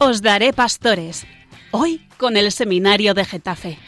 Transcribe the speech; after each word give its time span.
Os 0.00 0.22
daré 0.22 0.52
pastores. 0.52 1.26
Hoy 1.72 2.06
con 2.18 2.36
el 2.36 2.52
seminario 2.52 3.14
de 3.14 3.24
Getafe. 3.24 3.78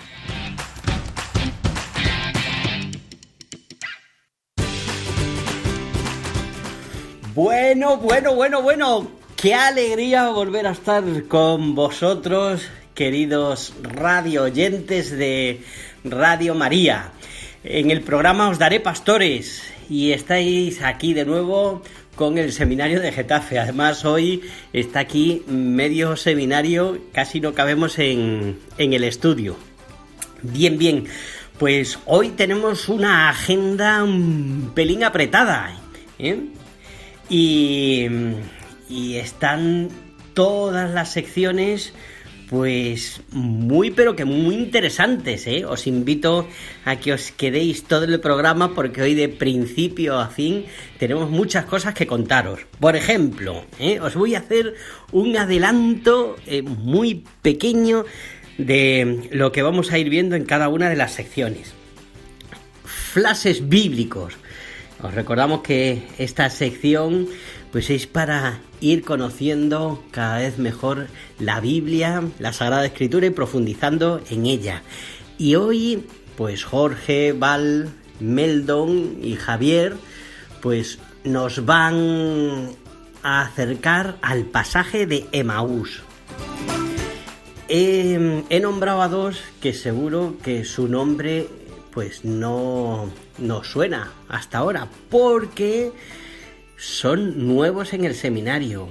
Bueno, 7.33 7.97
bueno, 7.99 8.35
bueno, 8.35 8.61
bueno. 8.61 9.09
Qué 9.37 9.55
alegría 9.55 10.31
volver 10.31 10.67
a 10.67 10.73
estar 10.73 11.05
con 11.29 11.77
vosotros, 11.77 12.63
queridos 12.95 13.73
radio 13.81 14.43
oyentes 14.43 15.13
de 15.13 15.65
Radio 16.03 16.57
María. 16.57 17.13
En 17.63 17.93
el 17.93 18.03
programa 18.03 18.49
os 18.49 18.59
daré 18.59 18.81
pastores 18.81 19.63
y 19.89 20.11
estáis 20.11 20.83
aquí 20.83 21.15
de 21.15 21.25
nuevo 21.25 21.83
con 22.21 22.37
el 22.37 22.53
seminario 22.53 23.01
de 23.01 23.13
Getafe. 23.13 23.59
Además, 23.59 24.05
hoy 24.05 24.43
está 24.75 25.01
aquí 25.01 25.43
medio 25.47 26.17
seminario, 26.17 26.99
casi 27.15 27.41
no 27.41 27.55
cabemos 27.55 27.99
en, 27.99 28.59
en 28.77 28.93
el 28.93 29.05
estudio. 29.05 29.57
Bien, 30.43 30.77
bien, 30.77 31.07
pues 31.59 31.99
hoy 32.05 32.29
tenemos 32.29 32.91
una 32.91 33.31
agenda 33.31 34.05
un 34.05 34.73
pelín 34.75 35.03
apretada. 35.03 35.75
¿eh? 36.19 36.41
Y, 37.31 38.07
y 38.91 39.15
están 39.15 39.89
todas 40.35 40.91
las 40.91 41.11
secciones 41.13 41.95
pues 42.51 43.23
muy 43.31 43.93
pero 43.93 44.17
que 44.17 44.25
muy 44.25 44.57
interesantes, 44.57 45.47
¿eh? 45.47 45.65
Os 45.65 45.87
invito 45.87 46.49
a 46.85 46.97
que 46.97 47.13
os 47.13 47.31
quedéis 47.31 47.85
todo 47.85 48.05
el 48.05 48.19
programa 48.19 48.75
porque 48.75 49.03
hoy 49.03 49.15
de 49.15 49.29
principio 49.29 50.19
a 50.19 50.27
fin 50.27 50.65
tenemos 50.99 51.31
muchas 51.31 51.65
cosas 51.67 51.95
que 51.95 52.09
contaros. 52.09 52.67
Por 52.81 52.97
ejemplo, 52.97 53.65
¿eh? 53.79 54.01
os 54.01 54.17
voy 54.17 54.35
a 54.35 54.41
hacer 54.41 54.75
un 55.13 55.37
adelanto 55.37 56.35
eh, 56.45 56.63
muy 56.63 57.23
pequeño 57.41 58.05
de 58.59 59.29
lo 59.31 59.53
que 59.53 59.63
vamos 59.63 59.93
a 59.93 59.99
ir 59.99 60.11
viendo 60.11 60.35
en 60.35 60.45
cada 60.45 60.69
una 60.69 60.91
de 60.91 60.97
las 60.97 61.13
secciones. 61.13 61.73
Flashes 62.85 63.69
bíblicos. 63.69 64.35
Os 65.01 65.15
recordamos 65.15 65.63
que 65.63 66.03
esta 66.19 66.51
sección 66.51 67.29
pues 67.73 67.91
es 67.91 68.07
para 68.07 68.61
ir 68.81 69.05
conociendo 69.05 70.03
cada 70.11 70.39
vez 70.39 70.59
mejor 70.59 71.09
la 71.39 71.61
Biblia, 71.61 72.23
la 72.39 72.53
Sagrada 72.53 72.87
Escritura 72.87 73.27
y 73.27 73.31
profundizando 73.31 74.21
en 74.31 74.47
ella. 74.47 74.83
Y 75.39 75.55
hoy, 75.55 76.07
pues 76.37 76.65
Jorge, 76.65 77.33
Val, 77.33 77.91
Meldon 78.19 79.19
y 79.23 79.37
Javier, 79.37 79.97
pues 80.61 80.99
nos 81.25 81.65
van 81.65 82.71
a 83.23 83.43
acercar 83.43 84.17
al 84.23 84.45
pasaje 84.45 85.07
de 85.07 85.27
Emaús. 85.33 86.03
He, 87.69 88.43
he, 88.51 88.61
nombrado 88.61 89.01
a 89.01 89.09
dos 89.09 89.41
que 89.61 89.73
seguro 89.73 90.37
que 90.43 90.65
su 90.65 90.89
nombre 90.89 91.47
pues 91.93 92.25
no, 92.25 93.11
no 93.39 93.65
suena 93.65 94.13
hasta 94.29 94.59
ahora, 94.59 94.89
porque 95.09 95.93
son 96.81 97.47
nuevos 97.47 97.93
en 97.93 98.07
el 98.07 98.15
seminario. 98.15 98.89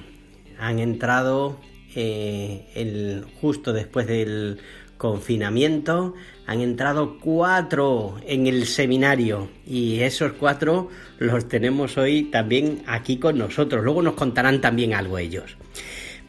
Han 0.59 0.77
entrado 0.77 1.59
eh, 1.95 2.67
el, 2.75 3.25
justo 3.41 3.73
después 3.73 4.05
del 4.05 4.59
confinamiento. 4.97 6.13
Han 6.45 6.61
entrado 6.61 7.17
cuatro 7.19 8.17
en 8.27 8.45
el 8.45 8.67
seminario 8.67 9.49
y 9.65 10.01
esos 10.01 10.33
cuatro 10.33 10.89
los 11.17 11.47
tenemos 11.47 11.97
hoy 11.97 12.25
también 12.25 12.83
aquí 12.85 13.17
con 13.17 13.39
nosotros. 13.39 13.83
Luego 13.83 14.03
nos 14.03 14.13
contarán 14.13 14.61
también 14.61 14.93
algo 14.93 15.17
ellos. 15.17 15.57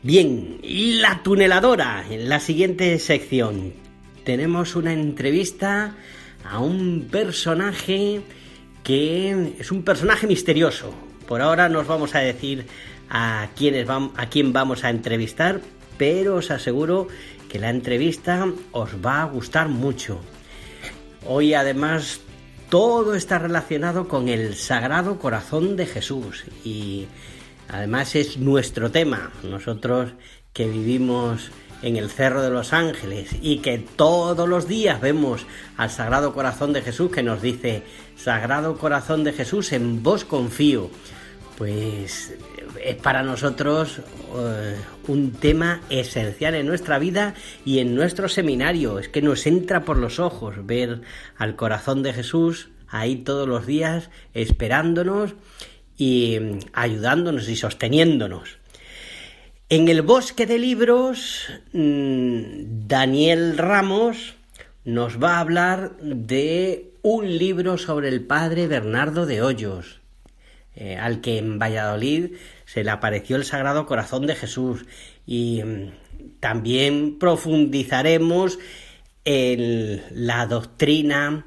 Bien, 0.03 0.61
y 0.63 0.95
la 0.95 1.23
tuneladora. 1.23 2.07
En 2.09 2.31
la 2.31 2.41
siguiente 2.41 2.99
sección 2.99 3.75
tenemos 4.25 4.77
una 4.77 4.95
entrevista 4.95 5.95
a 6.43 6.59
un 6.59 7.09
personaje 7.11 8.23
que 8.83 9.57
es 9.59 9.71
un 9.71 9.83
personaje 9.83 10.27
misterioso, 10.27 10.95
por 11.31 11.43
ahora 11.43 11.69
nos 11.69 11.87
vamos 11.87 12.17
a 12.17 12.19
decir 12.19 12.67
a, 13.09 13.51
quiénes 13.55 13.89
a 13.89 14.27
quién 14.27 14.53
vamos 14.53 14.83
a 14.83 14.91
entrevistar, 14.91 15.61
pero 15.97 16.35
os 16.35 16.51
aseguro 16.51 17.07
que 17.49 17.61
la 17.61 17.71
entrevista 17.71 18.49
os 18.73 18.97
va 18.97 19.23
a 19.23 19.27
gustar 19.27 19.69
mucho. 19.69 20.19
Hoy 21.25 21.55
además 21.55 22.21
todo 22.69 23.15
está 23.15 23.39
relacionado 23.39 24.09
con 24.09 24.29
el 24.29 24.57
Sagrado 24.57 25.21
Corazón 25.21 25.77
de 25.77 25.87
Jesús 25.87 26.47
y 26.65 27.07
además 27.69 28.17
es 28.17 28.39
nuestro 28.39 28.91
tema. 28.91 29.31
Nosotros 29.45 30.15
que 30.53 30.67
vivimos 30.67 31.53
en 31.83 31.97
el 31.97 32.11
Cerro 32.11 32.43
de 32.43 32.51
los 32.51 32.73
Ángeles 32.73 33.37
y 33.41 33.59
que 33.59 33.79
todos 33.79 34.49
los 34.49 34.67
días 34.67 35.01
vemos 35.01 35.47
al 35.77 35.91
Sagrado 35.91 36.35
Corazón 36.35 36.73
de 36.73 36.83
Jesús 36.83 37.13
que 37.13 37.23
nos 37.23 37.41
dice, 37.41 37.85
Sagrado 38.17 38.77
Corazón 38.77 39.23
de 39.23 39.33
Jesús, 39.33 39.73
en 39.73 40.03
vos 40.03 40.25
confío 40.25 40.91
pues 41.61 42.33
es 42.83 42.97
para 43.03 43.23
nosotros 43.23 44.01
eh, 44.35 44.77
un 45.09 45.33
tema 45.33 45.83
esencial 45.91 46.55
en 46.55 46.65
nuestra 46.65 46.99
vida 46.99 47.35
y 47.67 47.81
en 47.81 47.95
nuestro 47.95 48.31
seminario. 48.31 48.99
Es 48.99 49.11
que 49.11 49.21
nos 49.21 49.47
entra 49.47 49.85
por 49.85 49.99
los 49.99 50.21
ojos 50.21 50.55
ver 50.65 51.03
al 51.37 51.57
corazón 51.57 52.03
de 52.03 52.15
Jesús 52.15 52.71
ahí 52.89 53.17
todos 53.17 53.47
los 53.47 53.67
días 53.67 54.09
esperándonos 54.33 55.35
y 55.99 56.39
mm, 56.41 56.59
ayudándonos 56.73 57.47
y 57.51 57.57
sosteniéndonos. 57.57 58.57
En 59.69 59.89
el 59.89 60.01
bosque 60.01 60.47
de 60.47 60.59
libros, 60.59 61.47
mm, 61.75 62.89
Daniel 62.89 63.59
Ramos 63.59 64.33
nos 64.87 65.23
va 65.23 65.37
a 65.37 65.41
hablar 65.41 65.99
de 66.01 66.95
un 67.03 67.37
libro 67.37 67.77
sobre 67.77 68.09
el 68.09 68.23
padre 68.23 68.67
Bernardo 68.67 69.27
de 69.27 69.43
Hoyos 69.43 70.00
eh, 70.81 70.97
al 70.97 71.21
que 71.21 71.37
en 71.37 71.59
Valladolid 71.59 72.37
se 72.65 72.83
le 72.83 72.91
apareció 72.91 73.37
el 73.37 73.45
Sagrado 73.45 73.85
Corazón 73.85 74.27
de 74.27 74.35
Jesús. 74.35 74.87
Y 75.27 75.63
mm, 75.63 76.41
también 76.41 77.19
profundizaremos 77.19 78.59
en 79.27 80.03
la 80.11 80.47
doctrina 80.47 81.47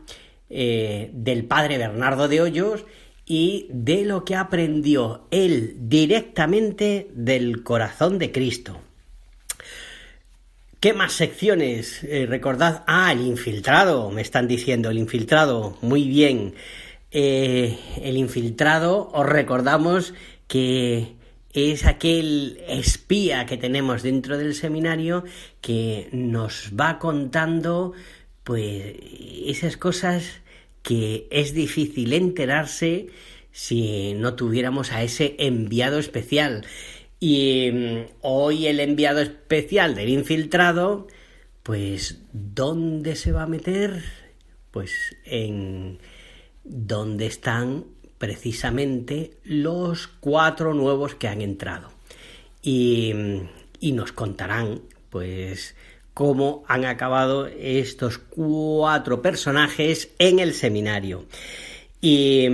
eh, 0.51 1.09
del 1.13 1.45
Padre 1.45 1.79
Bernardo 1.79 2.27
de 2.27 2.41
Hoyos 2.41 2.85
y 3.25 3.65
de 3.71 4.05
lo 4.05 4.23
que 4.23 4.35
aprendió 4.35 5.27
él 5.31 5.77
directamente 5.79 7.09
del 7.15 7.63
corazón 7.63 8.19
de 8.19 8.31
Cristo. 8.31 8.79
¿Qué 10.79 10.93
más 10.93 11.13
secciones? 11.13 12.03
Eh, 12.03 12.27
recordad, 12.27 12.83
ah, 12.85 13.11
el 13.11 13.21
infiltrado, 13.21 14.11
me 14.11 14.21
están 14.21 14.47
diciendo, 14.47 14.91
el 14.91 14.99
infiltrado, 14.99 15.75
muy 15.81 16.07
bien. 16.07 16.53
Eh, 17.15 17.77
el 18.01 18.17
infiltrado, 18.17 19.11
os 19.13 19.25
recordamos 19.27 20.15
que 20.47 21.13
es 21.53 21.85
aquel 21.85 22.59
espía 22.67 23.45
que 23.45 23.55
tenemos 23.55 24.01
dentro 24.01 24.39
del 24.39 24.55
seminario 24.55 25.23
que 25.61 26.09
nos 26.11 26.71
va 26.73 26.97
contando 26.97 27.93
pues 28.43 28.95
esas 29.45 29.77
cosas 29.77 30.41
que 30.81 31.27
es 31.29 31.53
difícil 31.53 32.13
enterarse 32.13 33.07
si 33.51 34.15
no 34.15 34.33
tuviéramos 34.33 34.91
a 34.91 35.03
ese 35.03 35.35
enviado 35.37 35.99
especial. 35.99 36.65
Y 37.19 37.69
mm, 37.71 37.97
hoy 38.21 38.65
el 38.65 38.79
enviado 38.79 39.21
especial 39.21 39.93
del 39.93 40.09
infiltrado, 40.09 41.07
pues 41.61 42.21
¿dónde 42.33 43.15
se 43.15 43.31
va 43.31 43.43
a 43.43 43.47
meter? 43.47 44.03
Pues 44.71 45.15
en 45.25 45.99
donde 46.63 47.25
están 47.25 47.85
precisamente 48.17 49.37
los 49.43 50.07
cuatro 50.07 50.73
nuevos 50.73 51.15
que 51.15 51.27
han 51.27 51.41
entrado. 51.41 51.91
Y, 52.61 53.13
y 53.79 53.91
nos 53.91 54.13
contarán, 54.13 54.81
pues, 55.09 55.75
cómo 56.13 56.63
han 56.67 56.85
acabado 56.85 57.47
estos 57.47 58.17
cuatro 58.17 59.21
personajes 59.21 60.11
en 60.19 60.39
el 60.39 60.53
seminario. 60.53 61.25
Y, 61.99 62.47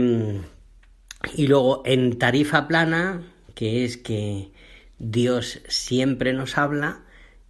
y 1.35 1.47
luego 1.47 1.83
en 1.85 2.17
tarifa 2.17 2.67
plana, 2.67 3.21
que 3.53 3.83
es 3.83 3.97
que 3.97 4.51
Dios 4.97 5.62
siempre 5.67 6.33
nos 6.33 6.57
habla, 6.57 7.03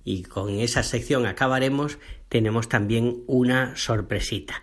y 0.04 0.24
con 0.24 0.50
esa 0.60 0.84
sección 0.84 1.26
acabaremos, 1.26 2.00
tenemos 2.30 2.68
también 2.68 3.24
una 3.28 3.76
sorpresita. 3.76 4.62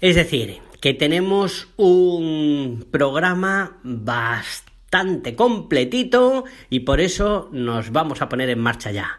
Es 0.00 0.16
decir, 0.16 0.58
que 0.84 0.92
tenemos 0.92 1.68
un 1.78 2.86
programa 2.90 3.78
bastante 3.84 5.34
completito 5.34 6.44
y 6.68 6.80
por 6.80 7.00
eso 7.00 7.48
nos 7.52 7.90
vamos 7.90 8.20
a 8.20 8.28
poner 8.28 8.50
en 8.50 8.58
marcha 8.58 8.90
ya. 8.90 9.18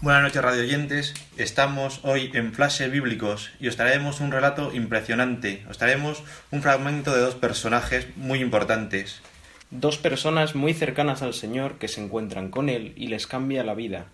Buenas 0.00 0.22
noches, 0.22 0.42
radio 0.42 0.62
oyentes. 0.62 1.14
Estamos 1.38 1.98
hoy 2.04 2.30
en 2.34 2.54
Flashes 2.54 2.92
Bíblicos 2.92 3.50
y 3.58 3.66
os 3.66 3.74
traemos 3.74 4.20
un 4.20 4.30
relato 4.30 4.72
impresionante. 4.72 5.66
Os 5.68 5.76
traemos 5.76 6.22
un 6.52 6.62
fragmento 6.62 7.12
de 7.12 7.22
dos 7.22 7.34
personajes 7.34 8.06
muy 8.16 8.38
importantes. 8.38 9.20
Dos 9.70 9.98
personas 9.98 10.54
muy 10.54 10.74
cercanas 10.74 11.22
al 11.22 11.34
Señor 11.34 11.78
que 11.78 11.88
se 11.88 12.02
encuentran 12.02 12.50
con 12.50 12.68
Él 12.68 12.92
y 12.96 13.06
les 13.06 13.26
cambia 13.26 13.62
la 13.64 13.74
vida. 13.74 14.06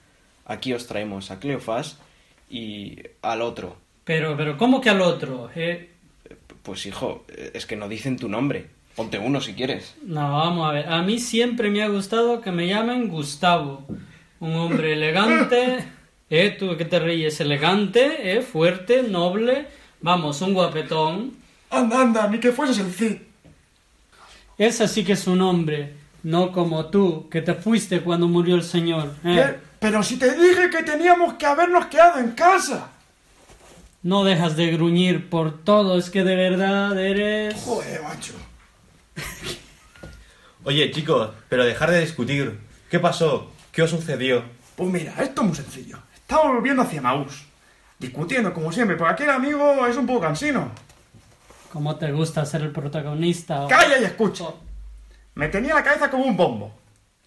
Aquí 0.44 0.72
os 0.72 0.86
traemos 0.86 1.30
a 1.30 1.40
Cleofás 1.40 1.98
y 2.50 2.98
al 3.22 3.42
otro. 3.42 3.76
Pero, 4.04 4.36
pero, 4.36 4.56
¿cómo 4.56 4.80
que 4.80 4.90
al 4.90 5.00
otro? 5.00 5.50
Eh, 5.56 5.90
Pues 6.62 6.84
hijo, 6.86 7.24
es 7.54 7.64
que 7.66 7.76
no 7.76 7.88
dicen 7.88 8.18
tu 8.18 8.28
nombre. 8.28 8.66
Ponte 8.94 9.18
uno 9.18 9.40
si 9.40 9.54
quieres. 9.54 9.94
No, 10.02 10.32
vamos 10.38 10.68
a 10.68 10.72
ver. 10.72 10.88
A 10.88 11.02
mí 11.02 11.18
siempre 11.18 11.70
me 11.70 11.82
ha 11.82 11.88
gustado 11.88 12.40
que 12.40 12.50
me 12.50 12.66
llamen 12.66 13.08
Gustavo. 13.08 13.84
Un 14.40 14.54
hombre 14.54 14.94
elegante. 14.94 15.84
¿Eh? 16.30 16.56
¿Tú 16.58 16.76
que 16.76 16.84
te 16.84 16.98
ríes? 16.98 17.40
Elegante, 17.40 18.32
¿eh? 18.36 18.42
Fuerte, 18.42 19.02
noble. 19.04 19.66
Vamos, 20.00 20.40
un 20.42 20.54
guapetón. 20.54 21.34
Anda, 21.70 22.02
anda, 22.02 22.28
ni 22.28 22.38
que 22.40 22.52
fueses 22.52 22.78
el 22.78 22.90
Cid. 22.92 23.16
Ese 24.58 24.88
sí 24.88 25.04
que 25.04 25.12
es 25.12 25.26
un 25.26 25.42
hombre. 25.42 25.94
No 26.22 26.50
como 26.50 26.86
tú, 26.86 27.28
que 27.30 27.42
te 27.42 27.54
fuiste 27.54 28.00
cuando 28.00 28.26
murió 28.26 28.56
el 28.56 28.64
Señor. 28.64 29.14
¿eh? 29.24 29.56
Pero 29.78 30.02
si 30.02 30.16
te 30.18 30.34
dije 30.36 30.70
que 30.70 30.82
teníamos 30.82 31.34
que 31.34 31.46
habernos 31.46 31.86
quedado 31.86 32.18
en 32.18 32.32
casa. 32.32 32.90
No 34.02 34.24
dejas 34.24 34.56
de 34.56 34.72
gruñir 34.72 35.28
por 35.28 35.62
todo. 35.62 35.98
Es 35.98 36.10
que 36.10 36.24
de 36.24 36.34
verdad 36.34 36.98
eres... 36.98 37.54
Joder, 37.62 38.02
macho. 38.02 38.32
Oye, 40.64 40.90
chicos, 40.90 41.30
pero 41.48 41.64
dejar 41.64 41.90
de 41.90 42.00
discutir. 42.00 42.58
¿Qué 42.90 42.98
pasó? 42.98 43.52
¿Qué 43.70 43.82
os 43.82 43.90
sucedió? 43.90 44.42
Pues 44.74 44.90
mira, 44.90 45.14
esto 45.20 45.42
es 45.42 45.46
muy 45.46 45.56
sencillo. 45.56 45.98
Estamos 46.14 46.54
volviendo 46.54 46.82
hacia 46.82 47.00
Maús. 47.00 47.44
Discutiendo, 47.98 48.52
como 48.52 48.72
siempre, 48.72 48.96
porque 48.96 49.12
aquel 49.12 49.30
amigo 49.30 49.86
es 49.86 49.96
un 49.96 50.06
poco 50.06 50.20
cansino. 50.20 50.70
Como 51.76 51.96
te 51.96 52.10
gusta 52.10 52.46
ser 52.46 52.62
el 52.62 52.72
protagonista. 52.72 53.66
¡Calla 53.68 53.98
y 53.98 54.04
escucha! 54.04 54.46
Me 55.34 55.48
tenía 55.48 55.74
la 55.74 55.84
cabeza 55.84 56.10
como 56.10 56.24
un 56.24 56.34
bombo. 56.34 56.72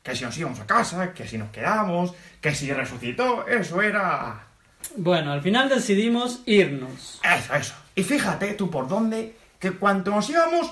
Que 0.02 0.16
si 0.16 0.26
nos 0.26 0.36
íbamos 0.40 0.60
a 0.60 0.66
casa, 0.66 1.14
que 1.14 1.28
si 1.28 1.38
nos 1.38 1.52
quedamos, 1.52 2.16
que 2.42 2.56
si 2.56 2.74
resucitó, 2.74 3.48
eso 3.48 3.80
era... 3.80 4.48
Bueno, 4.96 5.34
al 5.34 5.44
final 5.44 5.70
decidimos 5.70 6.42
irnos. 6.48 7.22
Eso, 7.24 7.54
eso. 7.54 7.76
Y 7.94 8.02
fíjate 8.02 8.56
tú 8.56 8.72
por 8.72 8.88
dónde, 8.88 9.36
que 9.60 9.70
cuando 9.74 10.10
nos 10.10 10.28
íbamos... 10.28 10.72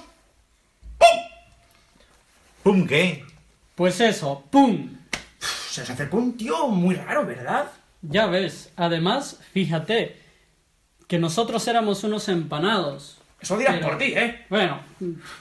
¿Pum 2.64 2.88
qué? 2.88 3.26
Pues 3.76 4.02
eso, 4.02 4.44
¡pum! 4.50 4.90
Se 5.70 5.82
nos 5.82 5.92
acercó 5.92 6.18
un 6.18 6.36
tío 6.36 6.68
muy 6.70 6.96
raro, 6.96 7.28
¿verdad? 7.28 7.68
Ya 8.02 8.26
ves, 8.26 8.72
además, 8.76 9.40
fíjate, 9.54 10.20
que 11.08 11.20
nosotros 11.20 11.68
éramos 11.68 12.04
unos 12.04 12.28
empanados. 12.28 13.17
Eso 13.40 13.58
dirás 13.58 13.76
Pero- 13.76 13.88
por 13.90 13.98
ti, 14.00 14.14
¿eh? 14.16 14.46
Bueno, 14.50 14.80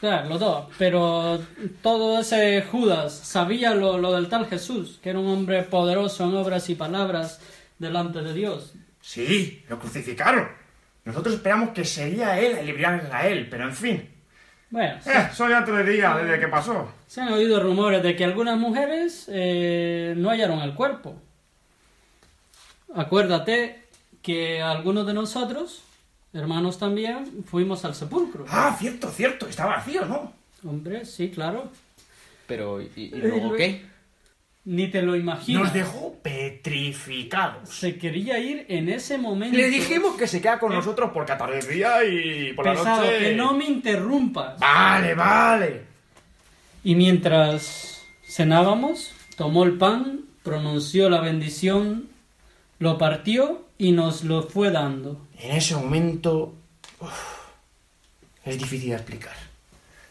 claro, 0.00 0.28
los 0.28 0.38
dos. 0.40 0.66
Pero 0.78 1.42
todo 1.82 2.20
ese 2.20 2.62
Judas 2.62 3.14
sabía 3.14 3.74
lo, 3.74 3.96
lo 3.98 4.12
del 4.12 4.28
tal 4.28 4.46
Jesús, 4.46 4.98
que 5.02 5.10
era 5.10 5.18
un 5.18 5.26
hombre 5.28 5.62
poderoso 5.62 6.24
en 6.24 6.34
obras 6.34 6.68
y 6.68 6.74
palabras 6.74 7.40
delante 7.78 8.20
de 8.22 8.34
Dios. 8.34 8.74
Sí, 9.00 9.64
lo 9.68 9.78
crucificaron. 9.78 10.46
Nosotros 11.04 11.36
esperamos 11.36 11.70
que 11.70 11.84
sería 11.84 12.38
él 12.38 12.58
el 12.58 12.66
librar 12.66 12.94
a 12.94 13.02
Israel, 13.04 13.46
pero 13.50 13.64
en 13.64 13.74
fin. 13.74 14.10
Bueno, 14.68 14.96
Eh, 15.06 15.28
eso 15.30 15.48
ya 15.48 15.60
lo 15.60 15.76
diría 15.84 16.14
desde 16.16 16.40
que 16.40 16.48
pasó. 16.48 16.92
se 17.06 17.20
han 17.20 17.32
oído 17.32 17.60
rumores 17.60 18.02
de 18.02 18.14
que 18.16 18.24
algunas 18.24 18.58
mujeres 18.58 19.26
eh, 19.32 20.12
no 20.16 20.28
hallaron 20.30 20.58
el 20.60 20.74
cuerpo. 20.74 21.14
Acuérdate 22.94 23.84
que 24.22 24.60
algunos 24.62 25.06
de 25.06 25.14
nosotros, 25.14 25.82
hermanos 26.36 26.78
también, 26.78 27.44
fuimos 27.44 27.84
al 27.84 27.94
sepulcro. 27.94 28.44
Ah, 28.48 28.76
cierto, 28.78 29.10
cierto, 29.10 29.46
está 29.48 29.66
vacío, 29.66 30.04
¿no? 30.04 30.32
Hombre, 30.64 31.04
sí, 31.04 31.30
claro. 31.30 31.70
Pero, 32.46 32.80
¿y, 32.80 32.90
y 32.96 33.10
luego 33.10 33.54
qué? 33.54 33.84
Ni 34.64 34.88
te 34.88 35.00
lo 35.00 35.14
imaginas. 35.14 35.64
Nos 35.64 35.72
dejó 35.72 36.14
petrificados. 36.22 37.68
Se 37.68 37.98
quería 37.98 38.38
ir 38.38 38.66
en 38.68 38.88
ese 38.88 39.16
momento. 39.16 39.56
Le 39.56 39.68
dijimos 39.70 40.16
que 40.16 40.26
se 40.26 40.40
queda 40.40 40.58
con 40.58 40.72
nosotros 40.72 41.10
porque 41.14 41.32
atardecía 41.32 42.04
y 42.04 42.52
por 42.52 42.66
la 42.66 42.72
Pesado, 42.72 43.04
noche... 43.04 43.18
que 43.18 43.34
no 43.36 43.54
me 43.54 43.64
interrumpas. 43.64 44.58
Vale, 44.58 45.14
vale. 45.14 45.82
Y 46.82 46.96
mientras 46.96 48.04
cenábamos, 48.24 49.12
tomó 49.36 49.62
el 49.62 49.78
pan, 49.78 50.22
pronunció 50.42 51.08
la 51.10 51.20
bendición, 51.20 52.08
lo 52.78 52.98
partió 52.98 53.66
y 53.78 53.92
nos 53.92 54.24
lo 54.24 54.42
fue 54.42 54.70
dando. 54.70 55.26
En 55.38 55.52
ese 55.52 55.74
momento... 55.74 56.54
uf, 57.00 57.36
es 58.44 58.58
difícil 58.58 58.90
de 58.90 58.96
explicar. 58.96 59.34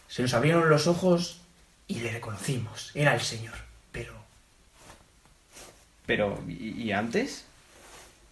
Se 0.07 0.21
nos 0.21 0.33
abrieron 0.33 0.69
los 0.69 0.87
ojos 0.87 1.41
y 1.87 1.99
le 1.99 2.11
reconocimos. 2.11 2.91
Era 2.93 3.13
el 3.13 3.21
Señor. 3.21 3.55
Pero... 3.91 4.13
Pero, 6.05 6.39
¿y, 6.47 6.91
antes? 6.91 7.45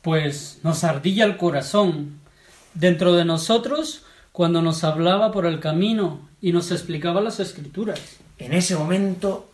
Pues 0.02 0.60
nos 0.64 0.84
ardía 0.84 1.26
el 1.26 1.38
corazón 1.38 2.20
dentro 2.74 3.14
de 3.14 3.26
nosotros 3.26 4.04
cuando 4.32 4.62
nos 4.62 4.84
hablaba 4.84 5.32
por 5.32 5.46
el 5.46 5.60
camino 5.60 6.30
y 6.42 6.52
nos 6.52 6.72
explicaba 6.72 7.22
las 7.22 7.40
escrituras. 7.40 8.00
En 8.38 8.54
ese 8.54 8.76
momento 8.76 9.50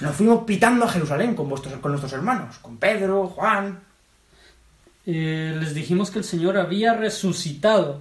nos 0.00 0.16
fuimos 0.16 0.44
pitando 0.44 0.84
a 0.84 0.88
Jerusalén 0.88 1.34
con, 1.34 1.48
vuestros, 1.48 1.74
con 1.80 1.92
nuestros 1.92 2.12
hermanos, 2.12 2.58
con 2.58 2.76
Pedro, 2.78 3.28
Juan. 3.28 3.80
Eh, 5.06 5.56
les 5.58 5.74
dijimos 5.74 6.10
que 6.10 6.18
el 6.18 6.24
Señor 6.24 6.56
había 6.58 6.94
resucitado 6.94 8.00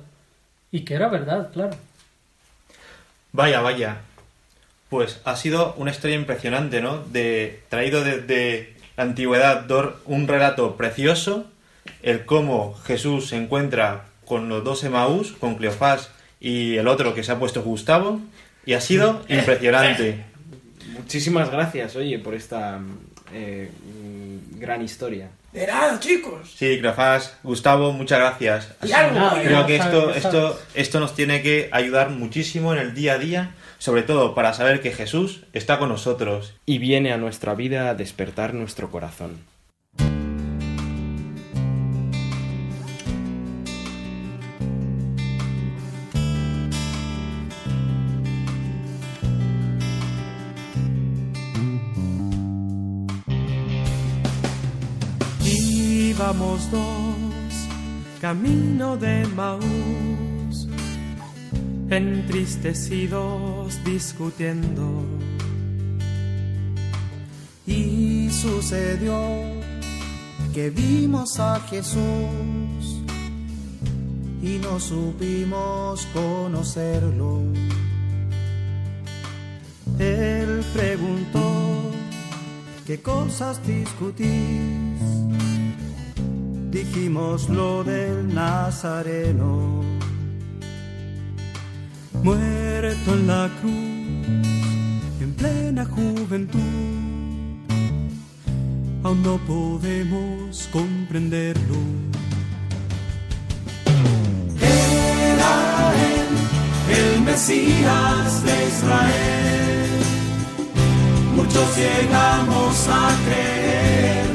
y 0.71 0.81
que 0.81 0.93
era 0.93 1.09
verdad, 1.09 1.51
claro. 1.51 1.75
Vaya, 3.31 3.61
vaya. 3.61 3.97
Pues 4.89 5.21
ha 5.25 5.35
sido 5.35 5.73
una 5.77 5.91
historia 5.91 6.15
impresionante, 6.15 6.81
¿no? 6.81 6.97
De 7.05 7.63
traído 7.69 8.03
desde 8.03 8.75
la 8.97 9.03
antigüedad 9.03 9.65
dor- 9.67 9.95
un 10.05 10.27
relato 10.27 10.75
precioso, 10.75 11.49
el 12.03 12.25
cómo 12.25 12.75
Jesús 12.85 13.29
se 13.29 13.37
encuentra 13.37 14.05
con 14.25 14.49
los 14.49 14.63
dos 14.63 14.83
Emaús, 14.83 15.31
con 15.31 15.55
Cleofás 15.55 16.11
y 16.39 16.75
el 16.77 16.87
otro 16.87 17.13
que 17.15 17.23
se 17.23 17.31
ha 17.31 17.39
puesto 17.39 17.63
Gustavo, 17.63 18.19
y 18.65 18.73
ha 18.73 18.81
sido 18.81 19.21
impresionante. 19.29 20.25
Muchísimas 21.01 21.51
gracias, 21.51 21.95
oye, 21.95 22.19
por 22.19 22.33
esta 22.35 22.79
eh, 23.33 23.69
gran 24.51 24.81
historia. 24.81 25.29
De 25.51 25.67
nada, 25.67 25.99
chicos. 25.99 26.53
Sí, 26.55 26.77
Cleofás, 26.79 27.37
Gustavo, 27.43 27.91
muchas 27.91 28.19
gracias. 28.19 28.73
Y 28.83 28.91
algo, 28.93 29.19
nada, 29.19 29.33
oye, 29.33 29.45
Creo 29.45 29.65
que 29.65 29.75
esto, 29.75 30.13
esto, 30.13 30.59
esto 30.75 30.99
nos 30.99 31.13
tiene 31.13 31.41
que 31.41 31.69
ayudar 31.71 32.09
muchísimo 32.09 32.73
en 32.73 32.79
el 32.79 32.93
día 32.93 33.13
a 33.13 33.17
día, 33.17 33.51
sobre 33.77 34.03
todo 34.03 34.33
para 34.33 34.53
saber 34.53 34.81
que 34.81 34.91
Jesús 34.91 35.41
está 35.51 35.77
con 35.77 35.89
nosotros. 35.89 36.53
Y 36.65 36.77
viene 36.77 37.11
a 37.11 37.17
nuestra 37.17 37.53
vida 37.55 37.89
a 37.89 37.95
despertar 37.95 38.53
nuestro 38.53 38.91
corazón. 38.91 39.39
Íbamos 56.51 56.69
dos, 56.69 57.69
camino 58.19 58.97
de 58.97 59.25
Maús, 59.37 60.67
entristecidos 61.89 63.81
discutiendo. 63.85 65.05
Y 67.65 68.29
sucedió 68.31 69.17
que 70.53 70.69
vimos 70.71 71.39
a 71.39 71.61
Jesús 71.69 72.99
y 74.43 74.59
no 74.61 74.77
supimos 74.81 76.05
conocerlo. 76.07 77.43
Él 79.99 80.65
preguntó, 80.73 81.91
¿qué 82.85 83.01
cosas 83.01 83.65
discutís? 83.65 84.80
Dijimos 86.71 87.49
lo 87.49 87.83
del 87.83 88.33
Nazareno. 88.33 89.83
muerto 92.23 93.13
en 93.13 93.27
la 93.27 93.49
cruz, 93.59 94.47
en 95.19 95.33
plena 95.35 95.83
juventud. 95.83 96.59
Aún 99.03 99.21
no 99.21 99.37
podemos 99.39 100.69
comprenderlo. 100.71 101.75
Era 104.61 105.93
él, 106.13 106.29
el 106.97 107.21
Mesías 107.21 108.43
de 108.45 108.67
Israel. 108.69 109.89
Muchos 111.35 111.77
llegamos 111.77 112.87
a 112.87 113.09
creerlo. 113.25 114.30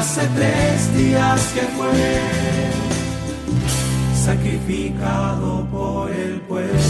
Hace 0.00 0.26
tres 0.28 0.96
días 0.96 1.52
que 1.52 1.60
fue 1.76 2.20
sacrificado 4.14 5.68
por 5.70 6.10
el 6.10 6.40
pueblo. 6.48 6.80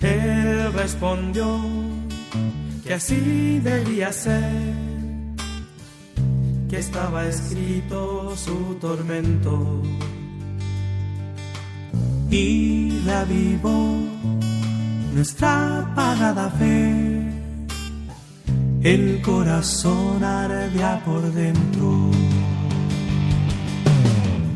Él 0.00 0.72
respondió 0.72 1.60
que 2.84 2.94
así 2.94 3.58
debía 3.58 4.12
ser, 4.12 4.72
que 6.68 6.78
estaba 6.78 7.26
escrito 7.26 8.36
su 8.36 8.76
tormento 8.80 9.82
y 12.30 13.00
reavivó 13.04 13.98
nuestra 15.14 15.80
apagada 15.80 16.50
fe. 16.50 17.30
El 18.82 19.20
corazón 19.22 20.24
ardea 20.24 21.02
por 21.04 21.22
dentro. 21.32 22.10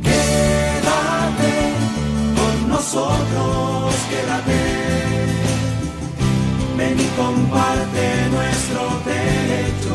Quédate 0.02 1.54
con 2.38 2.68
nosotros, 2.68 3.94
quédate. 4.10 4.60
Ven 6.78 7.00
y 7.00 7.08
comparte 7.20 8.04
nuestro 8.36 8.80
techo. 9.10 9.94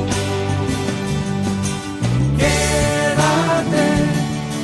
Quédate 2.38 3.88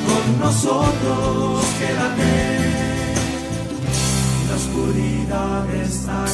con 0.08 0.40
nosotros, 0.40 1.66
quédate. 1.80 2.85
Oscuridad 4.76 5.76
está. 5.76 6.26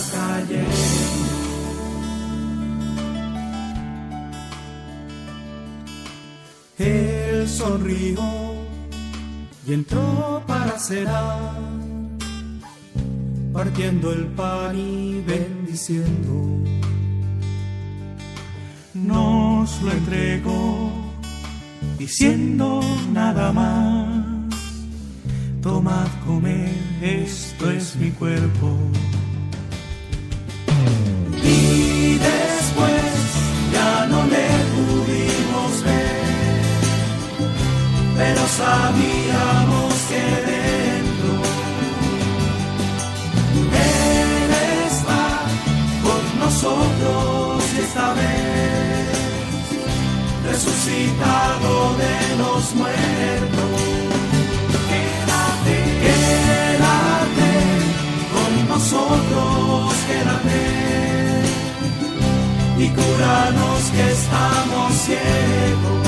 Él 6.80 7.48
sonrió 7.48 8.18
y 9.68 9.74
entró 9.74 10.42
para 10.48 10.80
cenar, 10.80 11.54
partiendo 13.54 14.12
el 14.12 14.26
pan 14.26 14.76
y 14.76 15.22
bendiciendo. 15.22 16.64
Nos 18.96 19.80
lo 19.84 19.92
entregó 19.92 20.92
diciendo 22.00 22.82
nada 23.14 23.54
más. 23.54 24.31
Tomad, 25.62 26.08
comed, 26.26 27.04
esto 27.04 27.70
es 27.70 27.96
mi 27.96 28.10
cuerpo. 28.10 28.76
Y 31.44 32.18
después 32.18 33.14
ya 33.72 34.08
no 34.08 34.24
le 34.26 34.48
pudimos 34.74 35.84
ver, 35.84 36.24
pero 38.18 38.42
sabíamos 38.48 39.94
que 40.10 40.24
dentro 40.50 41.32
Él 43.94 44.52
está 44.88 45.26
con 46.02 46.40
nosotros 46.40 47.64
esta 47.80 48.14
vez, 48.14 49.10
resucitado 50.44 51.98
de 51.98 52.38
los 52.38 52.76
muertos. 52.76 54.01
Nosotros, 58.82 59.94
quédate 60.08 60.64
y 62.80 62.88
cúranos 62.90 63.82
que 63.96 64.06
estamos 64.12 64.88
ciegos. 65.06 66.08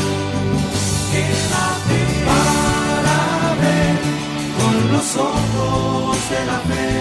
Quédate 1.13 1.99
para 2.29 3.19
ver 3.61 3.95
con 4.57 4.75
los 4.91 5.07
ojos 5.17 6.17
de 6.31 6.41
la 6.49 6.59
fe, 6.69 6.91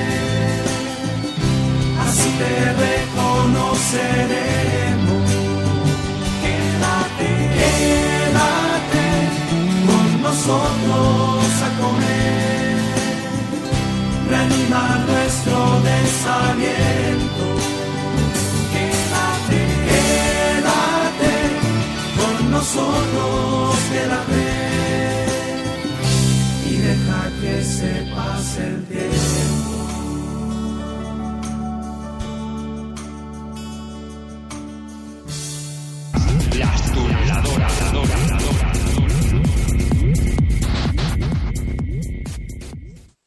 así 2.07 2.29
te 2.41 2.55
reconoceremos. 2.85 5.27
Quédate, 6.43 7.31
quédate 7.61 9.07
con 9.89 10.07
nosotros 10.21 11.45
a 11.67 11.69
comer, 11.81 12.42
reanimar 14.33 14.99
nuestro 15.07 15.59
desaliento. 15.91 17.47
Quédate, 18.73 19.61
quédate 19.89 21.35
con 22.19 22.51
nosotros 22.51 23.77
fe 24.29 24.51
y 26.71 26.73
deja 26.87 27.23
que 27.41 27.55
se 27.65 27.93
pase 28.15 28.61
el 28.69 28.85
tiempo. 28.87 29.73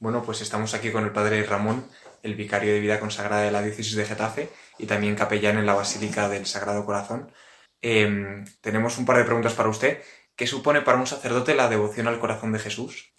Bueno, 0.05 0.21
pues 0.21 0.41
estamos 0.41 0.75
aquí 0.75 0.91
con 0.91 1.03
el 1.03 1.11
padre 1.11 1.41
Ramón, 1.41 1.83
el 2.21 2.35
vicario 2.35 2.71
de 2.71 2.79
vida 2.79 2.99
consagrada 2.99 3.41
de 3.41 3.49
la 3.49 3.63
diócesis 3.63 3.95
de 3.95 4.05
Getafe 4.05 4.51
y 4.77 4.85
también 4.85 5.15
capellán 5.15 5.57
en 5.57 5.65
la 5.65 5.73
Basílica 5.73 6.29
del 6.29 6.45
Sagrado 6.45 6.85
Corazón. 6.85 7.31
Eh, 7.81 8.43
tenemos 8.61 8.99
un 8.99 9.07
par 9.07 9.17
de 9.17 9.23
preguntas 9.23 9.53
para 9.53 9.69
usted. 9.69 10.03
¿Qué 10.35 10.45
supone 10.45 10.81
para 10.81 10.99
un 10.99 11.07
sacerdote 11.07 11.55
la 11.55 11.69
devoción 11.69 12.07
al 12.07 12.19
corazón 12.19 12.51
de 12.51 12.59
Jesús? 12.59 13.13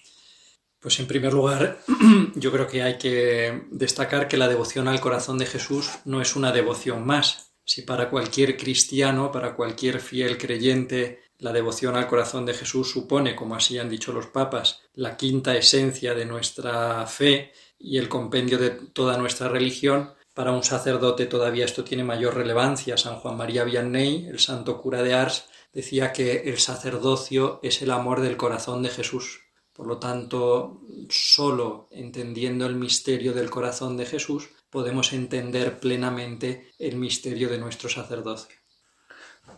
Pues 0.78 1.00
en 1.00 1.09
primer 1.09 1.33
lugar, 1.33 1.81
yo 2.37 2.52
creo 2.52 2.69
que 2.69 2.85
hay 2.85 2.99
que 2.99 3.64
destacar 3.73 4.28
que 4.28 4.37
la 4.37 4.47
devoción 4.47 4.87
al 4.87 5.00
corazón 5.00 5.38
de 5.38 5.47
Jesús 5.47 5.90
no 6.05 6.21
es 6.21 6.37
una 6.37 6.52
devoción 6.52 7.05
más. 7.05 7.52
Si 7.64 7.83
para 7.83 8.11
cualquier 8.11 8.57
cristiano, 8.57 9.33
para 9.33 9.57
cualquier 9.57 9.99
fiel 9.99 10.38
creyente, 10.38 11.25
la 11.38 11.52
devoción 11.52 11.97
al 11.97 12.07
corazón 12.07 12.47
de 12.47 12.55
Jesús 12.55 12.90
supone, 12.90 13.37
como 13.37 13.55
así 13.55 13.78
han 13.78 13.90
dicho 13.90 14.12
los 14.12 14.26
papas, 14.26 14.83
la 14.95 15.16
quinta 15.16 15.57
esencia 15.57 16.14
de 16.14 16.25
nuestra 16.25 17.07
fe 17.07 17.52
y 17.78 17.99
el 17.99 18.09
compendio 18.09 18.59
de 18.59 18.71
toda 18.71 19.19
nuestra 19.19 19.49
religión, 19.49 20.14
para 20.37 20.52
un 20.52 20.62
sacerdote 20.62 21.25
todavía 21.25 21.64
esto 21.64 21.83
tiene 21.83 22.05
mayor 22.05 22.35
relevancia. 22.35 22.99
San 22.99 23.16
Juan 23.16 23.38
María 23.38 23.64
Vianney, 23.64 24.26
el 24.26 24.38
santo 24.38 24.83
cura 24.83 25.02
de 25.02 25.14
Ars, 25.14 25.49
decía 25.73 26.12
que 26.12 26.50
el 26.50 26.59
sacerdocio 26.59 27.59
es 27.62 27.81
el 27.81 27.90
amor 27.90 28.21
del 28.21 28.37
corazón 28.37 28.83
de 28.83 28.90
Jesús. 28.90 29.40
Por 29.73 29.87
lo 29.87 29.99
tanto, 29.99 30.83
solo 31.09 31.88
entendiendo 31.90 32.66
el 32.66 32.76
misterio 32.76 33.33
del 33.33 33.49
corazón 33.49 33.97
de 33.97 34.05
Jesús 34.05 34.50
podemos 34.69 35.14
entender 35.14 35.81
plenamente 35.81 36.71
el 36.78 36.97
misterio 36.97 37.49
de 37.49 37.57
nuestro 37.57 37.88
sacerdocio. 37.88 38.57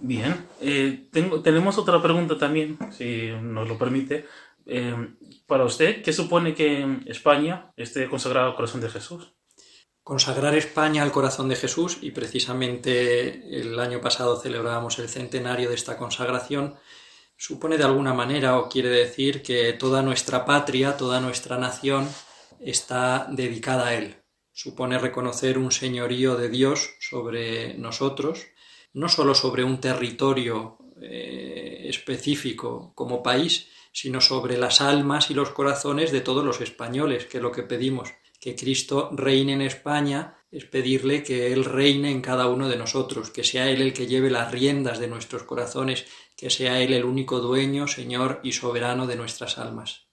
Bien, 0.00 0.46
eh, 0.60 1.08
tenemos 1.42 1.76
otra 1.78 2.00
pregunta 2.00 2.38
también, 2.38 2.78
si 2.92 3.30
nos 3.42 3.68
lo 3.68 3.76
permite. 3.76 4.26
Eh, 4.64 4.94
para 5.46 5.64
usted, 5.64 6.02
¿qué 6.02 6.12
supone 6.12 6.54
que 6.54 7.00
España 7.06 7.72
esté 7.76 8.08
consagrada 8.08 8.48
al 8.48 8.54
corazón 8.54 8.80
de 8.80 8.90
Jesús? 8.90 9.32
Consagrar 10.02 10.54
España 10.54 11.02
al 11.02 11.10
corazón 11.10 11.48
de 11.48 11.56
Jesús, 11.56 11.98
y 12.00 12.12
precisamente 12.12 13.60
el 13.60 13.78
año 13.80 14.00
pasado 14.00 14.40
celebrábamos 14.40 14.98
el 14.98 15.08
centenario 15.08 15.68
de 15.68 15.74
esta 15.74 15.96
consagración, 15.96 16.76
supone 17.36 17.76
de 17.76 17.84
alguna 17.84 18.14
manera 18.14 18.58
o 18.58 18.68
quiere 18.68 18.90
decir 18.90 19.42
que 19.42 19.72
toda 19.72 20.02
nuestra 20.02 20.44
patria, 20.44 20.96
toda 20.96 21.20
nuestra 21.20 21.58
nación 21.58 22.08
está 22.60 23.26
dedicada 23.30 23.88
a 23.88 23.94
Él. 23.94 24.16
Supone 24.52 24.98
reconocer 24.98 25.56
un 25.56 25.72
señorío 25.72 26.36
de 26.36 26.48
Dios 26.48 26.96
sobre 27.00 27.74
nosotros, 27.74 28.46
no 28.94 29.08
solo 29.08 29.34
sobre 29.34 29.64
un 29.64 29.80
territorio 29.80 30.78
eh, 31.00 31.86
específico 31.88 32.92
como 32.94 33.22
país, 33.22 33.68
sino 33.92 34.20
sobre 34.20 34.56
las 34.56 34.80
almas 34.80 35.30
y 35.30 35.34
los 35.34 35.50
corazones 35.50 36.12
de 36.12 36.20
todos 36.20 36.44
los 36.44 36.60
españoles, 36.60 37.26
que 37.26 37.38
es 37.38 37.42
lo 37.42 37.52
que 37.52 37.62
pedimos, 37.62 38.10
que 38.40 38.54
Cristo 38.54 39.10
reine 39.12 39.52
en 39.52 39.62
España, 39.62 40.36
es 40.50 40.64
pedirle 40.64 41.22
que 41.22 41.52
Él 41.52 41.64
reine 41.64 42.10
en 42.10 42.22
cada 42.22 42.46
uno 42.46 42.68
de 42.68 42.76
nosotros, 42.76 43.30
que 43.30 43.44
sea 43.44 43.68
Él 43.68 43.82
el 43.82 43.92
que 43.92 44.06
lleve 44.06 44.30
las 44.30 44.50
riendas 44.50 44.98
de 44.98 45.08
nuestros 45.08 45.42
corazones, 45.42 46.06
que 46.36 46.50
sea 46.50 46.80
Él 46.80 46.92
el 46.92 47.04
único 47.04 47.40
dueño, 47.40 47.86
Señor 47.86 48.40
y 48.42 48.52
soberano 48.52 49.06
de 49.06 49.16
nuestras 49.16 49.58
almas. 49.58 50.07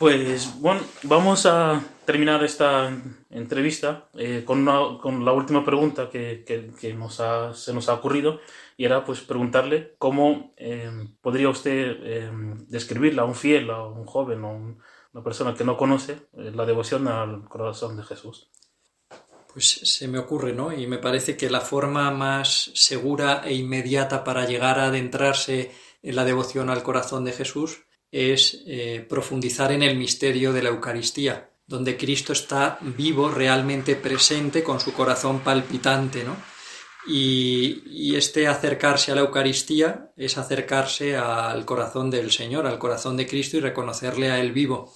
Pues 0.00 0.58
bueno, 0.62 0.80
vamos 1.02 1.44
a 1.44 1.84
terminar 2.06 2.42
esta 2.42 2.90
entrevista 3.28 4.08
eh, 4.14 4.44
con, 4.46 4.60
una- 4.66 4.98
con 4.98 5.26
la 5.26 5.32
última 5.32 5.62
pregunta 5.62 6.08
que, 6.08 6.42
nos 6.96 7.20
ha- 7.20 7.52
se 7.52 7.74
nos 7.74 7.90
ha 7.90 7.92
ocurrido 7.92 8.40
y 8.78 8.86
era 8.86 9.04
pues 9.04 9.20
preguntarle 9.20 9.96
cómo 9.98 10.54
eh, 10.56 10.90
podría 11.20 11.50
usted 11.50 11.98
eh, 12.02 12.30
describirle 12.68 13.20
a 13.20 13.24
un 13.26 13.34
fiel, 13.34 13.68
a 13.70 13.84
un 13.84 14.06
joven 14.06 14.42
o 14.42 14.52
un- 14.54 14.78
una 15.12 15.22
persona 15.22 15.52
que 15.54 15.64
no 15.64 15.76
conoce 15.76 16.12
eh, 16.32 16.50
la 16.54 16.64
devoción 16.64 17.06
al 17.06 17.46
corazón 17.46 17.98
de 17.98 18.04
Jesús. 18.04 18.48
Pues 19.52 19.68
se 19.68 20.08
me 20.08 20.18
ocurre, 20.18 20.54
¿no? 20.54 20.72
Y 20.72 20.86
me 20.86 20.96
parece 20.96 21.36
que 21.36 21.50
la 21.50 21.60
forma 21.60 22.10
más 22.10 22.70
segura 22.74 23.42
e 23.44 23.52
inmediata 23.52 24.24
para 24.24 24.46
llegar 24.46 24.78
a 24.78 24.86
adentrarse 24.86 25.72
en 26.02 26.16
la 26.16 26.24
devoción 26.24 26.70
al 26.70 26.82
corazón 26.82 27.26
de 27.26 27.32
Jesús 27.32 27.82
es 28.10 28.62
eh, 28.66 29.06
profundizar 29.08 29.72
en 29.72 29.82
el 29.82 29.96
misterio 29.96 30.52
de 30.52 30.62
la 30.62 30.70
Eucaristía, 30.70 31.50
donde 31.66 31.96
Cristo 31.96 32.32
está 32.32 32.78
vivo, 32.80 33.30
realmente 33.30 33.94
presente, 33.94 34.62
con 34.62 34.80
su 34.80 34.92
corazón 34.92 35.40
palpitante, 35.40 36.24
¿no? 36.24 36.36
Y, 37.06 37.82
y, 37.86 38.16
este 38.16 38.46
acercarse 38.46 39.10
a 39.10 39.14
la 39.14 39.22
Eucaristía 39.22 40.12
es 40.16 40.36
acercarse 40.36 41.16
al 41.16 41.64
corazón 41.64 42.10
del 42.10 42.30
Señor, 42.30 42.66
al 42.66 42.78
corazón 42.78 43.16
de 43.16 43.26
Cristo 43.26 43.56
y 43.56 43.60
reconocerle 43.60 44.30
a 44.30 44.38
Él 44.38 44.52
vivo. 44.52 44.92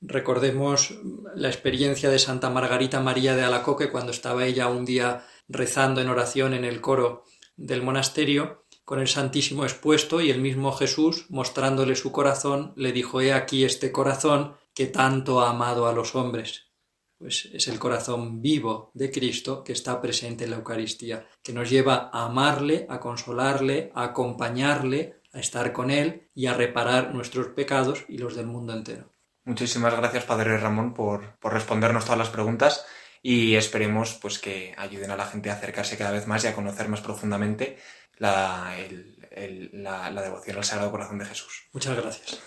Recordemos 0.00 0.94
la 1.34 1.48
experiencia 1.48 2.08
de 2.08 2.20
Santa 2.20 2.50
Margarita 2.50 3.00
María 3.00 3.34
de 3.34 3.42
Alacoque 3.42 3.90
cuando 3.90 4.12
estaba 4.12 4.46
ella 4.46 4.68
un 4.68 4.84
día 4.84 5.26
rezando 5.48 6.00
en 6.00 6.08
oración 6.08 6.54
en 6.54 6.64
el 6.64 6.80
coro 6.80 7.24
del 7.56 7.82
monasterio 7.82 8.59
con 8.90 8.98
el 8.98 9.06
Santísimo 9.06 9.62
expuesto 9.62 10.20
y 10.20 10.32
el 10.32 10.40
mismo 10.40 10.72
Jesús, 10.72 11.26
mostrándole 11.28 11.94
su 11.94 12.10
corazón, 12.10 12.72
le 12.74 12.90
dijo, 12.90 13.20
He 13.20 13.32
aquí 13.32 13.62
este 13.62 13.92
corazón 13.92 14.56
que 14.74 14.86
tanto 14.86 15.40
ha 15.40 15.50
amado 15.50 15.86
a 15.86 15.92
los 15.92 16.16
hombres. 16.16 16.72
Pues 17.16 17.48
es 17.52 17.68
el 17.68 17.78
corazón 17.78 18.42
vivo 18.42 18.90
de 18.94 19.12
Cristo 19.12 19.62
que 19.62 19.74
está 19.74 20.00
presente 20.00 20.42
en 20.42 20.50
la 20.50 20.56
Eucaristía, 20.56 21.24
que 21.40 21.52
nos 21.52 21.70
lleva 21.70 22.10
a 22.12 22.24
amarle, 22.24 22.86
a 22.90 22.98
consolarle, 22.98 23.92
a 23.94 24.02
acompañarle, 24.02 25.22
a 25.32 25.38
estar 25.38 25.72
con 25.72 25.92
Él 25.92 26.28
y 26.34 26.46
a 26.46 26.54
reparar 26.54 27.14
nuestros 27.14 27.46
pecados 27.46 28.04
y 28.08 28.18
los 28.18 28.34
del 28.34 28.46
mundo 28.48 28.72
entero. 28.72 29.12
Muchísimas 29.44 29.96
gracias, 29.96 30.24
Padre 30.24 30.58
Ramón, 30.58 30.94
por, 30.94 31.38
por 31.38 31.52
respondernos 31.52 32.06
todas 32.06 32.18
las 32.18 32.30
preguntas 32.30 32.84
y 33.22 33.54
esperemos 33.54 34.14
pues, 34.14 34.40
que 34.40 34.74
ayuden 34.76 35.12
a 35.12 35.16
la 35.16 35.26
gente 35.26 35.50
a 35.50 35.54
acercarse 35.54 35.96
cada 35.96 36.10
vez 36.10 36.26
más 36.26 36.42
y 36.42 36.48
a 36.48 36.54
conocer 36.54 36.88
más 36.88 37.02
profundamente 37.02 37.78
la, 38.20 38.76
el, 38.78 39.16
el, 39.32 39.70
la, 39.82 40.10
la 40.10 40.22
devoción 40.22 40.56
al 40.58 40.64
Sagrado 40.64 40.92
Corazón 40.92 41.18
de 41.18 41.24
Jesús. 41.24 41.68
Muchas 41.72 41.96
gracias. 41.96 42.38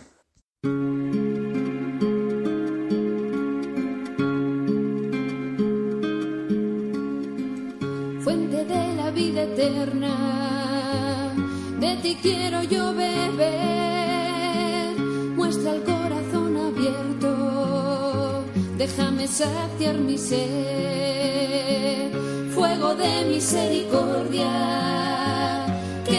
Fuente 8.23 8.65
de 8.65 8.95
la 8.95 9.11
vida 9.11 9.41
eterna, 9.43 11.33
de 11.79 11.97
ti 11.97 12.17
quiero 12.21 12.63
yo 12.63 12.93
beber, 12.93 13.35
muestra 15.35 15.73
el 15.73 15.83
corazón 15.83 16.55
abierto, 16.55 18.45
déjame 18.77 19.27
saciar 19.27 19.95
mi 19.95 20.17
sed, 20.17 22.13
fuego 22.53 22.95
de 22.95 23.25
misericordia, 23.25 25.12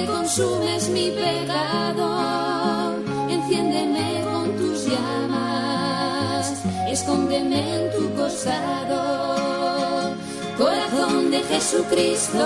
consumes 0.06 0.88
mi 0.88 1.10
pecado, 1.10 2.94
enciéndeme 3.28 4.24
con 4.24 4.56
tus 4.56 4.86
llamas, 4.86 6.64
escóndeme 6.88 7.76
en 7.76 7.90
tu 7.92 8.10
costado. 8.14 10.14
Corazón 10.58 11.30
de 11.30 11.42
Jesucristo, 11.42 12.38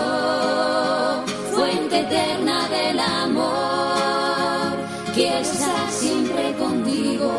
fuente 1.53 2.01
eterna 2.01 2.69
del 2.69 2.99
amor, 2.99 4.73
quiero 5.15 5.39
estar 5.39 5.89
siempre 5.91 6.57
contigo, 6.57 7.31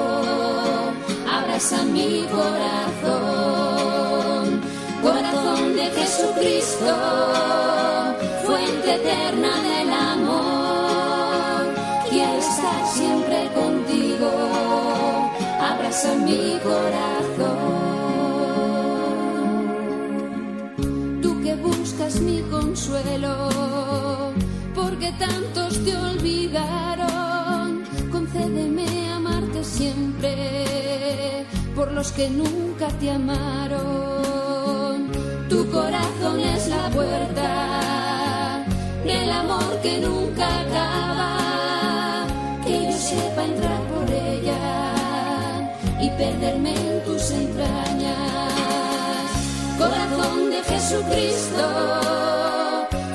abraza 1.27 1.83
mi 1.85 2.25
corazón, 2.38 4.62
corazón 5.01 5.75
de 5.75 5.89
Jesucristo, 5.89 6.95
fuente 8.45 8.95
eterna 8.95 9.60
del 9.62 9.71
amor, 9.71 9.88
quiero 12.10 12.38
estar 12.39 12.88
siempre 12.88 13.49
contigo, 13.53 14.29
abraza 15.62 16.15
mi 16.15 16.60
corazón. 16.63 17.89
buscas 21.55 22.21
mi 22.21 22.41
consuelo, 22.49 23.49
porque 24.75 25.12
tantos 25.13 25.84
te 25.84 25.95
olvidaron. 25.97 27.84
Concédeme 28.12 29.12
amarte 29.12 29.63
siempre, 29.63 31.45
por 31.75 31.91
los 31.91 32.12
que 32.12 32.29
nunca 32.29 32.88
te 32.99 33.12
amaron. 33.12 33.88
Tu 35.49 35.69
corazón 35.71 35.98
que 39.89 39.99
nunca 39.99 40.45
acaba, 40.62 42.28
que 42.63 42.86
yo 42.86 42.97
sepa 42.97 43.43
entrar 43.43 43.82
por 43.91 44.08
ella 44.12 44.62
y 45.99 46.10
perderme 46.12 46.73
en 46.75 47.04
tus 47.06 47.32
entrañas 47.32 48.52
corazón 49.78 50.49
de 50.52 50.60
Jesucristo, 50.71 51.63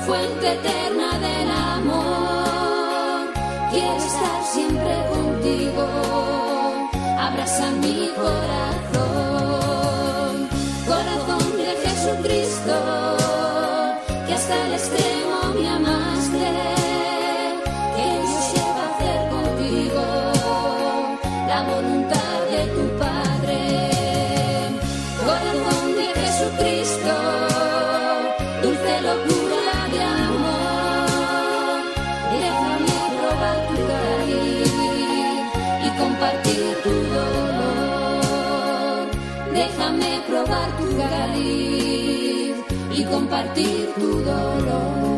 fuente 0.05 0.45
eterna 0.53 1.09
del 1.25 1.49
amor. 1.75 3.33
Quiero 3.71 3.97
estar 4.11 4.39
siempre 4.55 4.95
contigo, 5.13 5.85
abraza 7.27 7.67
mi 7.83 8.09
corazón, 8.23 9.13
corazón 10.91 11.45
de 11.61 11.69
Jesucristo, 11.85 12.75
que 14.27 14.33
hasta 14.33 14.55
el 14.65 14.73
extremo 14.73 15.14
compartir 43.25 43.89
tu 43.95 44.21
dolor. 44.21 45.15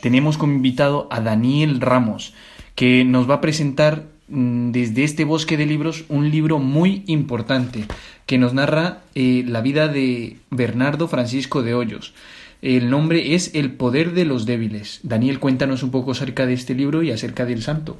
tenemos 0.00 0.36
como 0.36 0.52
invitado 0.52 1.08
a 1.10 1.22
Daniel 1.22 1.80
Ramos, 1.80 2.34
que 2.74 3.06
nos 3.06 3.28
va 3.28 3.36
a 3.36 3.40
presentar 3.40 4.04
mm, 4.28 4.70
desde 4.70 5.02
este 5.02 5.24
bosque 5.24 5.56
de 5.56 5.64
libros 5.64 6.04
un 6.10 6.30
libro 6.30 6.58
muy 6.58 7.04
importante 7.06 7.86
que 8.26 8.38
nos 8.38 8.54
narra 8.54 9.02
eh, 9.14 9.44
la 9.46 9.60
vida 9.60 9.88
de 9.88 10.36
Bernardo 10.50 11.08
Francisco 11.08 11.62
de 11.62 11.74
Hoyos. 11.74 12.14
El 12.62 12.88
nombre 12.88 13.34
es 13.34 13.54
El 13.54 13.72
poder 13.72 14.12
de 14.12 14.24
los 14.24 14.46
débiles. 14.46 15.00
Daniel, 15.02 15.38
cuéntanos 15.38 15.82
un 15.82 15.90
poco 15.90 16.12
acerca 16.12 16.46
de 16.46 16.54
este 16.54 16.74
libro 16.74 17.02
y 17.02 17.10
acerca 17.10 17.44
del 17.44 17.62
santo. 17.62 17.98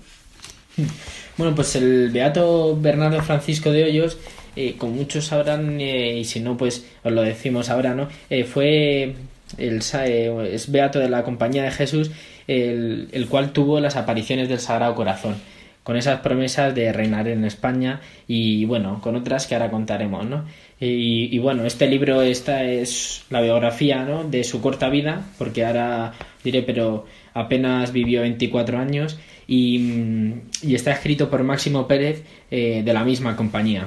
Bueno, 1.37 1.55
pues 1.55 1.75
el 1.77 2.11
beato 2.11 2.77
Bernardo 2.81 3.21
Francisco 3.23 3.71
de 3.71 3.85
Hoyos, 3.85 4.19
eh, 4.57 4.77
como 4.79 4.93
muchos 4.93 5.27
sabrán, 5.27 5.81
eh, 5.81 6.19
y 6.19 6.25
si 6.25 6.41
no, 6.41 6.57
pues 6.57 6.87
os 7.03 7.13
lo 7.13 7.23
decimos 7.23 7.71
ahora, 7.71 7.95
¿no? 7.95 8.09
Eh, 8.31 8.45
fue 8.45 9.17
el, 9.59 9.79
es 9.79 10.71
beato 10.71 10.99
de 10.99 11.09
la 11.09 11.25
Compañía 11.25 11.65
de 11.65 11.71
Jesús, 11.71 12.11
el, 12.47 13.09
el, 13.13 13.29
cual 13.29 13.53
tuvo 13.53 13.81
las 13.81 13.97
apariciones 13.97 14.49
del 14.49 14.61
Sagrado 14.61 14.95
Corazón, 14.95 15.37
con 15.85 15.97
esas 15.97 16.21
promesas 16.21 16.75
de 16.75 16.93
reinar 16.93 17.29
en 17.29 17.45
España 17.45 18.01
y 18.27 18.65
bueno, 18.65 19.01
con 19.01 19.15
otras 19.15 19.47
que 19.47 19.55
ahora 19.55 19.71
contaremos, 19.71 20.27
¿no? 20.27 20.45
Y, 20.81 21.29
y 21.35 21.39
bueno, 21.39 21.65
este 21.65 21.87
libro, 21.87 22.23
esta 22.23 22.65
es 22.65 23.25
la 23.31 23.41
biografía, 23.41 24.05
¿no? 24.05 24.25
De 24.25 24.43
su 24.43 24.61
corta 24.61 24.89
vida, 24.89 25.23
porque 25.39 25.65
ahora 25.65 26.15
diré, 26.43 26.63
pero 26.63 27.07
apenas 27.35 27.93
vivió 27.93 28.23
24 28.23 28.79
años 28.79 29.19
y, 29.47 30.33
y 30.63 30.75
está 30.75 30.91
escrito 30.91 31.31
por 31.31 31.45
Máximo 31.45 31.87
Pérez 31.87 32.25
eh, 32.51 32.83
de 32.85 32.93
la 32.93 33.05
misma 33.05 33.37
compañía. 33.37 33.87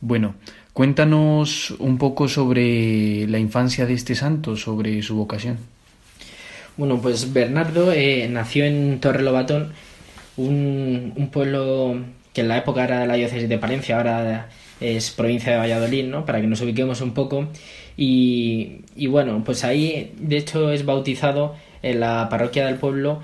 Bueno, 0.00 0.34
Cuéntanos 0.72 1.72
un 1.72 1.98
poco 1.98 2.28
sobre 2.28 3.26
la 3.28 3.38
infancia 3.38 3.84
de 3.84 3.92
este 3.92 4.14
santo, 4.14 4.56
sobre 4.56 5.02
su 5.02 5.14
vocación. 5.16 5.58
Bueno, 6.78 6.98
pues 6.98 7.34
Bernardo 7.34 7.92
eh, 7.92 8.26
nació 8.30 8.64
en 8.64 8.98
Torrelobatón, 8.98 9.72
un, 10.36 11.28
pueblo 11.32 11.96
que 12.32 12.42
en 12.42 12.48
la 12.48 12.58
época 12.58 12.84
era 12.84 13.00
de 13.00 13.06
la 13.06 13.14
diócesis 13.14 13.48
de 13.48 13.58
Palencia, 13.58 13.96
ahora 13.96 14.48
es 14.80 15.10
provincia 15.10 15.52
de 15.52 15.58
Valladolid, 15.58 16.06
¿no? 16.06 16.24
Para 16.24 16.40
que 16.40 16.46
nos 16.46 16.60
ubiquemos 16.60 17.00
un 17.00 17.14
poco. 17.14 17.48
Y, 17.96 18.78
y 18.96 19.06
bueno, 19.06 19.42
pues 19.44 19.64
ahí 19.64 20.12
de 20.18 20.38
hecho 20.38 20.72
es 20.72 20.84
bautizado 20.84 21.54
en 21.82 22.00
la 22.00 22.28
parroquia 22.28 22.66
del 22.66 22.76
pueblo 22.76 23.20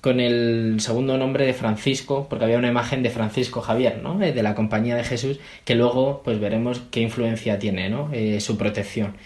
con 0.00 0.20
el 0.20 0.76
segundo 0.80 1.16
nombre 1.16 1.46
de 1.46 1.54
Francisco, 1.54 2.26
porque 2.28 2.44
había 2.44 2.58
una 2.58 2.68
imagen 2.68 3.02
de 3.02 3.08
Francisco 3.08 3.62
Javier, 3.62 4.00
¿no? 4.02 4.20
Eh, 4.22 4.32
de 4.32 4.42
la 4.42 4.54
Compañía 4.54 4.96
de 4.96 5.04
Jesús, 5.04 5.38
que 5.64 5.74
luego 5.74 6.20
pues 6.22 6.38
veremos 6.40 6.82
qué 6.90 7.00
influencia 7.00 7.58
tiene, 7.58 7.88
¿no? 7.88 8.10
Eh, 8.12 8.40
su 8.40 8.58
protección. 8.58 9.16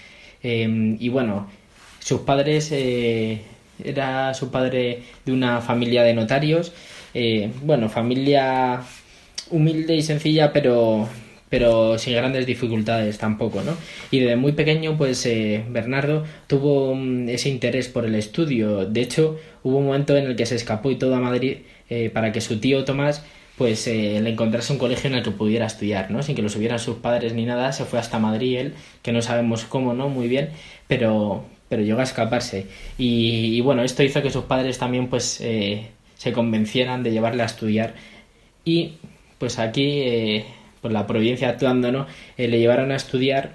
Eh, 0.42 0.97
y 1.01 1.09
bueno, 1.09 1.49
sus 1.99 2.21
padres, 2.21 2.71
eh, 2.73 3.42
era 3.83 4.35
su 4.35 4.51
padre 4.51 5.03
de 5.25 5.33
una 5.33 5.61
familia 5.61 6.03
de 6.05 6.14
notarios, 6.14 6.73
eh, 7.20 7.50
bueno, 7.64 7.88
familia 7.88 8.81
humilde 9.50 9.96
y 9.96 10.02
sencilla, 10.02 10.52
pero 10.52 11.09
pero 11.48 11.98
sin 11.98 12.14
grandes 12.14 12.46
dificultades 12.46 13.18
tampoco, 13.18 13.62
¿no? 13.62 13.72
Y 14.11 14.20
desde 14.20 14.37
muy 14.37 14.52
pequeño, 14.52 14.96
pues 14.96 15.24
eh, 15.26 15.64
Bernardo 15.68 16.24
tuvo 16.46 16.94
mm, 16.94 17.28
ese 17.31 17.48
interés 17.48 17.88
por 17.88 18.04
el 18.04 18.14
estudio. 18.14 18.85
De 18.85 19.00
hecho, 19.00 19.37
hubo 19.64 19.78
un 19.78 19.87
momento 19.87 20.16
en 20.16 20.26
el 20.26 20.37
que 20.37 20.46
se 20.46 20.54
escapó 20.54 20.90
y 20.92 20.96
todo 20.96 21.16
a 21.16 21.20
Madrid 21.20 21.59
eh, 21.90 22.11
para 22.11 22.31
que 22.31 22.40
su 22.40 22.61
tío 22.61 22.85
Tomás 22.85 23.24
pues 23.57 23.88
le 23.88 24.28
encontrase 24.31 24.72
un 24.72 24.78
colegio 24.78 25.11
en 25.11 25.16
el 25.16 25.24
que 25.24 25.33
pudiera 25.33 25.66
estudiar, 25.66 26.12
¿no? 26.12 26.22
Sin 26.22 26.37
que 26.37 26.42
lo 26.42 26.48
subieran 26.48 26.78
sus 26.78 26.98
padres 26.98 27.33
ni 27.35 27.44
nada, 27.44 27.72
se 27.72 27.85
fue 27.85 27.98
hasta 27.98 28.20
Madrid 28.20 28.57
él, 28.59 28.74
que 29.02 29.11
no 29.11 29.20
sabemos 29.20 29.64
cómo, 29.64 29.94
¿no? 29.94 30.09
Muy 30.09 30.28
bien, 30.28 30.50
pero, 30.87 31.44
pero 31.68 31.83
llegó 31.83 31.98
a 31.98 32.04
escaparse. 32.04 32.66
Y, 32.98 33.61
bueno, 33.62 33.83
esto 33.83 34.04
hizo 34.04 34.22
que 34.22 34.31
sus 34.31 34.44
padres 34.44 34.78
también 34.78 35.09
pues 35.09 35.40
se 36.18 36.33
convencieran 36.33 37.02
de 37.02 37.12
llevarle 37.12 37.42
a 37.42 37.46
estudiar. 37.46 37.94
Y 38.64 38.94
pues 39.38 39.59
aquí, 39.59 40.00
eh, 40.02 40.44
por 40.83 40.92
la 40.92 41.07
providencia 41.07 41.48
actuando, 41.48 41.90
¿no? 41.90 42.07
Eh, 42.37 42.48
le 42.48 42.59
llevaron 42.59 42.92
a 42.92 42.96
estudiar 42.96 43.52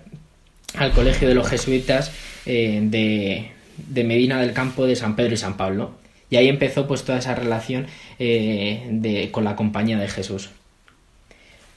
al 0.76 0.92
colegio 0.92 1.28
de 1.28 1.36
los 1.36 1.48
jesuitas 1.48 2.12
eh, 2.46 2.80
de, 2.82 3.52
de 3.78 4.04
Medina 4.04 4.42
del 4.42 4.54
Campo 4.54 4.88
de 4.88 4.96
San 4.96 5.16
Pedro 5.16 5.34
y 5.34 5.38
San 5.38 5.58
Pablo. 5.58 5.92
Y 6.30 6.38
ahí 6.38 6.48
empezó 6.48 6.88
pues 6.88 7.04
toda 7.04 7.20
esa 7.20 7.36
relación 7.36 7.86
de, 8.18 9.30
con 9.32 9.44
la 9.44 9.56
compañía 9.56 10.00
de 10.00 10.08
Jesús. 10.08 10.50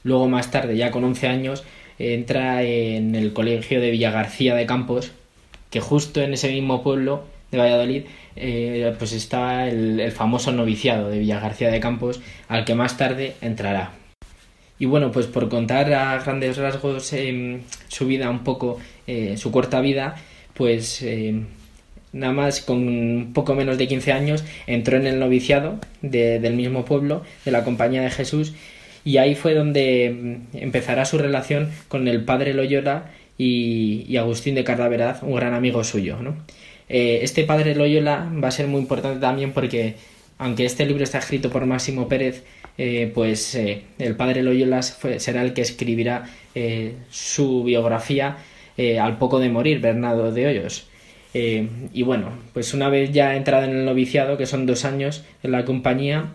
Luego 0.03 0.27
más 0.27 0.49
tarde, 0.49 0.75
ya 0.75 0.89
con 0.89 1.03
11 1.03 1.27
años, 1.27 1.63
entra 1.99 2.63
en 2.63 3.13
el 3.13 3.33
colegio 3.33 3.79
de 3.79 3.91
Villagarcía 3.91 4.55
de 4.55 4.65
Campos, 4.65 5.11
que 5.69 5.79
justo 5.79 6.21
en 6.21 6.33
ese 6.33 6.51
mismo 6.51 6.81
pueblo 6.81 7.25
de 7.51 7.57
Valladolid 7.57 8.03
eh, 8.35 8.93
pues 8.97 9.13
está 9.13 9.67
el, 9.67 9.99
el 9.99 10.11
famoso 10.11 10.51
noviciado 10.51 11.09
de 11.09 11.19
Villagarcía 11.19 11.69
de 11.71 11.79
Campos, 11.79 12.19
al 12.47 12.65
que 12.65 12.75
más 12.75 12.97
tarde 12.97 13.35
entrará. 13.41 13.91
Y 14.79 14.85
bueno, 14.85 15.11
pues 15.11 15.25
por 15.25 15.49
contar 15.49 15.91
a 15.93 16.17
grandes 16.23 16.57
rasgos 16.57 17.11
eh, 17.13 17.59
su 17.87 18.05
vida 18.05 18.29
un 18.29 18.43
poco, 18.43 18.77
eh, 19.07 19.35
su 19.37 19.51
corta 19.51 19.81
vida, 19.81 20.15
pues 20.53 21.03
nada 22.13 22.33
más 22.33 22.61
con 22.61 23.31
poco 23.33 23.55
menos 23.55 23.77
de 23.77 23.87
15 23.87 24.11
años 24.11 24.43
entró 24.65 24.97
en 24.97 25.07
el 25.07 25.19
noviciado 25.19 25.79
de- 26.01 26.39
del 26.39 26.53
mismo 26.55 26.85
pueblo, 26.85 27.23
de 27.45 27.51
la 27.51 27.63
Compañía 27.63 28.01
de 28.01 28.09
Jesús, 28.11 28.53
y 29.03 29.17
ahí 29.17 29.35
fue 29.35 29.53
donde 29.53 30.09
mm, 30.53 30.57
empezará 30.57 31.05
su 31.05 31.17
relación 31.17 31.69
con 31.87 32.07
el 32.07 32.23
padre 32.23 32.53
Loyola 32.53 33.11
y, 33.37 34.05
y 34.07 34.17
Agustín 34.17 34.55
de 34.55 34.63
Cardaveraz, 34.63 35.23
un 35.23 35.35
gran 35.35 35.53
amigo 35.53 35.83
suyo. 35.83 36.17
¿no? 36.21 36.35
Eh, 36.89 37.19
este 37.21 37.43
padre 37.43 37.75
Loyola 37.75 38.31
va 38.41 38.47
a 38.47 38.51
ser 38.51 38.67
muy 38.67 38.81
importante 38.81 39.19
también 39.19 39.51
porque, 39.53 39.95
aunque 40.37 40.65
este 40.65 40.85
libro 40.85 41.03
está 41.03 41.17
escrito 41.19 41.49
por 41.49 41.65
Máximo 41.65 42.07
Pérez, 42.07 42.43
eh, 42.77 43.11
pues 43.13 43.55
eh, 43.55 43.83
el 43.99 44.15
padre 44.15 44.43
Loyola 44.43 44.81
será 44.81 45.41
el 45.41 45.53
que 45.53 45.61
escribirá 45.61 46.29
su 47.11 47.63
biografía 47.63 48.37
al 48.99 49.17
poco 49.19 49.39
de 49.39 49.49
morir, 49.49 49.79
Bernardo 49.79 50.31
de 50.31 50.47
Hoyos. 50.47 50.87
Y 51.33 52.01
bueno, 52.01 52.31
pues 52.53 52.73
una 52.73 52.89
vez 52.89 53.11
ya 53.11 53.35
entrado 53.35 53.65
en 53.65 53.71
el 53.71 53.85
noviciado, 53.85 54.37
que 54.37 54.47
son 54.47 54.65
dos 54.65 54.85
años 54.85 55.23
en 55.43 55.51
la 55.51 55.65
compañía, 55.65 56.33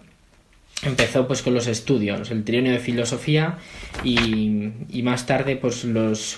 empezó 0.84 1.26
pues 1.26 1.42
con 1.42 1.54
los 1.54 1.66
estudios, 1.66 2.30
el 2.30 2.44
trienio 2.44 2.70
de 2.70 2.78
filosofía 2.78 3.58
y, 4.04 5.02
más 5.02 5.26
tarde 5.26 5.56
pues 5.56 5.82
los, 5.82 6.36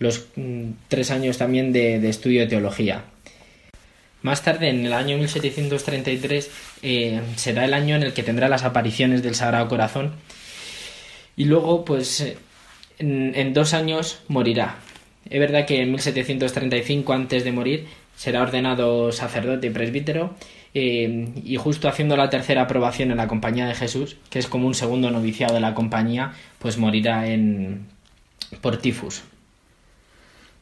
los 0.00 0.26
mm, 0.34 0.70
tres 0.88 1.12
años 1.12 1.38
también 1.38 1.72
de 1.72 2.08
estudio 2.08 2.40
de 2.40 2.48
teología. 2.48 3.04
Más 4.24 4.42
tarde, 4.42 4.70
en 4.70 4.86
el 4.86 4.94
año 4.94 5.18
1733, 5.18 6.50
eh, 6.80 7.20
será 7.36 7.66
el 7.66 7.74
año 7.74 7.94
en 7.94 8.04
el 8.04 8.14
que 8.14 8.22
tendrá 8.22 8.48
las 8.48 8.64
apariciones 8.64 9.22
del 9.22 9.34
Sagrado 9.34 9.68
Corazón 9.68 10.14
y 11.36 11.44
luego 11.44 11.84
pues 11.84 12.34
en, 12.98 13.32
en 13.34 13.52
dos 13.52 13.74
años 13.74 14.20
morirá. 14.28 14.78
Es 15.28 15.38
verdad 15.38 15.66
que 15.66 15.82
en 15.82 15.90
1735, 15.90 17.12
antes 17.12 17.44
de 17.44 17.52
morir, 17.52 17.86
será 18.16 18.40
ordenado 18.40 19.12
sacerdote 19.12 19.66
y 19.66 19.70
presbítero 19.70 20.34
eh, 20.72 21.28
y 21.44 21.56
justo 21.56 21.86
haciendo 21.86 22.16
la 22.16 22.30
tercera 22.30 22.62
aprobación 22.62 23.10
en 23.10 23.18
la 23.18 23.28
Compañía 23.28 23.66
de 23.66 23.74
Jesús, 23.74 24.16
que 24.30 24.38
es 24.38 24.46
como 24.46 24.66
un 24.66 24.74
segundo 24.74 25.10
noviciado 25.10 25.52
de 25.52 25.60
la 25.60 25.74
compañía, 25.74 26.32
pues 26.58 26.78
morirá 26.78 27.26
en 27.26 27.88
por 28.62 28.78
tifus. 28.78 29.22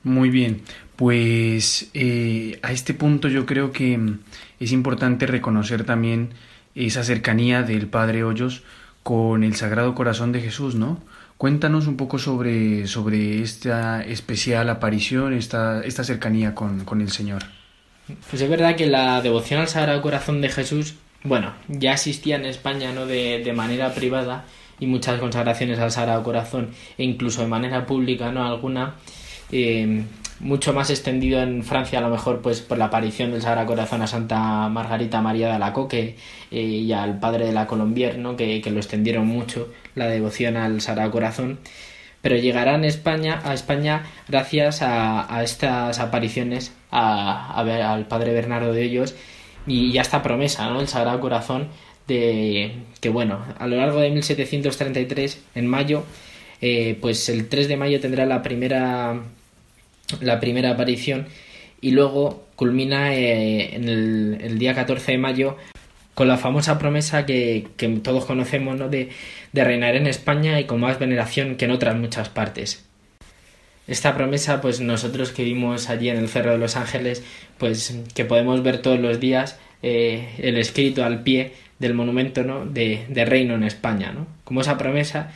Muy 0.04 0.30
bien, 0.30 0.62
pues 0.96 1.90
eh, 1.94 2.58
a 2.62 2.72
este 2.72 2.94
punto 2.94 3.28
yo 3.28 3.46
creo 3.46 3.72
que 3.72 3.96
mm, 3.96 4.18
es 4.60 4.72
importante 4.72 5.26
reconocer 5.26 5.84
también 5.84 6.30
esa 6.74 7.04
cercanía 7.04 7.62
del 7.62 7.86
Padre 7.86 8.24
Hoyos 8.24 8.62
con 9.02 9.44
el 9.44 9.54
Sagrado 9.56 9.94
Corazón 9.94 10.32
de 10.32 10.40
Jesús, 10.40 10.74
¿no? 10.74 11.00
Cuéntanos 11.36 11.86
un 11.86 11.96
poco 11.96 12.18
sobre, 12.18 12.86
sobre 12.86 13.42
esta 13.42 14.04
especial 14.04 14.70
aparición, 14.70 15.34
esta, 15.34 15.82
esta 15.82 16.04
cercanía 16.04 16.54
con, 16.54 16.84
con 16.84 17.00
el 17.00 17.10
Señor. 17.10 17.42
Pues 18.30 18.42
es 18.42 18.48
verdad 18.48 18.76
que 18.76 18.86
la 18.86 19.20
devoción 19.22 19.60
al 19.60 19.68
Sagrado 19.68 20.02
Corazón 20.02 20.40
de 20.40 20.48
Jesús, 20.48 20.94
bueno, 21.24 21.52
ya 21.68 21.92
existía 21.92 22.36
en 22.36 22.44
España, 22.44 22.92
¿no? 22.92 23.06
De, 23.06 23.42
de 23.44 23.52
manera 23.52 23.94
privada 23.94 24.44
y 24.78 24.86
muchas 24.86 25.18
consagraciones 25.20 25.78
al 25.78 25.90
Sagrado 25.90 26.22
Corazón 26.22 26.70
e 26.98 27.04
incluso 27.04 27.42
de 27.42 27.48
manera 27.48 27.86
pública, 27.86 28.30
¿no? 28.30 28.46
Alguna, 28.46 28.94
eh, 29.52 30.04
mucho 30.40 30.72
más 30.72 30.90
extendido 30.90 31.40
en 31.40 31.62
Francia 31.62 32.00
a 32.00 32.02
lo 32.02 32.08
mejor 32.08 32.40
pues 32.40 32.60
por 32.60 32.78
la 32.78 32.86
aparición 32.86 33.30
del 33.30 33.42
Sagrado 33.42 33.68
Corazón 33.68 34.02
a 34.02 34.06
Santa 34.06 34.68
Margarita 34.68 35.20
María 35.20 35.46
de 35.48 35.52
Alacoque 35.52 36.16
eh, 36.50 36.60
y 36.60 36.92
al 36.92 37.20
Padre 37.20 37.46
de 37.46 37.52
la 37.52 37.66
Colombier, 37.66 38.18
¿no? 38.18 38.36
Que, 38.36 38.60
que 38.60 38.70
lo 38.70 38.78
extendieron 38.78 39.26
mucho 39.26 39.68
la 39.94 40.08
devoción 40.08 40.56
al 40.56 40.80
Sagrado 40.80 41.10
Corazón 41.10 41.60
pero 42.22 42.36
llegarán 42.36 42.84
a 42.84 42.86
España, 42.86 43.40
a 43.44 43.52
España 43.52 44.04
gracias 44.28 44.80
a, 44.80 45.34
a 45.34 45.42
estas 45.42 45.98
apariciones 45.98 46.72
a, 46.90 47.60
al 47.60 48.06
padre 48.06 48.32
Bernardo 48.32 48.72
de 48.72 48.82
Hoyos 48.82 49.14
y, 49.66 49.90
y 49.90 49.98
a 49.98 50.02
esta 50.02 50.22
promesa, 50.22 50.68
¿no? 50.70 50.80
El 50.80 50.88
Sagrado 50.88 51.20
Corazón 51.20 51.68
de 52.08 52.72
que 53.00 53.08
bueno, 53.08 53.40
a 53.58 53.66
lo 53.66 53.76
largo 53.76 54.00
de 54.00 54.10
1733, 54.10 55.42
en 55.54 55.66
mayo, 55.66 56.04
eh, 56.60 56.96
pues 57.00 57.28
el 57.28 57.48
3 57.48 57.68
de 57.68 57.76
mayo 57.76 58.00
tendrá 58.00 58.26
la 58.26 58.42
primera 58.42 59.20
la 60.20 60.40
primera 60.40 60.70
aparición 60.70 61.26
y 61.80 61.90
luego 61.90 62.46
culmina 62.56 63.14
eh, 63.14 63.74
en 63.74 63.88
el, 63.88 64.58
día 64.58 64.74
14 64.74 65.12
de 65.12 65.18
mayo 65.18 65.56
con 66.14 66.28
la 66.28 66.38
famosa 66.38 66.78
promesa 66.78 67.26
que, 67.26 67.68
que 67.76 67.88
todos 67.88 68.24
conocemos 68.24 68.78
¿no? 68.78 68.88
de, 68.88 69.10
de 69.52 69.64
reinar 69.64 69.96
en 69.96 70.06
España 70.06 70.60
y 70.60 70.64
con 70.64 70.80
más 70.80 70.98
veneración 70.98 71.56
que 71.56 71.64
en 71.64 71.70
otras 71.70 71.96
muchas 71.96 72.28
partes. 72.28 72.84
Esta 73.88 74.14
promesa, 74.14 74.60
pues 74.60 74.80
nosotros 74.80 75.32
que 75.32 75.42
vimos 75.42 75.90
allí 75.90 76.08
en 76.08 76.16
el 76.16 76.28
Cerro 76.28 76.52
de 76.52 76.58
los 76.58 76.76
Ángeles, 76.76 77.24
pues 77.58 77.98
que 78.14 78.24
podemos 78.24 78.62
ver 78.62 78.78
todos 78.78 79.00
los 79.00 79.18
días 79.18 79.58
eh, 79.82 80.28
el 80.38 80.56
escrito 80.56 81.04
al 81.04 81.22
pie 81.22 81.52
del 81.80 81.94
monumento 81.94 82.44
¿no? 82.44 82.64
de, 82.64 83.04
de 83.08 83.24
reino 83.24 83.54
en 83.54 83.64
España. 83.64 84.12
¿no? 84.12 84.28
Como 84.44 84.60
esa 84.60 84.78
promesa 84.78 85.32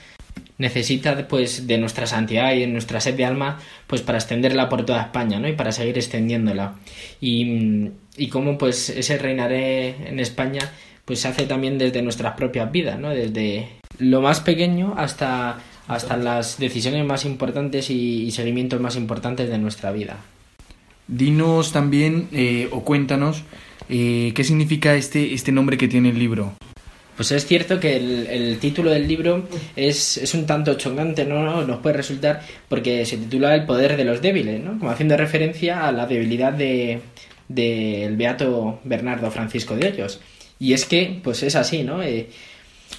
necesita 0.58 1.28
pues 1.28 1.66
de 1.66 1.78
nuestra 1.78 2.06
santidad 2.06 2.54
y 2.54 2.60
de 2.60 2.66
nuestra 2.66 3.00
sed 3.00 3.14
de 3.14 3.24
alma 3.24 3.58
pues 3.86 4.02
para 4.02 4.18
extenderla 4.18 4.68
por 4.68 4.86
toda 4.86 5.02
España 5.02 5.38
¿no? 5.38 5.48
y 5.48 5.52
para 5.52 5.72
seguir 5.72 5.96
extendiéndola 5.96 6.76
y, 7.20 7.90
y 8.16 8.28
cómo 8.28 8.56
pues 8.56 8.88
ese 8.90 9.18
reinaré 9.18 10.08
en 10.08 10.18
España 10.20 10.72
pues 11.04 11.20
se 11.20 11.28
hace 11.28 11.46
también 11.46 11.78
desde 11.78 12.02
nuestras 12.02 12.34
propias 12.34 12.70
vidas 12.72 12.98
¿no? 12.98 13.10
desde 13.10 13.68
lo 13.98 14.20
más 14.20 14.40
pequeño 14.40 14.94
hasta 14.96 15.58
hasta 15.88 16.16
las 16.16 16.58
decisiones 16.58 17.06
más 17.06 17.24
importantes 17.24 17.90
y, 17.90 18.28
seguimientos 18.32 18.80
más 18.80 18.96
importantes 18.96 19.48
de 19.48 19.58
nuestra 19.58 19.92
vida 19.92 20.16
Dinos 21.06 21.72
también 21.72 22.28
eh, 22.32 22.68
o 22.72 22.82
cuéntanos 22.82 23.44
eh, 23.88 24.32
qué 24.34 24.44
significa 24.44 24.94
este, 24.94 25.34
este 25.34 25.52
nombre 25.52 25.78
que 25.78 25.88
tiene 25.88 26.10
el 26.10 26.18
libro. 26.18 26.54
Pues 27.16 27.32
es 27.32 27.46
cierto 27.46 27.80
que 27.80 27.96
el, 27.96 28.58
título 28.58 28.90
del 28.90 29.08
libro 29.08 29.48
es, 29.74 30.34
un 30.34 30.46
tanto 30.46 30.74
chocante, 30.74 31.24
¿no? 31.24 31.64
Nos 31.64 31.80
puede 31.80 31.96
resultar 31.96 32.42
porque 32.68 33.06
se 33.06 33.16
titula 33.16 33.54
El 33.54 33.64
poder 33.64 33.96
de 33.96 34.04
los 34.04 34.20
débiles, 34.20 34.62
¿no? 34.62 34.78
Como 34.78 34.90
haciendo 34.90 35.16
referencia 35.16 35.86
a 35.86 35.92
la 35.92 36.06
debilidad 36.06 36.52
de 36.52 37.00
del 37.48 38.16
beato 38.16 38.80
Bernardo 38.84 39.30
Francisco 39.30 39.76
de 39.76 39.88
Hoyos. 39.88 40.20
Y 40.58 40.72
es 40.72 40.84
que, 40.84 41.20
pues 41.22 41.42
es 41.42 41.54
así, 41.54 41.82
¿no? 41.84 42.02
Eh, 42.02 42.28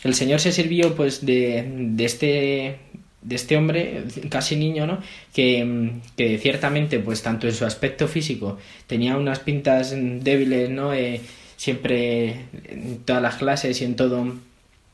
el 0.03 0.15
Señor 0.15 0.39
se 0.39 0.51
sirvió, 0.51 0.95
pues, 0.95 1.25
de, 1.25 1.65
de 1.67 2.06
este 2.06 2.80
de 3.21 3.36
este 3.36 3.58
hombre, 3.58 4.03
casi 4.30 4.56
niño, 4.56 4.88
¿no? 4.88 4.99
Que, 5.34 5.91
que 6.15 6.38
ciertamente, 6.38 6.99
pues 6.99 7.21
tanto 7.21 7.47
en 7.47 7.53
su 7.53 7.65
aspecto 7.65 8.08
físico 8.08 8.58
tenía 8.86 9.17
unas 9.17 9.39
pintas 9.39 9.93
débiles, 9.93 10.69
¿no? 10.69 10.93
Eh, 10.93 11.19
siempre 11.58 12.46
en 12.70 13.00
todas 13.04 13.22
las 13.22 13.36
clases 13.36 13.82
y 13.82 13.84
en 13.84 13.96
todo 13.98 14.34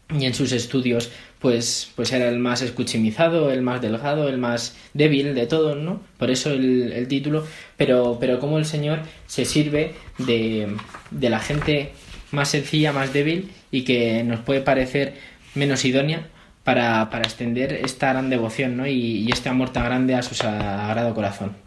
y 0.09 0.25
en 0.25 0.33
sus 0.33 0.51
estudios 0.51 1.11
pues 1.39 1.91
pues 1.95 2.11
era 2.13 2.29
el 2.29 2.39
más 2.39 2.61
escuchimizado, 2.61 3.51
el 3.51 3.61
más 3.61 3.81
delgado, 3.81 4.29
el 4.29 4.37
más 4.37 4.75
débil 4.93 5.35
de 5.35 5.45
todos, 5.45 5.77
¿no? 5.77 6.01
Por 6.17 6.31
eso 6.31 6.51
el, 6.51 6.91
el 6.93 7.07
título, 7.07 7.45
pero 7.77 8.17
pero 8.19 8.39
como 8.39 8.57
el 8.57 8.65
Señor 8.65 8.99
se 9.27 9.45
sirve 9.45 9.93
de, 10.17 10.75
de 11.11 11.29
la 11.29 11.39
gente 11.39 11.91
más 12.31 12.49
sencilla, 12.49 12.91
más 12.93 13.13
débil 13.13 13.51
y 13.71 13.83
que 13.83 14.23
nos 14.23 14.39
puede 14.39 14.61
parecer 14.61 15.15
menos 15.55 15.85
idónea 15.85 16.27
para, 16.63 17.09
para 17.09 17.23
extender 17.25 17.73
esta 17.73 18.09
gran 18.13 18.29
devoción 18.29 18.77
¿no? 18.77 18.87
y, 18.87 18.93
y 19.27 19.31
este 19.31 19.49
amor 19.49 19.71
tan 19.71 19.85
grande 19.85 20.15
a 20.15 20.23
su 20.23 20.35
sagrado 20.35 21.13
corazón. 21.13 21.62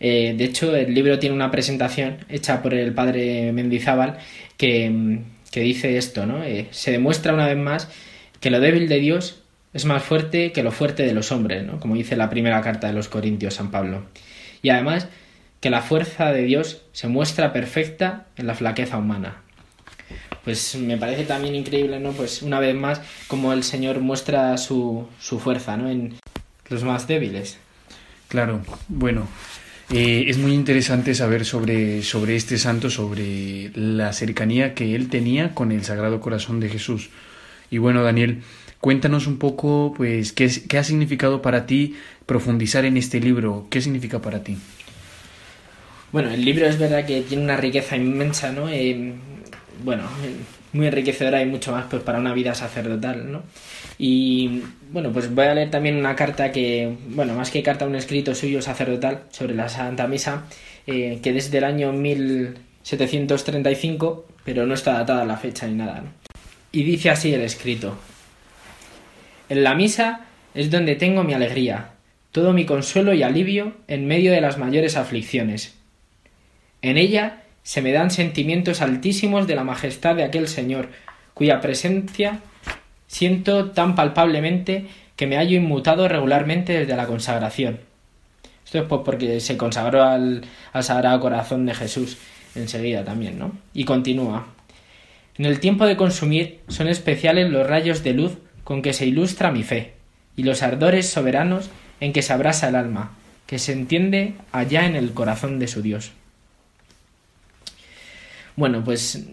Eh, 0.00 0.34
de 0.36 0.44
hecho, 0.44 0.74
el 0.76 0.94
libro 0.94 1.18
tiene 1.18 1.34
una 1.34 1.50
presentación 1.50 2.18
hecha 2.28 2.62
por 2.62 2.74
el 2.74 2.92
padre 2.92 3.52
Mendizábal 3.52 4.18
que, 4.56 4.88
mm, 4.88 5.18
que 5.50 5.60
dice 5.60 5.96
esto, 5.96 6.26
¿no? 6.26 6.44
Eh, 6.44 6.68
se 6.70 6.92
demuestra 6.92 7.34
una 7.34 7.46
vez 7.46 7.56
más 7.56 7.88
que 8.40 8.50
lo 8.50 8.60
débil 8.60 8.88
de 8.88 8.98
Dios 8.98 9.42
es 9.74 9.84
más 9.84 10.02
fuerte 10.02 10.52
que 10.52 10.62
lo 10.62 10.72
fuerte 10.72 11.04
de 11.04 11.12
los 11.12 11.30
hombres, 11.32 11.64
¿no? 11.64 11.78
Como 11.80 11.94
dice 11.94 12.16
la 12.16 12.30
primera 12.30 12.60
carta 12.62 12.86
de 12.86 12.92
los 12.92 13.08
Corintios 13.08 13.54
San 13.54 13.70
Pablo. 13.70 14.04
Y 14.62 14.70
además 14.70 15.08
que 15.60 15.70
la 15.70 15.82
fuerza 15.82 16.32
de 16.32 16.42
Dios 16.42 16.82
se 16.92 17.08
muestra 17.08 17.52
perfecta 17.52 18.26
en 18.36 18.46
la 18.46 18.54
flaqueza 18.54 18.96
humana. 18.96 19.42
Pues 20.44 20.76
me 20.76 20.96
parece 20.96 21.24
también 21.24 21.54
increíble, 21.54 22.00
¿no? 22.00 22.12
Pues 22.12 22.42
una 22.42 22.60
vez 22.60 22.74
más, 22.74 23.02
como 23.26 23.52
el 23.52 23.62
Señor 23.62 24.00
muestra 24.00 24.56
su, 24.56 25.08
su 25.20 25.38
fuerza, 25.38 25.76
¿no? 25.76 25.90
En 25.90 26.14
los 26.70 26.84
más 26.84 27.06
débiles. 27.06 27.58
Claro, 28.28 28.62
bueno, 28.88 29.26
eh, 29.90 30.24
es 30.28 30.36
muy 30.36 30.52
interesante 30.52 31.14
saber 31.14 31.46
sobre, 31.46 32.02
sobre 32.02 32.36
este 32.36 32.58
santo, 32.58 32.90
sobre 32.90 33.70
la 33.74 34.12
cercanía 34.12 34.74
que 34.74 34.94
él 34.94 35.08
tenía 35.08 35.54
con 35.54 35.72
el 35.72 35.82
Sagrado 35.84 36.20
Corazón 36.20 36.60
de 36.60 36.68
Jesús. 36.68 37.08
Y 37.70 37.78
bueno, 37.78 38.02
Daniel, 38.02 38.42
cuéntanos 38.80 39.26
un 39.26 39.38
poco, 39.38 39.94
pues, 39.96 40.32
qué, 40.32 40.78
ha 40.78 40.84
significado 40.84 41.40
para 41.40 41.64
ti 41.64 41.94
profundizar 42.26 42.84
en 42.84 42.98
este 42.98 43.18
libro. 43.18 43.66
¿Qué 43.70 43.80
significa 43.80 44.20
para 44.20 44.42
ti? 44.42 44.58
Bueno, 46.12 46.30
el 46.30 46.44
libro 46.44 46.66
es 46.66 46.78
verdad 46.78 47.06
que 47.06 47.22
tiene 47.22 47.44
una 47.44 47.56
riqueza 47.56 47.96
inmensa, 47.96 48.52
¿no? 48.52 48.68
Eh, 48.68 49.14
bueno, 49.84 50.04
muy 50.72 50.86
enriquecedora 50.86 51.42
y 51.42 51.46
mucho 51.46 51.72
más 51.72 51.86
pues 51.90 52.02
para 52.02 52.18
una 52.18 52.32
vida 52.32 52.54
sacerdotal, 52.54 53.32
¿no? 53.32 53.42
Y 53.98 54.62
bueno, 54.92 55.12
pues 55.12 55.34
voy 55.34 55.46
a 55.46 55.54
leer 55.54 55.70
también 55.70 55.96
una 55.96 56.14
carta 56.14 56.52
que, 56.52 56.96
bueno, 57.08 57.34
más 57.34 57.50
que 57.50 57.62
carta, 57.62 57.86
un 57.86 57.96
escrito 57.96 58.34
suyo 58.34 58.62
sacerdotal 58.62 59.24
sobre 59.30 59.54
la 59.54 59.68
Santa 59.68 60.06
Misa, 60.06 60.44
eh, 60.86 61.18
que 61.22 61.32
desde 61.32 61.58
el 61.58 61.64
año 61.64 61.92
1735, 61.92 64.26
pero 64.44 64.66
no 64.66 64.74
está 64.74 64.92
datada 64.92 65.24
la 65.24 65.36
fecha 65.36 65.66
ni 65.66 65.74
nada, 65.74 66.00
¿no? 66.00 66.10
Y 66.70 66.82
dice 66.82 67.08
así 67.10 67.32
el 67.32 67.40
escrito. 67.40 67.96
En 69.48 69.64
la 69.64 69.74
misa 69.74 70.26
es 70.54 70.70
donde 70.70 70.96
tengo 70.96 71.24
mi 71.24 71.32
alegría, 71.32 71.92
todo 72.32 72.52
mi 72.52 72.66
consuelo 72.66 73.14
y 73.14 73.22
alivio 73.22 73.72
en 73.88 74.06
medio 74.06 74.32
de 74.32 74.42
las 74.42 74.58
mayores 74.58 74.96
aflicciones. 74.96 75.78
En 76.82 76.98
ella 76.98 77.44
se 77.68 77.82
me 77.82 77.92
dan 77.92 78.10
sentimientos 78.10 78.80
altísimos 78.80 79.46
de 79.46 79.54
la 79.54 79.62
majestad 79.62 80.16
de 80.16 80.24
aquel 80.24 80.48
Señor, 80.48 80.88
cuya 81.34 81.60
presencia 81.60 82.40
siento 83.08 83.72
tan 83.72 83.94
palpablemente 83.94 84.86
que 85.16 85.26
me 85.26 85.36
hallo 85.36 85.54
inmutado 85.54 86.08
regularmente 86.08 86.72
desde 86.72 86.96
la 86.96 87.06
consagración. 87.06 87.80
Esto 88.64 88.78
es 88.78 88.84
pues 88.84 89.02
porque 89.04 89.40
se 89.40 89.58
consagró 89.58 90.02
al, 90.02 90.46
al 90.72 90.82
Sagrado 90.82 91.20
Corazón 91.20 91.66
de 91.66 91.74
Jesús 91.74 92.16
enseguida 92.54 93.04
también, 93.04 93.38
¿no? 93.38 93.52
Y 93.74 93.84
continúa. 93.84 94.46
En 95.36 95.44
el 95.44 95.60
tiempo 95.60 95.84
de 95.84 95.98
consumir 95.98 96.60
son 96.68 96.88
especiales 96.88 97.50
los 97.50 97.66
rayos 97.66 98.02
de 98.02 98.14
luz 98.14 98.38
con 98.64 98.80
que 98.80 98.94
se 98.94 99.04
ilustra 99.04 99.52
mi 99.52 99.62
fe, 99.62 99.92
y 100.36 100.44
los 100.44 100.62
ardores 100.62 101.10
soberanos 101.10 101.68
en 102.00 102.14
que 102.14 102.22
se 102.22 102.32
abrasa 102.32 102.70
el 102.70 102.76
alma, 102.76 103.12
que 103.46 103.58
se 103.58 103.72
entiende 103.72 104.32
allá 104.52 104.86
en 104.86 104.96
el 104.96 105.12
corazón 105.12 105.58
de 105.58 105.68
su 105.68 105.82
Dios. 105.82 106.12
Bueno, 108.58 108.82
pues 108.82 109.24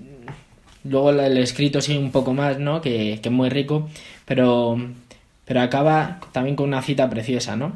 luego 0.83 1.09
el 1.09 1.37
escrito 1.39 1.81
sigue 1.81 1.97
un 1.97 2.11
poco 2.11 2.35
más, 2.35 2.59
¿no? 2.59 2.79
Que, 2.79 3.19
que 3.23 3.29
es 3.29 3.33
muy 3.33 3.49
rico, 3.49 3.89
pero, 4.23 4.77
pero 5.45 5.61
acaba 5.61 6.19
también 6.31 6.55
con 6.55 6.67
una 6.67 6.83
cita 6.83 7.09
preciosa, 7.09 7.55
¿no? 7.55 7.73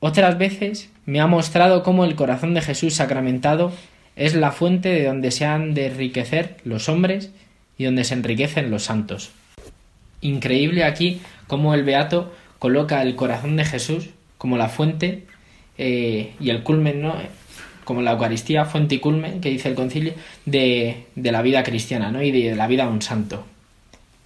Otras 0.00 0.36
veces 0.36 0.90
me 1.06 1.20
ha 1.20 1.26
mostrado 1.26 1.82
cómo 1.82 2.04
el 2.04 2.16
corazón 2.16 2.52
de 2.52 2.60
Jesús 2.60 2.92
sacramentado 2.92 3.72
es 4.14 4.34
la 4.34 4.52
fuente 4.52 4.90
de 4.90 5.06
donde 5.06 5.30
se 5.30 5.46
han 5.46 5.72
de 5.72 5.86
enriquecer 5.86 6.58
los 6.64 6.90
hombres 6.90 7.30
y 7.78 7.84
donde 7.84 8.04
se 8.04 8.12
enriquecen 8.12 8.70
los 8.70 8.82
santos. 8.82 9.30
Increíble 10.20 10.84
aquí 10.84 11.22
cómo 11.46 11.72
el 11.72 11.82
Beato 11.82 12.30
coloca 12.58 13.00
el 13.00 13.16
corazón 13.16 13.56
de 13.56 13.64
Jesús 13.64 14.10
como 14.36 14.58
la 14.58 14.68
fuente 14.68 15.24
eh, 15.78 16.34
y 16.38 16.50
el 16.50 16.62
culmen, 16.62 17.00
¿no? 17.00 17.14
Como 17.88 18.02
la 18.02 18.12
Eucaristía, 18.12 18.66
fuente 18.66 18.96
y 18.96 18.98
culmen, 18.98 19.40
que 19.40 19.48
dice 19.48 19.70
el 19.70 19.74
concilio, 19.74 20.12
de, 20.44 21.06
de 21.14 21.32
la 21.32 21.40
vida 21.40 21.62
cristiana 21.62 22.10
¿no? 22.10 22.22
y 22.22 22.30
de 22.30 22.54
la 22.54 22.66
vida 22.66 22.84
de 22.84 22.92
un 22.92 23.00
santo. 23.00 23.46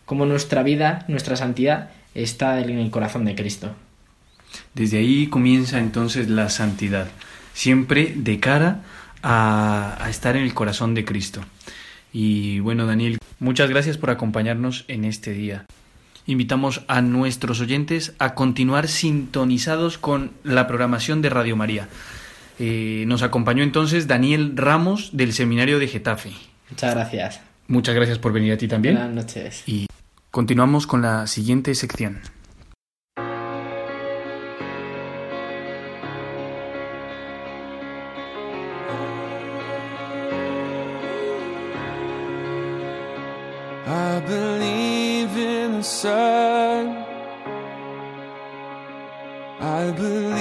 Como 0.04 0.26
nuestra 0.26 0.64
vida, 0.64 1.04
nuestra 1.06 1.36
santidad, 1.36 1.90
está 2.12 2.58
en 2.58 2.76
el 2.76 2.90
corazón 2.90 3.24
de 3.24 3.36
Cristo. 3.36 3.70
Desde 4.74 4.98
ahí 4.98 5.28
comienza 5.28 5.78
entonces 5.78 6.28
la 6.28 6.50
santidad, 6.50 7.06
siempre 7.54 8.12
de 8.16 8.40
cara 8.40 8.80
a, 9.22 9.96
a 10.00 10.10
estar 10.10 10.36
en 10.36 10.42
el 10.42 10.54
corazón 10.54 10.94
de 10.94 11.04
Cristo. 11.04 11.40
Y 12.12 12.58
bueno, 12.58 12.84
Daniel, 12.84 13.18
muchas 13.38 13.70
gracias 13.70 13.96
por 13.96 14.10
acompañarnos 14.10 14.84
en 14.88 15.04
este 15.04 15.34
día. 15.34 15.66
Invitamos 16.26 16.82
a 16.88 17.00
nuestros 17.00 17.60
oyentes 17.60 18.12
a 18.18 18.34
continuar 18.34 18.88
sintonizados 18.88 19.98
con 19.98 20.32
la 20.42 20.66
programación 20.66 21.22
de 21.22 21.30
Radio 21.30 21.54
María. 21.54 21.88
Eh, 22.64 23.06
nos 23.08 23.24
acompañó 23.24 23.64
entonces 23.64 24.06
Daniel 24.06 24.52
Ramos 24.54 25.10
del 25.12 25.32
Seminario 25.32 25.80
de 25.80 25.88
Getafe. 25.88 26.30
Muchas 26.70 26.94
gracias. 26.94 27.40
Muchas 27.66 27.92
gracias 27.96 28.20
por 28.20 28.32
venir 28.32 28.52
a 28.52 28.56
ti 28.56 28.68
también. 28.68 28.94
Buenas 28.94 29.12
noches. 29.12 29.64
Y 29.66 29.88
continuamos 30.30 30.86
con 30.86 31.02
la 31.02 31.26
siguiente 31.26 31.74
sección. 31.74 32.20
I 43.88 44.20
believe 44.28 45.36
in 45.36 45.78
the 45.78 45.82
sun. 45.82 47.04
I 49.60 49.90
believe 49.98 50.31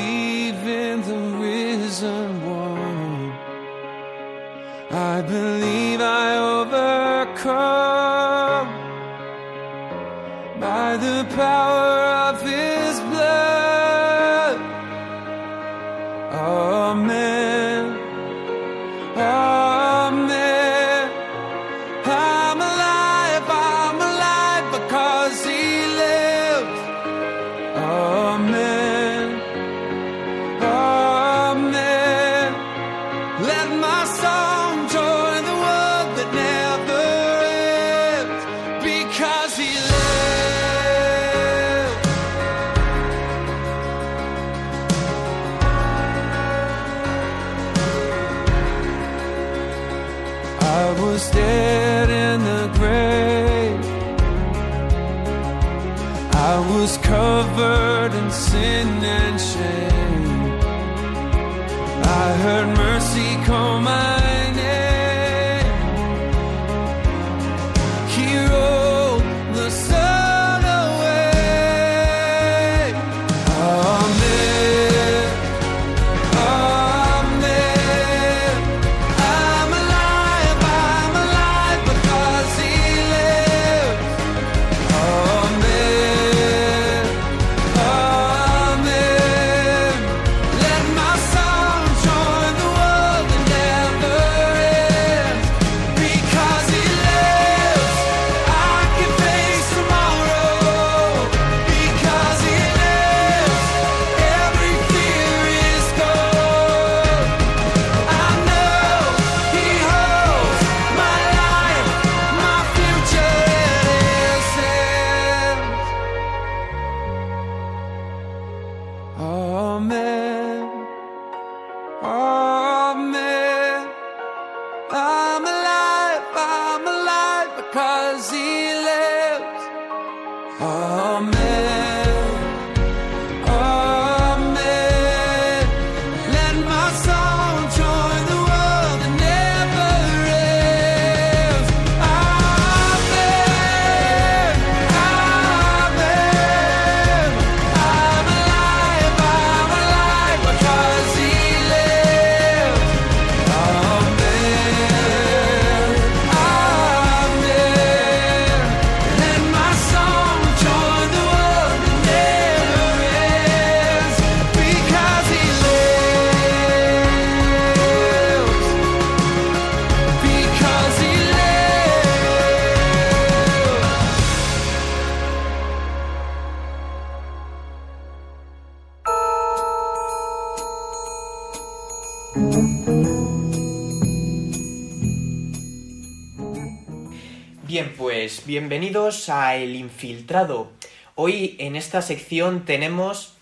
Bien, 188.45 188.69
bienvenidos 188.69 189.29
a 189.29 189.55
El 189.55 189.75
Infiltrado. 189.75 190.71
Hoy 191.15 191.55
en 191.59 191.75
esta 191.75 192.01
sección 192.01 192.65
tenemos 192.65 193.33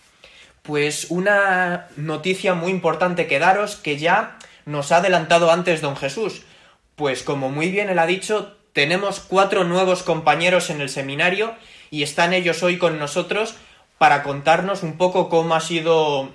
pues 0.64 1.08
una 1.10 1.88
noticia 1.96 2.54
muy 2.54 2.72
importante 2.72 3.28
que 3.28 3.40
daros 3.40 3.76
que 3.76 3.98
ya 3.98 4.38
nos 4.66 4.92
ha 4.92 4.98
adelantado 4.98 5.52
antes 5.52 5.82
don 5.82 5.96
Jesús. 5.96 6.44
Pues 6.96 7.24
como 7.24 7.50
muy 7.50 7.70
bien 7.70 7.90
él 7.90 8.00
ha 8.00 8.06
dicho, 8.06 8.58
tenemos 8.74 9.20
cuatro 9.20 9.64
nuevos 9.64 10.04
compañeros 10.04 10.70
en 10.70 10.82
el 10.82 10.90
seminario 10.90 11.56
y 11.92 12.04
están 12.04 12.34
ellos 12.34 12.64
hoy 12.64 12.78
con 12.78 12.98
nosotros 13.00 13.56
para 13.98 14.24
contarnos 14.24 14.84
un 14.84 14.98
poco 14.98 15.30
cómo 15.30 15.56
ha 15.56 15.62
sido 15.62 16.32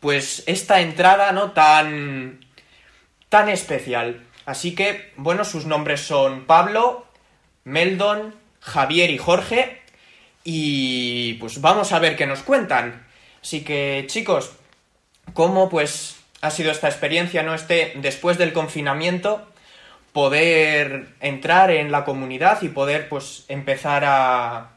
pues 0.00 0.42
esta 0.46 0.80
entrada 0.80 1.32
no 1.32 1.52
tan 1.52 2.44
tan 3.28 3.48
especial. 3.48 4.24
Así 4.46 4.74
que, 4.74 5.12
bueno, 5.16 5.44
sus 5.44 5.64
nombres 5.64 6.00
son 6.02 6.44
Pablo, 6.44 7.03
Meldon, 7.64 8.34
Javier 8.60 9.10
y 9.10 9.18
Jorge. 9.18 9.82
Y 10.44 11.34
pues 11.34 11.60
vamos 11.60 11.92
a 11.92 11.98
ver 11.98 12.16
qué 12.16 12.26
nos 12.26 12.42
cuentan. 12.42 13.06
Así 13.42 13.64
que, 13.64 14.04
chicos, 14.06 14.52
¿cómo 15.32 15.68
pues 15.68 16.16
ha 16.40 16.50
sido 16.50 16.70
esta 16.70 16.88
experiencia, 16.88 17.42
no? 17.42 17.54
Este, 17.54 17.92
después 17.96 18.38
del 18.38 18.52
confinamiento, 18.52 19.46
poder 20.12 21.08
entrar 21.20 21.70
en 21.70 21.90
la 21.90 22.04
comunidad 22.04 22.62
y 22.62 22.68
poder 22.68 23.08
pues 23.08 23.44
empezar 23.48 24.04
a 24.06 24.70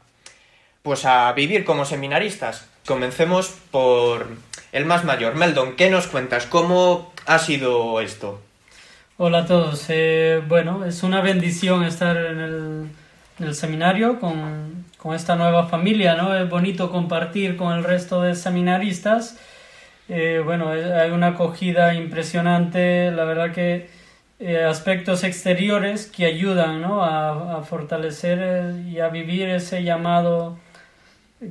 pues 0.82 1.04
a 1.04 1.32
vivir 1.32 1.64
como 1.64 1.84
seminaristas. 1.84 2.66
Comencemos 2.86 3.54
por 3.70 4.28
el 4.72 4.86
más 4.86 5.04
mayor. 5.04 5.34
Meldon, 5.34 5.76
¿qué 5.76 5.90
nos 5.90 6.06
cuentas? 6.06 6.46
¿Cómo 6.46 7.12
ha 7.26 7.38
sido 7.38 8.00
esto? 8.00 8.40
Hola 9.20 9.38
a 9.38 9.46
todos. 9.46 9.86
Eh, 9.88 10.40
bueno, 10.46 10.84
es 10.84 11.02
una 11.02 11.20
bendición 11.20 11.82
estar 11.82 12.16
en 12.16 12.92
el, 13.40 13.54
seminario 13.54 14.20
con, 14.20 14.86
esta 15.12 15.34
nueva 15.34 15.66
familia, 15.66 16.14
¿no? 16.14 16.36
Es 16.36 16.48
bonito 16.48 16.92
compartir 16.92 17.56
con 17.56 17.72
el 17.76 17.82
resto 17.82 18.22
de 18.22 18.36
seminaristas. 18.36 19.36
Eh, 20.08 20.40
bueno, 20.44 20.68
hay 20.70 21.10
una 21.10 21.28
acogida 21.28 21.94
impresionante, 21.94 23.10
la 23.10 23.24
verdad 23.24 23.50
que 23.52 23.90
eh, 24.38 24.62
aspectos 24.62 25.24
exteriores 25.24 26.06
que 26.06 26.24
ayudan, 26.26 26.80
¿no? 26.80 27.02
A, 27.02 27.64
fortalecer 27.64 28.38
eh, 28.40 28.82
y 28.88 29.00
a 29.00 29.08
vivir 29.08 29.48
ese 29.48 29.82
llamado 29.82 30.58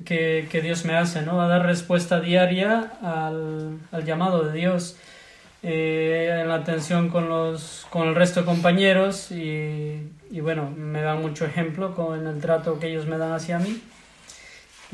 que, 0.06 0.48
Dios 0.64 0.86
me 0.86 0.96
hace, 0.96 1.22
¿no? 1.22 1.42
A 1.42 1.48
dar 1.48 1.66
respuesta 1.66 2.22
diaria 2.22 2.94
al 3.02 4.06
llamado 4.06 4.44
de 4.46 4.54
Dios 4.58 4.98
eh, 5.70 6.40
en 6.42 6.48
la 6.48 6.56
atención 6.56 7.10
con, 7.10 7.28
los, 7.28 7.86
con 7.90 8.08
el 8.08 8.16
resto 8.16 8.40
de 8.40 8.46
compañeros 8.46 9.32
y, 9.32 10.10
y 10.32 10.40
bueno, 10.40 10.72
me 10.72 11.02
dan 11.02 11.22
mucho 11.22 11.46
ejemplo 11.46 11.94
con 11.94 12.26
el 12.26 12.40
trato 12.40 12.80
que 12.80 12.88
ellos 12.88 13.06
me 13.06 13.18
dan 13.18 13.34
hacia 13.34 13.60
mí 13.60 13.82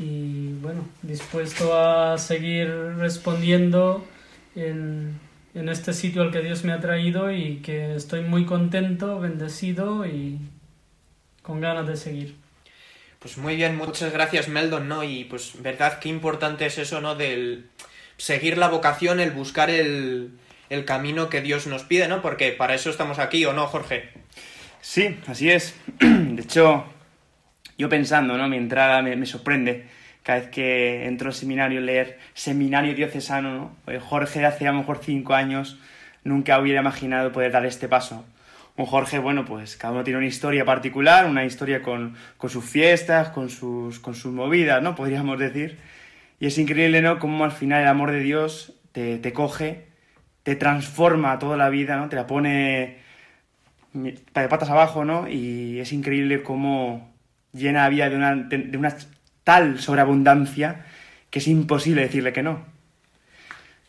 y 0.00 0.54
bueno, 0.54 0.84
dispuesto 1.02 1.78
a 1.78 2.18
seguir 2.18 2.68
respondiendo 2.98 4.04
en, 4.56 5.20
en 5.54 5.68
este 5.68 5.92
sitio 5.92 6.22
al 6.22 6.32
que 6.32 6.40
Dios 6.40 6.64
me 6.64 6.72
ha 6.72 6.80
traído 6.80 7.30
y 7.30 7.58
que 7.58 7.94
estoy 7.94 8.22
muy 8.22 8.44
contento, 8.44 9.20
bendecido 9.20 10.04
y 10.04 10.40
con 11.42 11.60
ganas 11.60 11.86
de 11.86 11.96
seguir. 11.96 12.34
Pues 13.20 13.38
muy 13.38 13.54
bien, 13.54 13.76
muchas 13.76 14.12
gracias 14.12 14.48
Meldon, 14.48 14.88
¿no? 14.88 15.04
Y 15.04 15.22
pues 15.26 15.62
verdad 15.62 16.00
qué 16.00 16.08
importante 16.08 16.66
es 16.66 16.78
eso, 16.78 17.00
¿no? 17.00 17.14
Del 17.14 17.66
seguir 18.16 18.58
la 18.58 18.68
vocación, 18.68 19.20
el 19.20 19.30
buscar 19.30 19.70
el, 19.70 20.32
el 20.70 20.84
camino 20.84 21.28
que 21.28 21.40
Dios 21.40 21.66
nos 21.66 21.84
pide, 21.84 22.08
¿no? 22.08 22.22
Porque 22.22 22.52
para 22.52 22.74
eso 22.74 22.90
estamos 22.90 23.18
aquí, 23.18 23.44
¿o 23.44 23.52
no, 23.52 23.66
Jorge? 23.66 24.10
Sí, 24.80 25.18
así 25.26 25.50
es. 25.50 25.74
De 25.98 26.42
hecho, 26.42 26.84
yo 27.78 27.88
pensando, 27.88 28.36
¿no? 28.36 28.48
Mi 28.48 28.56
entrada 28.56 29.02
me, 29.02 29.26
sorprende 29.26 29.86
cada 30.22 30.40
vez 30.40 30.48
que 30.48 31.06
entro 31.06 31.28
al 31.28 31.34
seminario 31.34 31.80
leer 31.80 32.18
seminario 32.34 32.94
diocesano, 32.94 33.76
¿no? 33.86 34.00
Jorge 34.00 34.44
hace 34.44 34.66
a 34.66 34.72
lo 34.72 34.78
mejor 34.78 35.00
cinco 35.02 35.34
años 35.34 35.78
nunca 36.22 36.58
hubiera 36.58 36.80
imaginado 36.80 37.32
poder 37.32 37.52
dar 37.52 37.66
este 37.66 37.88
paso. 37.88 38.24
Un 38.76 38.86
Jorge, 38.86 39.20
bueno, 39.20 39.44
pues 39.44 39.76
cada 39.76 39.92
uno 39.92 40.02
tiene 40.02 40.18
una 40.18 40.26
historia 40.26 40.64
particular, 40.64 41.26
una 41.26 41.44
historia 41.44 41.80
con, 41.80 42.16
con 42.36 42.50
sus 42.50 42.64
fiestas, 42.64 43.28
con 43.28 43.48
sus, 43.48 44.00
con 44.00 44.14
sus 44.14 44.32
movidas, 44.32 44.82
¿no? 44.82 44.96
Podríamos 44.96 45.38
decir. 45.38 45.78
Y 46.40 46.46
es 46.46 46.58
increíble, 46.58 47.00
¿no? 47.00 47.20
Cómo 47.20 47.44
al 47.44 47.52
final 47.52 47.82
el 47.82 47.88
amor 47.88 48.10
de 48.10 48.20
Dios 48.20 48.72
te, 48.92 49.18
te 49.18 49.32
coge, 49.32 49.86
te 50.44 50.54
transforma 50.54 51.38
toda 51.40 51.56
la 51.56 51.68
vida, 51.70 51.96
¿no? 51.96 52.08
Te 52.08 52.16
la 52.16 52.28
pone 52.28 52.98
de 53.92 54.48
patas 54.48 54.70
abajo, 54.70 55.04
¿no? 55.04 55.28
Y 55.28 55.80
es 55.80 55.92
increíble 55.92 56.42
cómo 56.44 57.12
llena 57.52 57.82
la 57.82 57.88
vida 57.88 58.08
de 58.08 58.16
una, 58.16 58.36
de, 58.36 58.58
de 58.58 58.78
una 58.78 58.96
tal 59.42 59.80
sobreabundancia 59.80 60.86
que 61.30 61.40
es 61.40 61.48
imposible 61.48 62.02
decirle 62.02 62.32
que 62.32 62.42
no. 62.42 62.64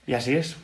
Y 0.08 0.14
así 0.14 0.36
es. 0.36 0.58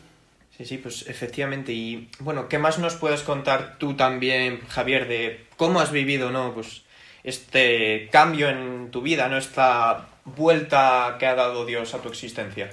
Sí, 0.57 0.65
sí, 0.65 0.77
pues 0.77 1.07
efectivamente. 1.07 1.73
Y 1.73 2.09
bueno, 2.19 2.47
¿qué 2.47 2.57
más 2.59 2.79
nos 2.79 2.95
puedes 2.95 3.21
contar 3.21 3.77
tú 3.77 3.95
también, 3.95 4.61
Javier, 4.67 5.07
de 5.07 5.45
cómo 5.57 5.79
has 5.79 5.91
vivido, 5.91 6.31
¿no? 6.31 6.53
Pues 6.53 6.83
este 7.23 8.09
cambio 8.11 8.49
en 8.49 8.91
tu 8.91 9.01
vida, 9.01 9.27
¿no? 9.27 9.37
Esta 9.37 10.07
vuelta 10.25 11.17
que 11.19 11.25
ha 11.25 11.35
dado 11.35 11.65
Dios 11.65 11.93
a 11.93 12.01
tu 12.01 12.09
existencia. 12.09 12.69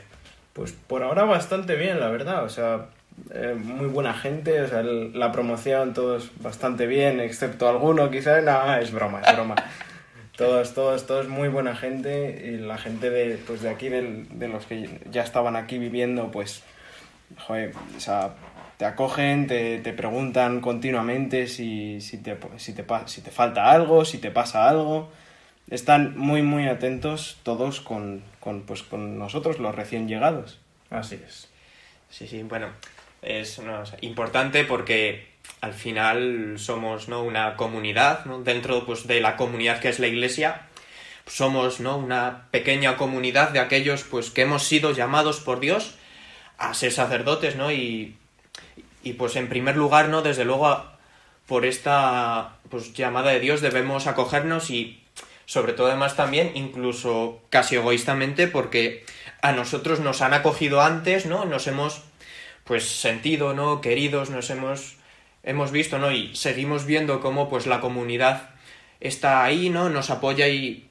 Pues 0.53 0.73
por 0.73 1.03
ahora 1.03 1.25
bastante 1.25 1.77
bien, 1.77 2.01
la 2.01 2.11
verdad. 2.11 2.45
O 2.45 2.49
sea, 2.49 2.89
eh, 3.35 3.55
muy 3.59 3.87
buena 3.87 4.15
gente. 4.15 4.61
O 4.63 4.69
sea, 4.69 4.81
el- 4.81 5.19
la 5.19 5.33
promoción, 5.33 5.95
todos 5.95 6.31
bastante 6.43 6.87
bien, 6.87 7.21
excepto 7.21 7.69
alguno 7.69 8.11
quizás. 8.11 8.43
No, 8.45 8.77
es 8.77 8.93
broma, 8.93 9.21
es 9.27 9.35
broma. 9.35 9.55
Todos, 10.37 10.73
todos, 10.73 11.05
todos 11.09 11.27
muy 11.27 11.49
buena 11.49 11.75
gente. 11.75 12.45
Y 12.47 12.59
la 12.59 12.79
gente 12.79 13.11
de, 13.11 13.39
pues 13.45 13.61
de 13.61 13.71
aquí, 13.71 13.89
del- 13.89 14.39
de 14.39 14.47
los 14.47 14.67
que 14.67 15.01
ya 15.11 15.23
estaban 15.25 15.57
aquí 15.57 15.79
viviendo, 15.79 16.31
pues, 16.31 16.63
joder, 17.39 17.73
o 17.97 18.01
sea, 18.01 18.35
te 18.77 18.85
acogen, 18.85 19.49
te, 19.49 19.79
te 19.81 19.93
preguntan 19.93 20.61
continuamente 20.61 21.49
si, 21.49 22.01
si, 22.01 22.19
te, 22.19 22.37
si, 22.59 22.73
te, 22.73 22.85
si 23.07 23.21
te 23.21 23.31
falta 23.33 23.69
algo, 23.73 24.05
si 24.05 24.19
te 24.19 24.31
pasa 24.31 24.69
algo. 24.69 25.11
Están 25.71 26.17
muy, 26.17 26.43
muy 26.43 26.69
atentos 26.69 27.39
todos 27.43 27.81
con, 27.81 28.23
con, 28.39 28.63
pues, 28.63 28.85
con 28.85 29.19
nosotros, 29.19 29.59
los 29.59 29.75
recién 29.75 30.07
llegados. 30.07 30.61
Así 30.89 31.17
es. 31.27 31.49
Sí, 32.11 32.29
sí, 32.29 32.45
bueno, 32.45 32.69
es 33.23 33.61
importante 34.01 34.65
porque 34.65 35.29
al 35.61 35.75
final 35.75 36.55
somos 36.59 37.09
¿no? 37.09 37.23
una 37.23 37.57
comunidad, 37.57 38.25
¿no? 38.25 38.43
dentro 38.43 38.85
pues, 38.87 39.07
de 39.07 39.21
la 39.21 39.37
comunidad 39.37 39.81
que 39.81 39.89
es 39.89 39.99
la 39.99 40.07
iglesia, 40.07 40.63
somos 41.27 41.81
¿no? 41.81 41.97
una 41.97 42.49
pequeña 42.51 42.97
comunidad 42.97 43.51
de 43.51 43.61
aquellos 43.61 44.05
pues, 44.05 44.31
que 44.31 44.43
hemos 44.43 44.65
sido 44.65 44.93
llamados 44.93 45.41
por 45.41 45.61
Dios 45.61 45.97
a 46.59 46.75
ser 46.75 46.93
sacerdotes, 46.93 47.57
¿no? 47.57 47.71
Y, 47.71 48.17
y 49.05 49.13
pues 49.13 49.37
en 49.37 49.49
primer 49.49 49.77
lugar, 49.77 50.09
¿no? 50.09 50.23
Desde 50.23 50.45
luego, 50.45 50.85
por 51.47 51.65
esta 51.65 52.57
pues, 52.69 52.93
llamada 52.95 53.31
de 53.31 53.41
Dios 53.41 53.61
debemos 53.61 54.09
acogernos 54.09 54.71
y 54.71 55.01
sobre 55.47 55.73
todo 55.73 55.87
además 55.87 56.17
también, 56.17 56.53
incluso 56.55 57.41
casi 57.49 57.77
egoístamente, 57.77 58.49
porque 58.49 59.07
a 59.41 59.53
nosotros 59.53 60.01
nos 60.01 60.21
han 60.21 60.35
acogido 60.35 60.83
antes, 60.83 61.27
¿no? 61.27 61.45
Nos 61.45 61.67
hemos 61.69 62.03
pues 62.69 62.85
sentido, 62.85 63.55
¿no? 63.55 63.81
Queridos, 63.81 64.29
nos 64.29 64.51
hemos 64.51 64.97
hemos 65.43 65.73
visto, 65.73 65.99
¿no? 65.99 66.13
Y 66.13 66.37
seguimos 66.37 66.85
viendo 66.85 67.21
cómo 67.21 67.49
pues 67.49 67.67
la 67.67 67.81
comunidad 67.81 68.51
está 69.01 69.43
ahí, 69.43 69.71
¿no? 69.71 69.89
Nos 69.89 70.11
apoya 70.11 70.49
y 70.49 70.89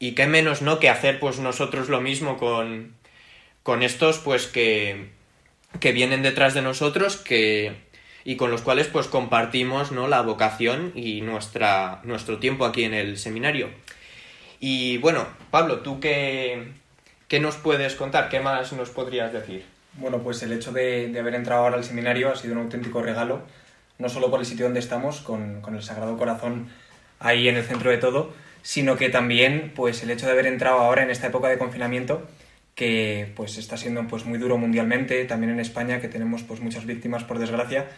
y 0.00 0.12
qué 0.12 0.26
menos, 0.26 0.60
¿no? 0.60 0.80
Que 0.80 0.88
hacer 0.88 1.20
pues 1.20 1.38
nosotros 1.38 1.88
lo 1.88 2.00
mismo 2.00 2.36
con 2.36 2.96
con 3.62 3.82
estos 3.84 4.18
pues 4.18 4.48
que 4.48 5.10
que 5.78 5.92
vienen 5.92 6.22
detrás 6.22 6.52
de 6.54 6.62
nosotros, 6.62 7.16
que 7.16 7.76
y 8.24 8.36
con 8.36 8.50
los 8.50 8.62
cuales 8.62 8.88
pues 8.88 9.06
compartimos, 9.06 9.92
¿no? 9.92 10.08
La 10.08 10.22
vocación 10.22 10.92
y 10.96 11.20
nuestra 11.20 12.00
nuestro 12.02 12.38
tiempo 12.38 12.64
aquí 12.64 12.84
en 12.84 12.94
el 12.94 13.18
seminario. 13.18 13.70
Y 14.58 14.98
bueno, 14.98 15.26
Pablo, 15.50 15.80
¿tú 15.80 16.00
qué, 16.00 16.72
qué 17.28 17.40
nos 17.40 17.56
puedes 17.56 17.94
contar? 17.94 18.28
¿Qué 18.28 18.40
más 18.40 18.72
nos 18.72 18.90
podrías 18.90 19.32
decir? 19.32 19.64
Bueno, 19.94 20.22
pues 20.22 20.42
el 20.42 20.52
hecho 20.52 20.72
de, 20.72 21.08
de 21.08 21.18
haber 21.18 21.34
entrado 21.34 21.64
ahora 21.64 21.76
al 21.76 21.84
seminario 21.84 22.30
ha 22.30 22.36
sido 22.36 22.54
un 22.54 22.60
auténtico 22.60 23.02
regalo, 23.02 23.42
no 23.98 24.08
solo 24.08 24.30
por 24.30 24.40
el 24.40 24.46
sitio 24.46 24.66
donde 24.66 24.80
estamos, 24.80 25.20
con, 25.20 25.60
con 25.60 25.74
el 25.74 25.82
Sagrado 25.82 26.16
Corazón 26.16 26.68
ahí 27.18 27.48
en 27.48 27.56
el 27.56 27.64
centro 27.64 27.90
de 27.90 27.98
todo, 27.98 28.32
sino 28.62 28.96
que 28.96 29.10
también 29.10 29.72
pues 29.74 30.02
el 30.02 30.10
hecho 30.10 30.26
de 30.26 30.32
haber 30.32 30.46
entrado 30.46 30.78
ahora 30.78 31.02
en 31.02 31.10
esta 31.10 31.26
época 31.26 31.48
de 31.48 31.58
confinamiento 31.58 32.26
que 32.74 33.32
pues 33.36 33.58
está 33.58 33.76
siendo 33.76 34.06
pues 34.08 34.24
muy 34.24 34.38
duro 34.38 34.56
mundialmente, 34.56 35.24
también 35.26 35.52
en 35.52 35.60
España 35.60 36.00
que 36.00 36.08
tenemos 36.08 36.42
pues 36.42 36.60
muchas 36.60 36.86
víctimas 36.86 37.24
por 37.24 37.38
desgracia, 37.38 37.88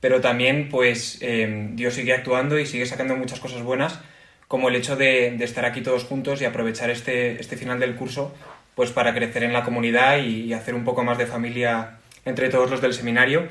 pero 0.00 0.20
también 0.20 0.68
pues 0.68 1.18
eh, 1.20 1.70
Dios 1.74 1.94
sigue 1.94 2.12
actuando 2.14 2.58
y 2.58 2.66
sigue 2.66 2.86
sacando 2.86 3.16
muchas 3.16 3.38
cosas 3.38 3.62
buenas, 3.62 4.00
como 4.48 4.68
el 4.68 4.76
hecho 4.76 4.96
de, 4.96 5.34
de 5.36 5.44
estar 5.44 5.64
aquí 5.64 5.82
todos 5.82 6.04
juntos 6.04 6.42
y 6.42 6.46
aprovechar 6.46 6.90
este, 6.90 7.40
este 7.40 7.56
final 7.56 7.78
del 7.78 7.94
curso 7.94 8.34
pues 8.74 8.90
para 8.90 9.14
crecer 9.14 9.44
en 9.44 9.52
la 9.52 9.64
comunidad 9.64 10.18
y, 10.18 10.52
hacer 10.52 10.74
un 10.74 10.84
poco 10.84 11.04
más 11.04 11.18
de 11.18 11.26
familia 11.26 11.98
entre 12.24 12.48
todos 12.48 12.70
los 12.70 12.80
del 12.80 12.94
seminario. 12.94 13.48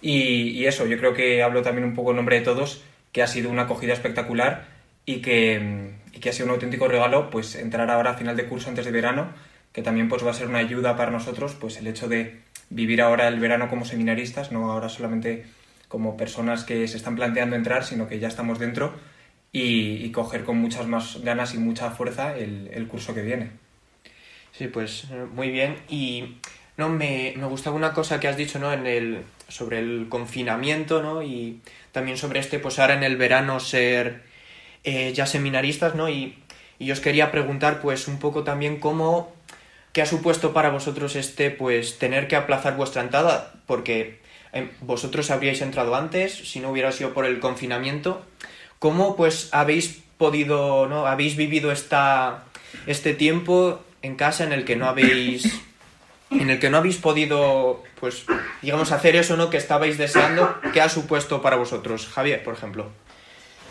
Y, 0.00 0.64
eso, 0.64 0.86
yo 0.86 0.98
creo 0.98 1.14
que 1.14 1.42
hablo 1.42 1.62
también 1.62 1.86
un 1.86 1.94
poco 1.94 2.10
en 2.10 2.16
nombre 2.16 2.38
de 2.38 2.44
todos, 2.44 2.82
que 3.12 3.22
ha 3.22 3.26
sido 3.26 3.50
una 3.50 3.62
acogida 3.62 3.92
espectacular 3.92 4.66
y 5.04 5.20
que, 5.20 5.92
que 6.20 6.30
ha 6.30 6.32
sido 6.32 6.46
un 6.46 6.52
auténtico 6.52 6.88
regalo 6.88 7.30
pues 7.30 7.56
entrar 7.56 7.90
ahora 7.90 8.12
a 8.12 8.14
final 8.14 8.36
de 8.36 8.46
curso 8.46 8.70
antes 8.70 8.84
de 8.84 8.92
verano, 8.92 9.32
que 9.72 9.82
también 9.82 10.08
pues 10.08 10.24
va 10.24 10.30
a 10.30 10.34
ser 10.34 10.48
una 10.48 10.58
ayuda 10.58 10.96
para 10.96 11.10
nosotros 11.10 11.54
pues 11.54 11.76
el 11.76 11.86
hecho 11.86 12.08
de 12.08 12.40
vivir 12.70 13.02
ahora 13.02 13.28
el 13.28 13.38
verano 13.40 13.68
como 13.68 13.84
seminaristas, 13.84 14.52
no 14.52 14.70
ahora 14.72 14.88
solamente 14.88 15.44
como 15.88 16.16
personas 16.16 16.64
que 16.64 16.88
se 16.88 16.96
están 16.96 17.16
planteando 17.16 17.56
entrar, 17.56 17.84
sino 17.84 18.08
que 18.08 18.18
ya 18.18 18.28
estamos 18.28 18.58
dentro 18.58 18.94
y, 19.52 20.10
coger 20.12 20.44
con 20.44 20.56
muchas 20.56 20.86
más 20.86 21.20
ganas 21.22 21.54
y 21.54 21.58
mucha 21.58 21.90
fuerza 21.90 22.36
el 22.36 22.88
curso 22.88 23.14
que 23.14 23.22
viene. 23.22 23.50
Sí, 24.52 24.68
pues 24.68 25.04
eh, 25.10 25.26
muy 25.32 25.50
bien. 25.50 25.76
Y 25.88 26.36
no 26.76 26.88
me, 26.88 27.34
me 27.36 27.46
gustaba 27.46 27.76
una 27.76 27.92
cosa 27.92 28.20
que 28.20 28.28
has 28.28 28.36
dicho, 28.36 28.58
¿no? 28.58 28.72
En 28.72 28.86
el, 28.86 29.22
sobre 29.48 29.78
el 29.78 30.06
confinamiento, 30.08 31.02
¿no? 31.02 31.22
Y 31.22 31.60
también 31.92 32.16
sobre 32.16 32.40
este, 32.40 32.58
pues 32.58 32.78
ahora 32.78 32.94
en 32.94 33.02
el 33.02 33.16
verano 33.16 33.60
ser 33.60 34.22
eh, 34.84 35.12
ya 35.14 35.26
seminaristas, 35.26 35.94
¿no? 35.94 36.08
Y, 36.08 36.38
y 36.78 36.90
os 36.90 37.00
quería 37.00 37.30
preguntar, 37.30 37.80
pues, 37.80 38.08
un 38.08 38.18
poco 38.18 38.42
también 38.42 38.78
cómo, 38.78 39.32
qué 39.92 40.02
ha 40.02 40.06
supuesto 40.06 40.52
para 40.52 40.70
vosotros 40.70 41.16
este, 41.16 41.50
pues, 41.50 41.98
tener 41.98 42.28
que 42.28 42.36
aplazar 42.36 42.76
vuestra 42.76 43.02
entrada, 43.02 43.54
porque 43.66 44.20
eh, 44.52 44.68
vosotros 44.80 45.30
habríais 45.30 45.62
entrado 45.62 45.94
antes, 45.94 46.34
si 46.34 46.60
no 46.60 46.70
hubiera 46.70 46.92
sido 46.92 47.14
por 47.14 47.24
el 47.24 47.40
confinamiento. 47.40 48.24
¿Cómo, 48.78 49.16
pues, 49.16 49.48
habéis 49.52 50.02
podido, 50.18 50.88
¿no? 50.88 51.06
Habéis 51.06 51.36
vivido 51.36 51.70
esta, 51.72 52.44
este 52.86 53.14
tiempo 53.14 53.82
en 54.02 54.16
casa 54.16 54.44
en 54.44 54.52
el 54.52 54.64
que 54.64 54.76
no 54.76 54.86
habéis 54.86 55.60
en 56.30 56.50
el 56.50 56.58
que 56.58 56.70
no 56.70 56.78
habéis 56.78 56.96
podido 56.96 57.82
pues 58.00 58.24
digamos 58.60 58.92
hacer 58.92 59.16
eso 59.16 59.36
no 59.36 59.50
que 59.50 59.56
estabais 59.56 59.98
deseando 59.98 60.56
qué 60.72 60.80
ha 60.80 60.88
supuesto 60.88 61.42
para 61.42 61.56
vosotros 61.56 62.08
Javier 62.08 62.42
por 62.42 62.54
ejemplo 62.54 62.90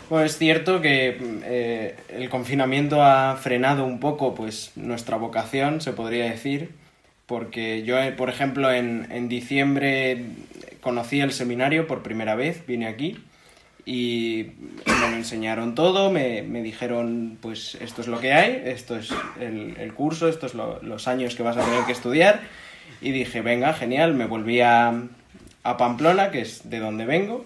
Bueno, 0.08 0.26
es 0.26 0.36
cierto 0.36 0.80
que 0.80 1.16
eh, 1.44 1.96
el 2.08 2.28
confinamiento 2.28 3.02
ha 3.02 3.36
frenado 3.36 3.84
un 3.84 3.98
poco 3.98 4.34
pues 4.34 4.72
nuestra 4.76 5.16
vocación, 5.16 5.80
se 5.80 5.92
podría 5.92 6.26
decir, 6.26 6.70
porque 7.26 7.82
yo, 7.82 7.98
eh, 7.98 8.12
por 8.12 8.28
ejemplo, 8.28 8.70
en, 8.70 9.08
en 9.10 9.28
diciembre 9.30 10.26
conocí 10.82 11.20
el 11.20 11.32
seminario 11.32 11.86
por 11.86 12.02
primera 12.02 12.34
vez, 12.34 12.66
vine 12.66 12.88
aquí 12.88 13.24
y 13.84 14.52
me 14.86 15.10
lo 15.10 15.16
enseñaron 15.16 15.74
todo, 15.74 16.10
me, 16.10 16.42
me 16.42 16.62
dijeron 16.62 17.38
pues 17.40 17.76
esto 17.80 18.00
es 18.00 18.08
lo 18.08 18.20
que 18.20 18.32
hay, 18.32 18.62
esto 18.64 18.96
es 18.96 19.10
el, 19.40 19.76
el 19.78 19.92
curso, 19.94 20.28
estos 20.28 20.52
son 20.52 20.78
los 20.82 21.08
años 21.08 21.34
que 21.34 21.42
vas 21.42 21.56
a 21.56 21.64
tener 21.64 21.84
que 21.84 21.92
estudiar 21.92 22.40
y 23.00 23.10
dije, 23.10 23.40
venga, 23.42 23.72
genial, 23.72 24.14
me 24.14 24.26
volví 24.26 24.60
a, 24.60 25.02
a 25.64 25.76
Pamplona, 25.76 26.30
que 26.30 26.40
es 26.40 26.70
de 26.70 26.78
donde 26.78 27.04
vengo, 27.04 27.44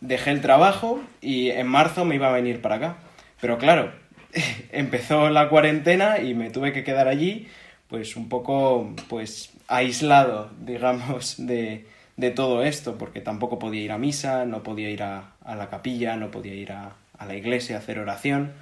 dejé 0.00 0.30
el 0.30 0.42
trabajo 0.42 1.00
y 1.20 1.50
en 1.50 1.66
marzo 1.66 2.04
me 2.04 2.16
iba 2.16 2.28
a 2.28 2.32
venir 2.32 2.60
para 2.60 2.76
acá. 2.76 2.96
Pero 3.40 3.58
claro, 3.58 3.90
empezó 4.72 5.30
la 5.30 5.48
cuarentena 5.48 6.20
y 6.20 6.34
me 6.34 6.50
tuve 6.50 6.72
que 6.72 6.84
quedar 6.84 7.08
allí, 7.08 7.48
pues 7.88 8.16
un 8.16 8.28
poco 8.28 8.94
pues 9.08 9.52
aislado, 9.68 10.50
digamos, 10.60 11.36
de, 11.38 11.86
de 12.22 12.30
todo 12.30 12.62
esto, 12.62 12.96
porque 12.96 13.20
tampoco 13.20 13.58
podía 13.58 13.82
ir 13.82 13.92
a 13.92 13.98
misa, 13.98 14.46
no 14.46 14.62
podía 14.62 14.88
ir 14.88 15.02
a, 15.02 15.34
la 15.44 15.68
capilla, 15.68 16.16
no 16.16 16.30
podía 16.30 16.54
ir 16.54 16.72
a, 16.72 16.92
a 17.18 17.26
la 17.26 17.34
iglesia 17.34 17.76
a 17.76 17.80
hacer 17.80 17.98
oración, 17.98 18.52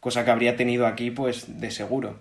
cosa 0.00 0.24
que 0.24 0.30
habría 0.32 0.56
tenido 0.56 0.86
aquí 0.86 1.10
pues 1.10 1.60
de 1.60 1.70
seguro. 1.70 2.16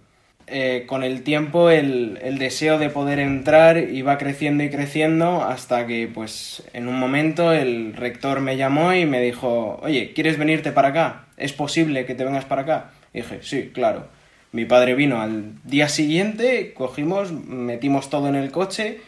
Eh, 0.49 0.85
con 0.87 1.03
el 1.03 1.23
tiempo 1.23 1.69
el, 1.69 2.19
el 2.21 2.37
deseo 2.37 2.77
de 2.77 2.89
poder 2.89 3.19
entrar 3.19 3.77
iba 3.77 4.17
creciendo 4.17 4.63
y 4.63 4.69
creciendo 4.69 5.43
hasta 5.43 5.85
que 5.85 6.07
pues 6.07 6.63
en 6.71 6.87
un 6.87 6.97
momento 6.97 7.51
el 7.51 7.93
rector 7.93 8.39
me 8.39 8.55
llamó 8.55 8.93
y 8.93 9.05
me 9.05 9.19
dijo, 9.19 9.77
oye, 9.81 10.13
¿quieres 10.13 10.37
venirte 10.37 10.71
para 10.71 10.89
acá? 10.89 11.25
¿Es 11.35 11.51
posible 11.51 12.05
que 12.05 12.15
te 12.15 12.23
vengas 12.23 12.45
para 12.45 12.61
acá? 12.61 12.91
Y 13.13 13.17
dije, 13.17 13.39
sí, 13.41 13.71
claro. 13.73 14.07
Mi 14.53 14.63
padre 14.63 14.95
vino 14.95 15.21
al 15.21 15.55
día 15.65 15.89
siguiente, 15.89 16.73
cogimos, 16.73 17.33
metimos 17.33 18.09
todo 18.09 18.29
en 18.29 18.35
el 18.35 18.51
coche 18.51 19.01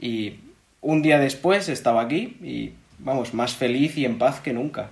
y 0.00 0.36
un 0.86 1.02
día 1.02 1.18
después 1.18 1.68
estaba 1.68 2.02
aquí 2.02 2.36
y 2.42 2.72
vamos, 2.98 3.34
más 3.34 3.56
feliz 3.56 3.98
y 3.98 4.04
en 4.04 4.18
paz 4.18 4.40
que 4.40 4.52
nunca. 4.52 4.90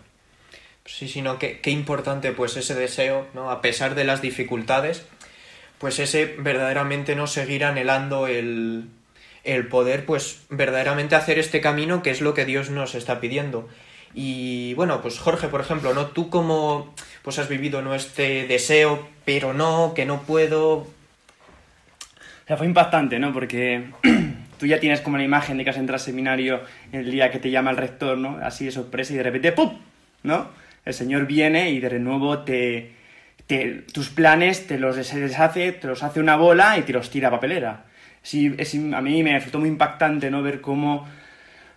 sí 0.85 1.09
sino 1.09 1.39
que 1.39 1.61
qué 1.61 1.71
importante 1.71 2.33
pues 2.33 2.57
ese 2.57 2.75
deseo 2.75 3.27
no 3.33 3.51
a 3.51 3.63
pesar 3.63 3.95
de 3.95 4.05
las 4.05 4.21
dificultades 4.21 5.07
pues 5.79 6.01
ese 6.01 6.35
verdaderamente 6.39 7.15
no 7.15 7.29
seguir 7.29 7.65
anhelando 7.65 8.27
el, 8.27 8.89
el 9.45 9.69
poder 9.69 10.05
pues 10.05 10.43
verdaderamente 10.51 11.15
hacer 11.15 11.39
este 11.39 11.61
camino 11.61 12.03
que 12.03 12.11
es 12.11 12.21
lo 12.21 12.35
que 12.35 12.45
Dios 12.45 12.71
nos 12.71 12.95
está 12.95 13.21
pidiendo. 13.21 13.69
Y 14.15 14.75
bueno, 14.75 15.03
pues 15.03 15.19
Jorge, 15.19 15.49
por 15.49 15.61
ejemplo, 15.61 15.93
¿no? 15.93 16.07
Tú 16.07 16.31
cómo 16.31 16.95
pues 17.23 17.39
has 17.39 17.49
vivido 17.49 17.83
¿no? 17.83 17.95
este 17.95 18.47
deseo, 18.47 19.09
pero 19.25 19.53
no, 19.53 19.93
que 19.95 20.07
no 20.07 20.23
puedo. 20.23 20.73
O 20.77 22.47
sea, 22.47 22.57
fue 22.57 22.67
impactante, 22.67 23.19
¿no? 23.19 23.33
Porque 23.33 23.91
tú 24.59 24.67
ya 24.67 24.81
tienes 24.81 25.01
como 25.01 25.17
la 25.19 25.25
imagen 25.25 25.57
de 25.59 25.65
que 25.65 25.71
has 25.71 25.77
entrado 25.77 25.97
al 25.97 26.05
seminario 26.05 26.61
el 26.93 27.11
día 27.11 27.31
que 27.31 27.39
te 27.39 27.51
llama 27.51 27.71
el 27.71 27.77
rector, 27.77 28.19
¿no? 28.19 28.39
Así 28.43 28.65
de 28.65 28.71
sorpresa 28.71 29.13
y 29.13 29.17
de 29.17 29.23
repente 29.23 29.53
¡pum! 29.53 29.79
¿no? 30.23 30.49
El 30.85 30.95
Señor 30.95 31.27
viene 31.27 31.71
y 31.71 31.81
de 31.81 31.99
nuevo 31.99 32.41
te, 32.41 32.93
tus 33.93 34.09
planes 34.11 34.67
te 34.67 34.79
los 34.79 34.97
deshace, 34.97 35.73
te 35.73 35.87
los 35.87 36.03
hace 36.03 36.21
una 36.21 36.37
bola 36.37 36.79
y 36.79 36.83
te 36.83 36.93
los 36.93 37.11
tira 37.11 37.29
a 37.29 37.31
papelera. 37.31 37.85
Sí, 38.23 38.55
es, 38.59 38.75
a 38.75 39.01
mí 39.03 39.23
me 39.23 39.35
resultó 39.35 39.59
muy 39.59 39.69
impactante 39.69 40.31
no 40.31 40.43
ver 40.43 40.61
cómo 40.61 41.07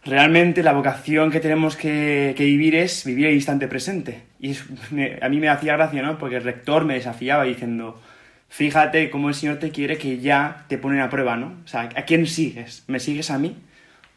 realmente 0.06 0.64
la 0.64 0.74
vocación 0.74 1.32
que 1.32 1.40
tenemos 1.42 1.76
que, 1.76 2.34
que 2.38 2.46
vivir 2.46 2.76
es 2.76 3.04
vivir 3.06 3.28
el 3.28 3.34
instante 3.36 3.68
presente. 3.68 4.22
Y 4.40 4.56
me- 4.92 5.18
a 5.22 5.28
mí 5.30 5.40
me 5.40 5.50
hacía 5.50 5.74
gracia, 5.76 6.02
¿no? 6.02 6.18
Porque 6.18 6.38
el 6.38 6.44
rector 6.44 6.86
me 6.86 6.94
desafiaba 6.94 7.44
diciendo, 7.44 8.02
fíjate 8.50 9.10
cómo 9.10 9.30
el 9.30 9.36
Señor 9.36 9.58
te 9.58 9.72
quiere 9.72 9.98
que 9.98 10.20
ya 10.20 10.66
te 10.68 10.78
ponen 10.78 11.02
a 11.02 11.10
prueba, 11.10 11.38
¿no? 11.38 11.56
O 11.64 11.68
sea, 11.68 11.90
¿a 11.96 12.04
quién 12.04 12.28
sigues? 12.28 12.84
¿Me 12.88 13.00
sigues 13.00 13.32
a 13.32 13.38
mí? 13.38 13.58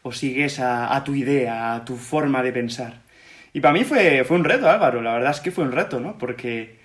¿O 0.03 0.11
sigues 0.11 0.59
a, 0.59 1.03
tu 1.03 1.13
idea, 1.15 1.75
a 1.75 1.85
tu 1.85 1.95
forma 1.95 2.41
de 2.41 2.51
pensar? 2.51 3.01
Y 3.53 3.59
para 3.59 3.73
mí 3.73 3.83
fue, 3.83 4.23
fue 4.23 4.37
un 4.37 4.43
reto, 4.43 4.69
Álvaro, 4.69 5.01
la 5.01 5.13
verdad 5.13 5.31
es 5.31 5.39
que 5.41 5.51
fue 5.51 5.63
un 5.63 5.71
reto, 5.71 5.99
¿no? 5.99 6.17
Porque 6.17 6.79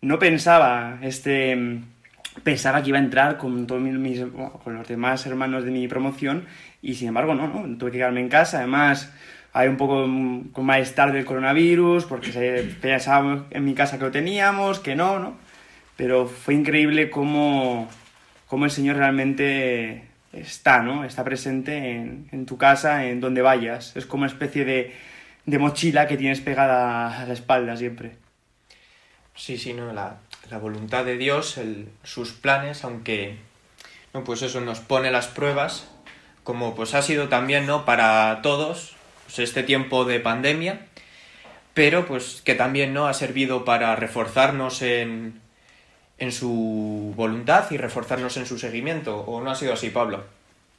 no 0.00 0.18
pensaba 0.18 0.98
este 1.02 1.56
mm, 1.56 1.84
pensaba 2.42 2.82
que 2.82 2.90
iba 2.90 2.98
a 2.98 3.02
entrar 3.02 3.36
con 3.36 3.66
todos 3.66 3.80
mis, 3.80 4.20
con 4.62 4.74
los 4.74 4.86
demás 4.86 5.26
hermanos 5.26 5.64
de 5.64 5.70
mi 5.70 5.88
promoción 5.88 6.44
y 6.82 6.94
sin 6.94 7.08
embargo 7.08 7.34
no, 7.34 7.48
no 7.48 7.78
tuve 7.78 7.90
que 7.90 7.98
quedarme 7.98 8.20
en 8.20 8.28
casa 8.28 8.58
además 8.58 9.12
hay 9.52 9.68
un 9.68 9.76
poco 9.76 10.06
mm, 10.06 10.50
con 10.52 10.66
malestar 10.66 11.12
del 11.12 11.24
coronavirus 11.24 12.04
porque 12.04 12.76
pensaba 12.80 13.46
en 13.50 13.64
mi 13.64 13.74
casa 13.74 13.98
que 13.98 14.04
lo 14.04 14.10
teníamos 14.10 14.78
que 14.78 14.94
no 14.94 15.18
no 15.18 15.47
pero 15.98 16.28
fue 16.28 16.54
increíble 16.54 17.10
cómo, 17.10 17.90
cómo 18.46 18.64
el 18.64 18.70
Señor 18.70 18.96
realmente 18.96 20.04
está 20.32 20.80
no 20.80 21.04
está 21.04 21.24
presente 21.24 21.96
en, 21.96 22.46
tu 22.46 22.56
casa 22.56 23.06
en 23.06 23.20
donde 23.20 23.42
vayas 23.42 23.96
es 23.96 24.06
como 24.06 24.22
una 24.22 24.30
especie 24.30 24.64
de, 24.64 24.94
mochila 25.58 26.06
que 26.06 26.16
tienes 26.16 26.40
pegada 26.40 27.20
a 27.20 27.26
la 27.26 27.32
espalda 27.34 27.76
siempre 27.76 28.16
Sí, 29.34 29.56
sí, 29.56 29.72
no, 29.72 29.92
la, 29.92 30.18
voluntad 30.60 31.04
de 31.04 31.16
Dios, 31.16 31.60
sus 32.02 32.32
planes, 32.32 32.82
aunque 32.82 33.36
no, 34.12 34.24
pues 34.24 34.42
eso 34.42 34.60
nos 34.60 34.80
pone 34.80 35.12
las 35.12 35.28
pruebas, 35.28 35.88
como 36.42 36.74
pues 36.74 36.94
ha 36.94 37.02
sido 37.02 37.28
también, 37.28 37.64
¿no? 37.64 37.84
Para 37.84 38.40
todos, 38.42 38.96
pues 39.26 39.38
este 39.38 39.62
tiempo 39.62 40.04
de 40.04 40.18
pandemia, 40.18 40.80
pero 41.72 42.04
pues 42.04 42.42
que 42.44 42.56
también, 42.56 42.92
¿no? 42.92 43.06
Ha 43.06 43.14
servido 43.14 43.64
para 43.64 43.94
reforzarnos 43.94 44.82
en, 44.82 45.40
en 46.18 46.32
su 46.32 47.12
voluntad 47.16 47.70
y 47.70 47.76
reforzarnos 47.76 48.36
en 48.36 48.46
su 48.46 48.58
seguimiento, 48.58 49.20
¿o 49.20 49.40
no 49.40 49.50
ha 49.50 49.54
sido 49.54 49.72
así, 49.72 49.90
Pablo? 49.90 50.24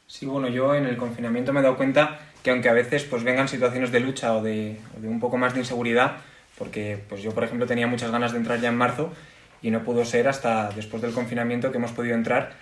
Sí, 0.07 0.25
bueno, 0.25 0.49
yo 0.49 0.75
en 0.75 0.85
el 0.85 0.97
confinamiento 0.97 1.53
me 1.53 1.59
he 1.59 1.63
dado 1.63 1.77
cuenta 1.77 2.19
que 2.43 2.51
aunque 2.51 2.69
a 2.69 2.73
veces 2.73 3.03
pues 3.03 3.23
vengan 3.23 3.47
situaciones 3.47 3.91
de 3.91 3.99
lucha 3.99 4.33
o 4.33 4.41
de, 4.41 4.77
un 5.03 5.19
poco 5.19 5.37
más 5.37 5.53
de 5.53 5.59
inseguridad, 5.59 6.17
porque 6.57 6.99
pues 7.07 7.21
yo 7.21 7.31
por 7.31 7.43
ejemplo 7.43 7.67
tenía 7.67 7.87
muchas 7.87 8.11
ganas 8.11 8.31
de 8.31 8.39
entrar 8.39 8.59
ya 8.59 8.69
en 8.69 8.75
marzo 8.75 9.13
y 9.61 9.71
no 9.71 9.83
pudo 9.83 10.05
ser 10.05 10.27
hasta 10.27 10.69
después 10.71 11.01
del 11.01 11.13
confinamiento 11.13 11.71
que 11.71 11.77
hemos 11.77 11.91
podido 11.91 12.15
entrar 12.15 12.53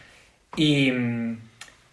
y, 0.56 0.92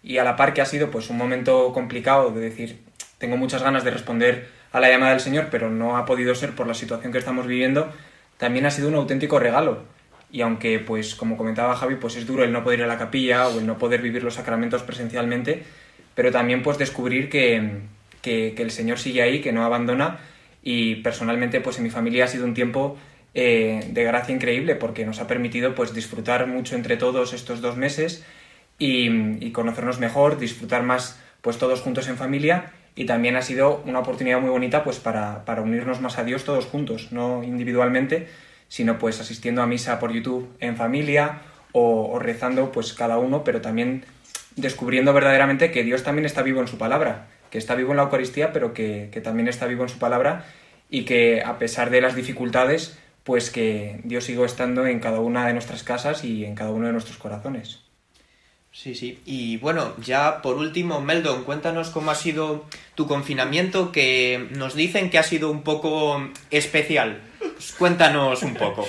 y 0.03 0.17
a 0.17 0.23
la 0.23 0.35
par 0.35 0.53
que 0.53 0.61
ha 0.61 0.65
sido 0.65 0.91
pues 0.91 1.09
un 1.09 1.17
momento 1.17 1.73
complicado 1.73 2.31
de 2.31 2.41
decir 2.41 2.79
tengo 3.17 3.37
muchas 3.37 3.63
ganas 3.63 3.83
de 3.83 3.91
responder 3.91 4.49
a 4.71 4.79
la 4.79 4.89
llamada 4.89 5.11
del 5.11 5.21
Señor 5.21 5.47
pero 5.51 5.69
no 5.69 5.97
ha 5.97 6.05
podido 6.05 6.33
ser 6.35 6.53
por 6.53 6.67
la 6.67 6.73
situación 6.73 7.11
que 7.11 7.19
estamos 7.19 7.45
viviendo 7.47 7.91
también 8.37 8.65
ha 8.65 8.71
sido 8.71 8.87
un 8.87 8.95
auténtico 8.95 9.39
regalo 9.39 9.83
y 10.35 10.41
aunque 10.41 10.79
pues 10.79 11.15
como 11.15 11.37
comentaba 11.37 11.75
Javi 11.75 11.95
pues 11.95 12.17
es 12.17 12.27
duro 12.27 12.43
el 12.43 12.51
no 12.51 12.63
poder 12.63 12.79
ir 12.79 12.85
a 12.85 12.87
la 12.87 12.97
capilla 12.97 13.47
o 13.47 13.59
el 13.59 13.65
no 13.65 13.77
poder 13.77 14.01
vivir 14.01 14.21
los 14.23 14.33
sacramentos 14.33 14.83
presencialmente 14.83 15.63
pero 16.15 16.31
también 16.31 16.63
pues 16.63 16.77
descubrir 16.77 17.29
que, 17.29 17.81
que, 18.21 18.55
el 18.57 18.71
Señor 18.71 18.97
sigue 18.97 19.21
ahí 19.21 19.41
que 19.41 19.51
no 19.51 19.63
abandona. 19.63 20.19
Y 20.63 20.95
personalmente 20.95 21.61
pues 21.61 21.77
en 21.77 21.83
mi 21.83 21.89
familia 21.91 22.23
ha 22.23 22.27
sido 22.27 22.45
un 22.45 22.55
tiempo 22.55 22.97
eh, 23.35 23.87
de 23.91 24.03
gracia 24.03 24.33
increíble 24.33 24.75
porque 24.75 25.05
nos 25.05 25.19
ha 25.19 25.27
permitido 25.27 25.75
pues 25.75 25.93
disfrutar 25.93 26.47
mucho 26.47 26.75
entre 26.75 26.97
todos 26.97 27.33
estos 27.33 27.61
dos 27.61 27.75
meses 27.77 28.25
y, 28.79 29.45
y 29.45 29.51
conocernos 29.51 29.99
mejor, 29.99 30.39
disfrutar 30.39 30.81
más 30.81 31.21
pues 31.41 31.59
todos 31.59 31.81
juntos 31.81 32.07
en 32.07 32.17
familia. 32.17 32.71
Y 32.95 33.05
también 33.05 33.35
ha 33.35 33.41
sido 33.41 33.83
una 33.85 33.99
oportunidad 33.99 34.39
muy 34.39 34.49
bonita 34.49 34.85
pues 34.85 34.99
para, 34.99 35.43
para 35.43 35.61
unirnos 35.61 35.99
más 35.99 36.17
a 36.17 36.23
Dios 36.23 36.45
todos 36.45 36.65
juntos, 36.65 37.11
no 37.11 37.43
individualmente, 37.43 38.29
sino 38.67 38.97
pues 38.97 39.19
asistiendo 39.19 39.61
a 39.61 39.67
misa 39.67 39.99
por 39.99 40.11
YouTube 40.11 40.49
en 40.59 40.75
familia 40.77 41.41
o, 41.71 42.19
rezando 42.19 42.71
pues 42.71 42.93
cada 42.93 43.17
uno, 43.17 43.43
pero 43.43 43.61
también 43.61 44.05
descubriendo 44.55 45.13
verdaderamente 45.13 45.71
que 45.71 45.83
Dios 45.83 46.03
también 46.03 46.25
está 46.25 46.41
vivo 46.41 46.61
en 46.61 46.67
su 46.67 46.77
palabra, 46.77 47.27
que 47.49 47.57
está 47.57 47.75
vivo 47.75 47.91
en 47.91 47.97
la 47.97 48.03
Eucaristía, 48.03 48.53
pero 48.53 48.73
que, 48.73 49.09
que 49.11 49.21
también 49.21 49.47
está 49.47 49.65
vivo 49.65 49.83
en 49.83 49.89
su 49.89 49.99
palabra 49.99 50.45
y 50.89 51.03
que 51.03 51.41
a 51.43 51.57
pesar 51.57 51.89
de 51.89 52.01
las 52.01 52.15
dificultades, 52.15 52.97
pues 53.23 53.49
que 53.49 53.99
Dios 54.03 54.23
sigue 54.23 54.45
estando 54.45 54.85
en 54.85 54.99
cada 54.99 55.19
una 55.19 55.47
de 55.47 55.53
nuestras 55.53 55.83
casas 55.83 56.23
y 56.23 56.45
en 56.45 56.55
cada 56.55 56.71
uno 56.71 56.87
de 56.87 56.93
nuestros 56.93 57.17
corazones. 57.17 57.85
Sí, 58.75 58.93
sí. 58.93 59.21
Y 59.25 59.55
bueno, 59.57 59.93
ya 60.03 60.41
por 60.41 60.57
último, 60.57 60.99
Meldon, 60.99 61.45
cuéntanos 61.45 61.89
cómo 61.91 62.11
ha 62.11 62.15
sido 62.15 62.65
tu 62.93 63.07
confinamiento, 63.07 63.93
que 63.93 64.49
nos 64.51 64.75
dicen 64.75 65.09
que 65.09 65.17
ha 65.17 65.23
sido 65.23 65.49
un 65.49 65.63
poco 65.63 66.29
especial. 66.51 67.21
Pues 67.55 67.73
cuéntanos 67.73 68.43
un 68.43 68.53
poco. 68.53 68.85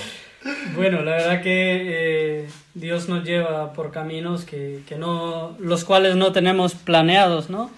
Bueno, 0.75 1.01
la 1.01 1.11
verdad 1.11 1.41
que 1.41 2.41
eh, 2.43 2.47
Dios 2.73 3.09
nos 3.09 3.23
lleva 3.23 3.73
por 3.73 3.91
caminos 3.91 4.45
que, 4.45 4.81
que 4.87 4.95
no, 4.95 5.55
los 5.59 5.83
cuales 5.83 6.15
no 6.15 6.31
tenemos 6.31 6.75
planeados, 6.75 7.49
¿no? 7.49 7.71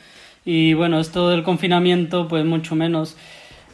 Y 0.45 0.73
bueno, 0.73 0.99
esto 0.99 1.29
del 1.29 1.43
confinamiento, 1.43 2.27
pues 2.27 2.45
mucho 2.45 2.75
menos. 2.75 3.15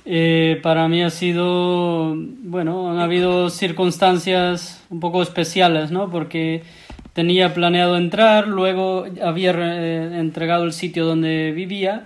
Eh, 0.06 0.60
para 0.62 0.88
mí 0.88 1.02
ha 1.02 1.10
sido, 1.10 2.14
bueno, 2.16 2.92
han 2.92 3.00
habido 3.00 3.50
circunstancias 3.50 4.84
un 4.90 5.00
poco 5.00 5.24
especiales, 5.24 5.90
¿no? 5.90 6.12
Porque 6.12 6.64
tenía 7.14 7.54
planeado 7.54 7.98
entrar, 7.98 8.48
luego 8.48 9.06
había 9.24 9.52
eh, 9.52 10.20
entregado 10.20 10.64
el 10.64 10.74
sitio 10.74 11.06
donde 11.06 11.52
vivía, 11.54 12.06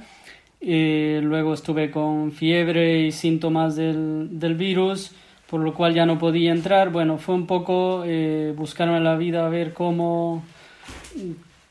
eh, 0.61 1.21
luego 1.23 1.53
estuve 1.53 1.89
con 1.89 2.31
fiebre 2.31 3.05
y 3.05 3.11
síntomas 3.11 3.75
del, 3.75 4.39
del 4.39 4.55
virus, 4.55 5.11
por 5.49 5.61
lo 5.61 5.73
cual 5.73 5.93
ya 5.93 6.05
no 6.05 6.19
podía 6.19 6.51
entrar. 6.51 6.91
Bueno, 6.91 7.17
fue 7.17 7.35
un 7.35 7.47
poco 7.47 8.03
eh, 8.05 8.53
buscarme 8.55 8.99
la 8.99 9.15
vida 9.15 9.45
a 9.45 9.49
ver 9.49 9.73
cómo, 9.73 10.43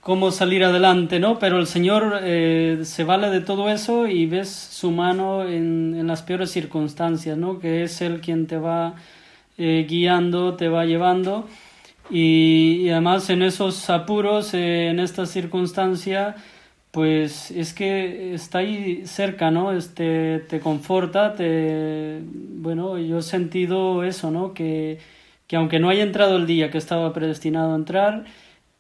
cómo 0.00 0.30
salir 0.30 0.64
adelante, 0.64 1.20
¿no? 1.20 1.38
Pero 1.38 1.58
el 1.58 1.66
Señor 1.66 2.20
eh, 2.22 2.80
se 2.82 3.04
vale 3.04 3.28
de 3.30 3.40
todo 3.40 3.68
eso 3.68 4.06
y 4.06 4.26
ves 4.26 4.48
su 4.48 4.90
mano 4.90 5.44
en, 5.44 5.94
en 5.98 6.06
las 6.06 6.22
peores 6.22 6.50
circunstancias, 6.50 7.36
¿no? 7.36 7.58
Que 7.58 7.82
es 7.82 8.00
Él 8.00 8.20
quien 8.20 8.46
te 8.46 8.56
va 8.56 8.94
guiando, 9.58 10.54
te 10.54 10.68
va 10.68 10.84
llevando. 10.84 11.48
Y, 12.10 12.82
y 12.82 12.90
además 12.90 13.28
en 13.28 13.42
esos 13.42 13.90
apuros, 13.90 14.54
en 14.54 15.00
esta 15.00 15.26
circunstancia, 15.26 16.36
pues 16.90 17.50
es 17.50 17.74
que 17.74 18.34
está 18.34 18.58
ahí 18.58 19.06
cerca, 19.06 19.50
¿no? 19.50 19.72
Este, 19.72 20.40
te 20.40 20.60
conforta, 20.60 21.34
te... 21.34 22.20
Bueno, 22.24 22.98
yo 22.98 23.18
he 23.18 23.22
sentido 23.22 24.04
eso, 24.04 24.30
¿no? 24.30 24.54
Que, 24.54 24.98
que 25.46 25.56
aunque 25.56 25.80
no 25.80 25.90
haya 25.90 26.02
entrado 26.02 26.36
el 26.36 26.46
día 26.46 26.70
que 26.70 26.78
estaba 26.78 27.12
predestinado 27.12 27.72
a 27.72 27.76
entrar, 27.76 28.24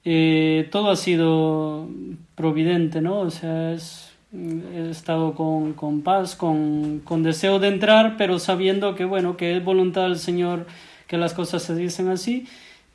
eh, 0.04 0.68
todo 0.70 0.90
ha 0.90 0.96
sido 0.96 1.88
providente, 2.34 3.00
¿no? 3.02 3.20
O 3.20 3.30
sea, 3.30 3.72
es, 3.72 4.12
he 4.32 4.90
estado 4.90 5.34
con, 5.34 5.74
con 5.74 6.02
paz, 6.02 6.36
con, 6.36 7.00
con 7.00 7.22
deseo 7.22 7.58
de 7.58 7.68
entrar, 7.68 8.16
pero 8.16 8.38
sabiendo 8.38 8.94
que, 8.94 9.04
bueno, 9.04 9.36
que 9.36 9.56
es 9.56 9.64
voluntad 9.64 10.04
del 10.04 10.18
Señor 10.18 10.66
que 11.06 11.18
las 11.18 11.34
cosas 11.34 11.62
se 11.62 11.74
dicen 11.74 12.08
así. 12.08 12.46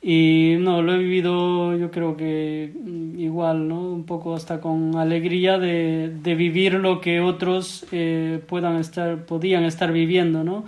Y 0.06 0.56
no, 0.60 0.82
lo 0.82 0.92
he 0.94 0.98
vivido 0.98 1.74
yo 1.78 1.90
creo 1.90 2.14
que 2.16 2.72
mm, 2.78 3.18
igual, 3.18 3.68
¿no? 3.68 3.80
Un 3.80 4.04
poco 4.04 4.34
hasta 4.34 4.60
con 4.60 4.96
alegría 4.96 5.58
de, 5.58 6.10
de 6.22 6.34
vivir 6.34 6.74
lo 6.74 7.00
que 7.00 7.20
otros 7.20 7.86
eh, 7.90 8.38
puedan 8.46 8.76
estar, 8.76 9.24
podían 9.24 9.64
estar 9.64 9.92
viviendo, 9.92 10.44
¿no? 10.44 10.66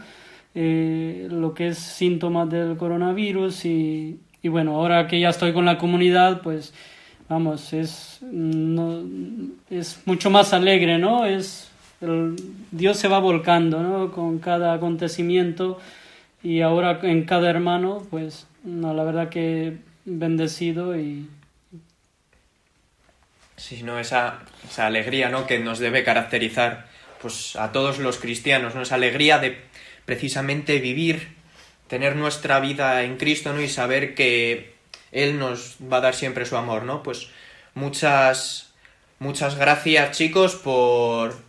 Eh, 0.54 1.28
lo 1.30 1.52
que 1.52 1.68
es 1.68 1.78
síntomas 1.78 2.48
del 2.48 2.78
coronavirus 2.78 3.66
y, 3.66 4.18
y 4.42 4.48
bueno, 4.48 4.76
ahora 4.76 5.06
que 5.06 5.20
ya 5.20 5.28
estoy 5.28 5.52
con 5.52 5.66
la 5.66 5.76
comunidad, 5.76 6.40
pues 6.40 6.72
vamos, 7.28 7.74
es, 7.74 8.20
no, 8.22 9.02
es 9.68 10.00
mucho 10.06 10.30
más 10.30 10.54
alegre, 10.54 10.96
¿no? 10.98 11.26
Es, 11.26 11.70
el- 12.00 12.36
Dios 12.70 12.96
se 12.96 13.08
va 13.08 13.18
volcando, 13.18 13.82
¿no? 13.82 14.12
Con 14.12 14.38
cada 14.38 14.72
acontecimiento 14.72 15.78
y 16.46 16.60
ahora 16.60 17.00
en 17.02 17.24
cada 17.24 17.50
hermano, 17.50 18.06
pues 18.08 18.46
no, 18.62 18.94
la 18.94 19.02
verdad 19.02 19.30
que 19.30 19.78
bendecido 20.04 20.96
y 20.96 21.28
Sí, 23.56 23.82
¿no? 23.82 23.98
Esa, 23.98 24.42
esa 24.64 24.86
alegría, 24.86 25.28
¿no? 25.28 25.48
Que 25.48 25.58
nos 25.58 25.80
debe 25.80 26.04
caracterizar, 26.04 26.86
pues, 27.20 27.56
a 27.56 27.72
todos 27.72 27.98
los 27.98 28.18
cristianos, 28.18 28.76
¿no? 28.76 28.82
Esa 28.82 28.94
alegría 28.94 29.38
de 29.38 29.58
precisamente 30.04 30.78
vivir, 30.78 31.34
tener 31.88 32.14
nuestra 32.14 32.60
vida 32.60 33.02
en 33.02 33.16
Cristo, 33.16 33.52
¿no? 33.52 33.60
Y 33.60 33.68
saber 33.68 34.14
que 34.14 34.74
Él 35.10 35.40
nos 35.40 35.78
va 35.90 35.96
a 35.96 36.02
dar 36.02 36.14
siempre 36.14 36.46
su 36.46 36.56
amor, 36.56 36.84
¿no? 36.84 37.02
Pues 37.02 37.28
muchas, 37.74 38.72
muchas 39.18 39.56
gracias, 39.56 40.16
chicos, 40.16 40.54
por, 40.54 41.45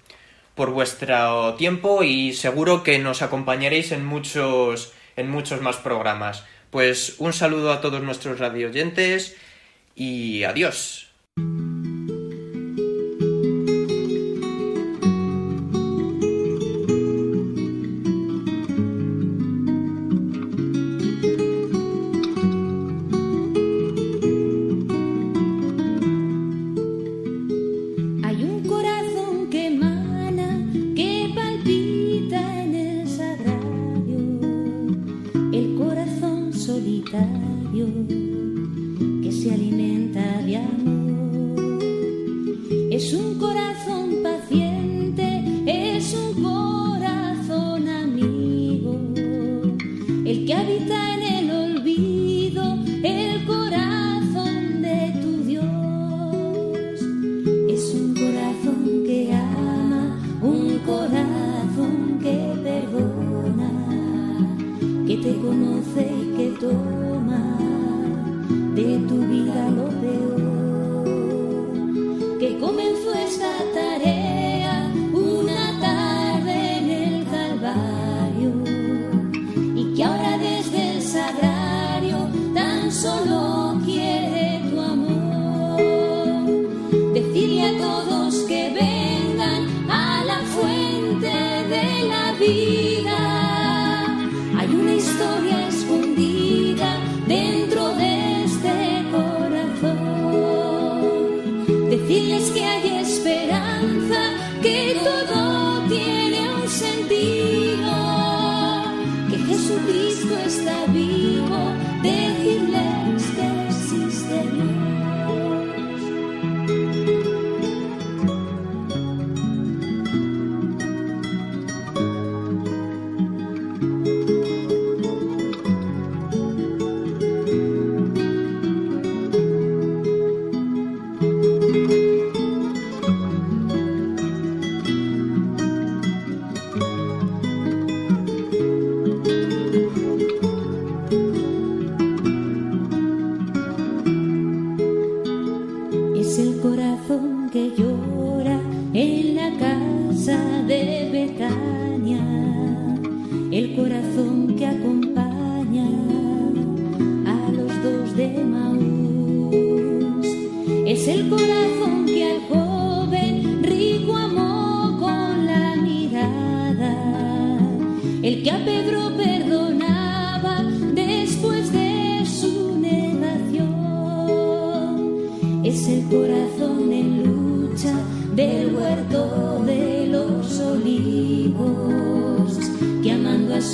por 0.58 0.72
vuestro 0.72 1.53
tiempo 1.53 2.03
y 2.03 2.34
seguro 2.34 2.84
que 2.84 2.99
nos 2.99 3.22
acompañaréis 3.22 3.93
en 3.93 4.05
muchos, 4.05 4.91
en 5.16 5.30
muchos 5.30 5.62
más 5.62 5.78
programas. 5.78 6.43
Pues 6.72 7.16
un 7.20 7.32
saludo 7.32 7.72
a 7.72 7.80
todos 7.80 8.03
nuestros 8.03 8.39
radioyentes 8.39 9.38
y 9.95 10.43
adiós. 10.43 11.08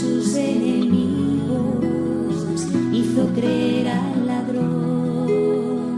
Sus 0.03 0.35
enemigos 0.35 1.85
hizo 2.91 3.25
creer 3.33 3.87
al 3.87 4.27
ladrón. 4.27 5.97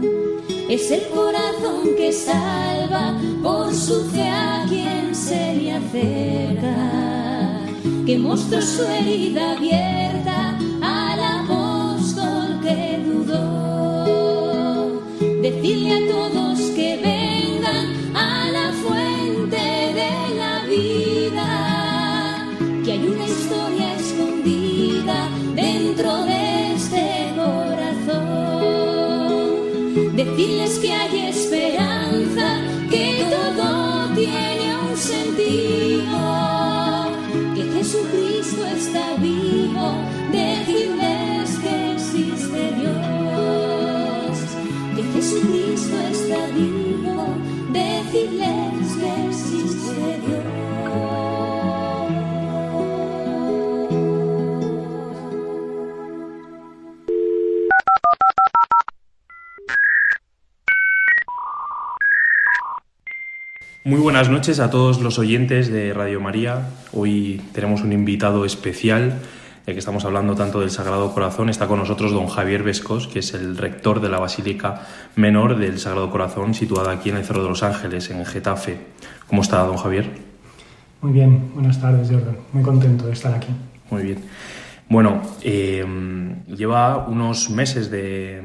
Es 0.68 0.90
el 0.92 1.02
corazón 1.08 1.96
que 1.96 2.12
salva 2.12 3.18
por 3.42 3.74
su 3.74 4.04
fe 4.10 4.28
a 4.28 4.64
quien 4.68 5.12
se 5.12 5.56
le 5.56 5.72
acerca, 5.72 6.76
que 8.06 8.18
mostró 8.18 8.62
su 8.62 8.84
herida 8.84 9.56
abierta 9.56 10.56
al 10.82 11.20
apóstol 11.40 12.60
que 12.62 13.02
dudó. 13.04 15.02
Decirle 15.42 15.90
a 15.96 16.06
todos 16.12 16.25
corazón. 30.36 30.56
Decirles 30.56 30.78
que 30.78 30.85
buenas 64.06 64.28
noches 64.30 64.60
a 64.60 64.70
todos 64.70 65.00
los 65.00 65.18
oyentes 65.18 65.66
de 65.68 65.92
Radio 65.92 66.20
María. 66.20 66.68
Hoy 66.92 67.42
tenemos 67.52 67.82
un 67.82 67.92
invitado 67.92 68.44
especial, 68.44 69.18
ya 69.66 69.72
que 69.72 69.78
estamos 69.80 70.04
hablando 70.04 70.36
tanto 70.36 70.60
del 70.60 70.70
Sagrado 70.70 71.12
Corazón. 71.12 71.48
Está 71.48 71.66
con 71.66 71.80
nosotros 71.80 72.12
don 72.12 72.28
Javier 72.28 72.62
Vescos, 72.62 73.08
que 73.08 73.18
es 73.18 73.34
el 73.34 73.56
rector 73.56 74.00
de 74.00 74.08
la 74.08 74.20
Basílica 74.20 74.82
Menor 75.16 75.58
del 75.58 75.80
Sagrado 75.80 76.08
Corazón, 76.08 76.54
situada 76.54 76.92
aquí 76.92 77.10
en 77.10 77.16
el 77.16 77.24
Cerro 77.24 77.42
de 77.42 77.48
los 77.48 77.64
Ángeles, 77.64 78.08
en 78.10 78.24
Getafe. 78.24 78.78
¿Cómo 79.26 79.42
está, 79.42 79.58
don 79.64 79.76
Javier? 79.76 80.08
Muy 81.02 81.10
bien, 81.10 81.50
buenas 81.54 81.80
tardes, 81.80 82.08
Jordan. 82.08 82.36
Muy 82.52 82.62
contento 82.62 83.06
de 83.08 83.12
estar 83.12 83.34
aquí. 83.34 83.48
Muy 83.90 84.04
bien. 84.04 84.18
Bueno, 84.88 85.20
eh, 85.42 85.84
lleva 86.46 87.08
unos 87.08 87.50
meses 87.50 87.90
de, 87.90 88.40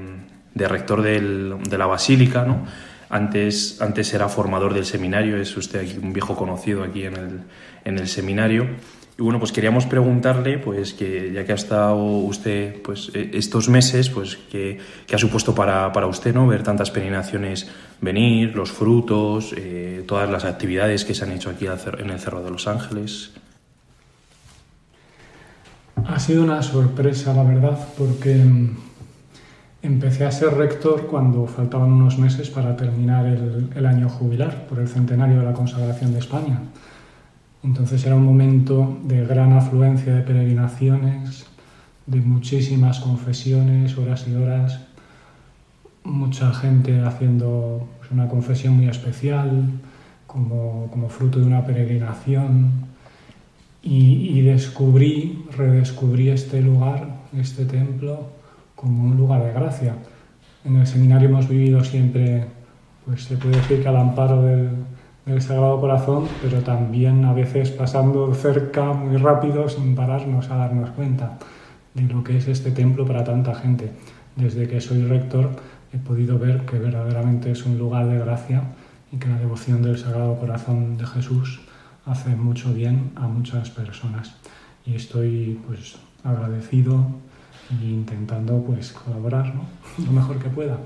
de 0.55 0.67
rector 0.67 1.03
del- 1.03 1.57
de 1.69 1.77
la 1.77 1.85
Basílica, 1.85 2.45
¿no? 2.45 2.65
Antes, 3.11 3.81
antes 3.81 4.13
era 4.13 4.29
formador 4.29 4.73
del 4.73 4.85
seminario, 4.85 5.35
es 5.37 5.55
usted 5.57 5.85
un 6.01 6.13
viejo 6.13 6.35
conocido 6.35 6.83
aquí 6.83 7.03
en 7.03 7.15
el, 7.17 7.41
en 7.83 7.99
el 7.99 8.07
seminario. 8.07 8.67
Y 9.19 9.21
bueno, 9.21 9.37
pues 9.37 9.51
queríamos 9.51 9.85
preguntarle, 9.85 10.57
pues 10.57 10.93
que 10.93 11.31
ya 11.33 11.45
que 11.45 11.51
ha 11.51 11.55
estado 11.55 11.97
usted 11.97 12.81
pues, 12.81 13.11
eh, 13.13 13.31
estos 13.33 13.67
meses, 13.67 14.09
pues 14.09 14.37
que 14.49 14.79
ha 15.13 15.17
supuesto 15.17 15.53
para, 15.53 15.91
para 15.91 16.07
usted, 16.07 16.33
¿no? 16.33 16.47
Ver 16.47 16.63
tantas 16.63 16.89
peregrinaciones 16.89 17.67
venir, 17.99 18.55
los 18.55 18.71
frutos, 18.71 19.53
eh, 19.57 20.03
todas 20.07 20.29
las 20.29 20.45
actividades 20.45 21.05
que 21.05 21.13
se 21.13 21.25
han 21.25 21.31
hecho 21.33 21.49
aquí 21.49 21.67
en 21.67 22.09
el 22.09 22.19
Cerro 22.19 22.41
de 22.41 22.49
los 22.49 22.67
Ángeles. 22.67 23.31
Ha 26.07 26.19
sido 26.19 26.43
una 26.43 26.63
sorpresa, 26.63 27.33
la 27.33 27.43
verdad, 27.43 27.77
porque 27.97 28.35
mm, 28.35 28.77
empecé 29.81 30.25
a 30.25 30.31
ser 30.31 30.53
rector 30.53 31.07
cuando 31.07 31.47
faltaban 31.47 31.91
unos 31.91 32.17
meses 32.19 32.49
para 32.49 32.75
terminar 32.75 33.25
el, 33.25 33.69
el 33.75 33.85
año 33.85 34.09
jubilar 34.09 34.67
por 34.67 34.79
el 34.79 34.87
centenario 34.87 35.39
de 35.39 35.45
la 35.45 35.53
consagración 35.53 36.13
de 36.13 36.19
España. 36.19 36.59
Entonces 37.63 38.05
era 38.05 38.15
un 38.15 38.25
momento 38.25 38.97
de 39.03 39.25
gran 39.25 39.53
afluencia 39.53 40.15
de 40.15 40.21
peregrinaciones, 40.21 41.45
de 42.05 42.19
muchísimas 42.19 42.99
confesiones, 42.99 43.97
horas 43.97 44.27
y 44.27 44.35
horas, 44.35 44.81
mucha 46.03 46.53
gente 46.53 47.01
haciendo 47.01 47.87
pues, 47.99 48.11
una 48.11 48.27
confesión 48.27 48.75
muy 48.75 48.87
especial 48.87 49.65
como, 50.25 50.89
como 50.91 51.09
fruto 51.09 51.39
de 51.39 51.45
una 51.45 51.65
peregrinación. 51.65 52.89
Y, 53.83 54.37
y 54.37 54.41
descubrí, 54.41 55.43
redescubrí 55.57 56.29
este 56.29 56.61
lugar, 56.61 57.17
este 57.35 57.65
templo, 57.65 58.29
como 58.81 59.03
un 59.03 59.15
lugar 59.15 59.43
de 59.43 59.53
gracia. 59.53 59.95
En 60.65 60.75
el 60.75 60.87
seminario 60.87 61.29
hemos 61.29 61.47
vivido 61.47 61.83
siempre, 61.83 62.45
pues 63.05 63.23
se 63.23 63.37
puede 63.37 63.57
decir 63.57 63.81
que 63.81 63.87
al 63.87 63.97
amparo 63.97 64.41
del, 64.41 64.69
del 65.25 65.41
Sagrado 65.41 65.79
Corazón, 65.79 66.27
pero 66.41 66.61
también 66.61 67.23
a 67.25 67.33
veces 67.33 67.69
pasando 67.69 68.33
cerca 68.33 68.91
muy 68.93 69.17
rápido 69.17 69.69
sin 69.69 69.95
pararnos 69.95 70.49
a 70.49 70.57
darnos 70.57 70.89
cuenta 70.91 71.37
de 71.93 72.03
lo 72.03 72.23
que 72.23 72.37
es 72.37 72.47
este 72.47 72.71
templo 72.71 73.05
para 73.05 73.23
tanta 73.23 73.53
gente. 73.53 73.91
Desde 74.35 74.67
que 74.67 74.81
soy 74.81 75.03
rector 75.03 75.51
he 75.93 75.97
podido 75.97 76.39
ver 76.39 76.65
que 76.65 76.79
verdaderamente 76.79 77.51
es 77.51 77.65
un 77.65 77.77
lugar 77.77 78.07
de 78.07 78.17
gracia 78.17 78.63
y 79.11 79.17
que 79.17 79.27
la 79.27 79.37
devoción 79.37 79.81
del 79.81 79.97
Sagrado 79.97 80.39
Corazón 80.39 80.97
de 80.97 81.05
Jesús 81.05 81.59
hace 82.05 82.35
mucho 82.35 82.73
bien 82.73 83.11
a 83.15 83.27
muchas 83.27 83.69
personas. 83.69 84.35
Y 84.85 84.95
estoy 84.95 85.59
pues 85.67 85.97
agradecido 86.23 87.05
e 87.79 87.85
intentando 87.85 88.61
pues 88.63 88.91
colaborar 88.91 89.53
¿no? 89.55 89.65
lo 90.05 90.11
mejor 90.11 90.39
que 90.39 90.49
pueda. 90.49 90.77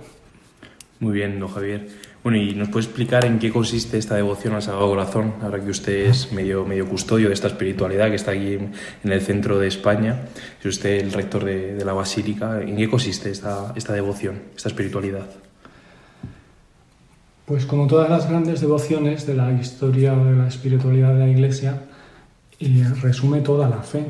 Muy 0.99 1.13
bien, 1.13 1.39
don 1.39 1.49
Javier. 1.49 1.87
Bueno, 2.23 2.37
¿y 2.37 2.55
nos 2.55 2.69
puede 2.69 2.85
explicar 2.85 3.25
en 3.25 3.37
qué 3.37 3.51
consiste 3.51 3.97
esta 3.97 4.15
devoción 4.15 4.55
al 4.55 4.61
Sagrado 4.61 4.87
Corazón, 4.87 5.33
ahora 5.41 5.61
que 5.61 5.69
usted 5.69 6.07
es 6.07 6.31
medio, 6.31 6.65
medio 6.65 6.87
custodio 6.87 7.27
de 7.27 7.33
esta 7.33 7.47
espiritualidad 7.47 8.09
que 8.09 8.15
está 8.15 8.31
aquí 8.31 8.53
en, 8.53 8.71
en 9.03 9.11
el 9.11 9.21
centro 9.21 9.59
de 9.59 9.67
España? 9.67 10.21
Es 10.59 10.65
usted 10.65 11.01
el 11.01 11.11
rector 11.11 11.43
de, 11.43 11.75
de 11.75 11.85
la 11.85 11.93
Basílica. 11.93 12.61
¿En 12.61 12.77
qué 12.77 12.89
consiste 12.89 13.29
esta, 13.29 13.73
esta 13.75 13.93
devoción, 13.93 14.41
esta 14.55 14.69
espiritualidad? 14.69 15.27
Pues 17.45 17.67
como 17.67 17.85
todas 17.85 18.09
las 18.09 18.27
grandes 18.27 18.61
devociones 18.61 19.27
de 19.27 19.35
la 19.35 19.51
historia 19.51 20.15
de 20.15 20.35
la 20.35 20.47
espiritualidad 20.47 21.13
de 21.13 21.19
la 21.19 21.27
Iglesia, 21.27 21.81
eh, 22.59 22.87
resume 23.01 23.41
toda 23.41 23.69
la 23.69 23.83
fe. 23.83 24.05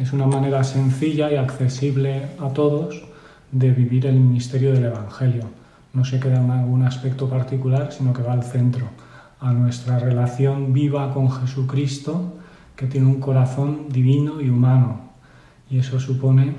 Es 0.00 0.14
una 0.14 0.26
manera 0.26 0.64
sencilla 0.64 1.30
y 1.30 1.36
accesible 1.36 2.30
a 2.40 2.48
todos 2.48 3.02
de 3.52 3.70
vivir 3.70 4.06
el 4.06 4.18
misterio 4.18 4.72
del 4.72 4.86
Evangelio. 4.86 5.42
No 5.92 6.06
se 6.06 6.18
queda 6.18 6.42
en 6.42 6.50
algún 6.50 6.84
aspecto 6.84 7.28
particular, 7.28 7.92
sino 7.92 8.14
que 8.14 8.22
va 8.22 8.32
al 8.32 8.42
centro, 8.42 8.86
a 9.40 9.52
nuestra 9.52 9.98
relación 9.98 10.72
viva 10.72 11.12
con 11.12 11.30
Jesucristo, 11.30 12.32
que 12.76 12.86
tiene 12.86 13.08
un 13.08 13.20
corazón 13.20 13.90
divino 13.90 14.40
y 14.40 14.48
humano. 14.48 15.10
Y 15.68 15.76
eso 15.76 16.00
supone 16.00 16.54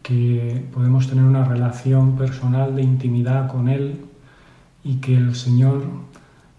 que 0.00 0.64
podemos 0.72 1.08
tener 1.08 1.24
una 1.24 1.44
relación 1.44 2.14
personal 2.14 2.76
de 2.76 2.82
intimidad 2.82 3.50
con 3.50 3.68
Él 3.68 4.04
y 4.84 4.98
que 4.98 5.16
el 5.16 5.34
Señor 5.34 5.82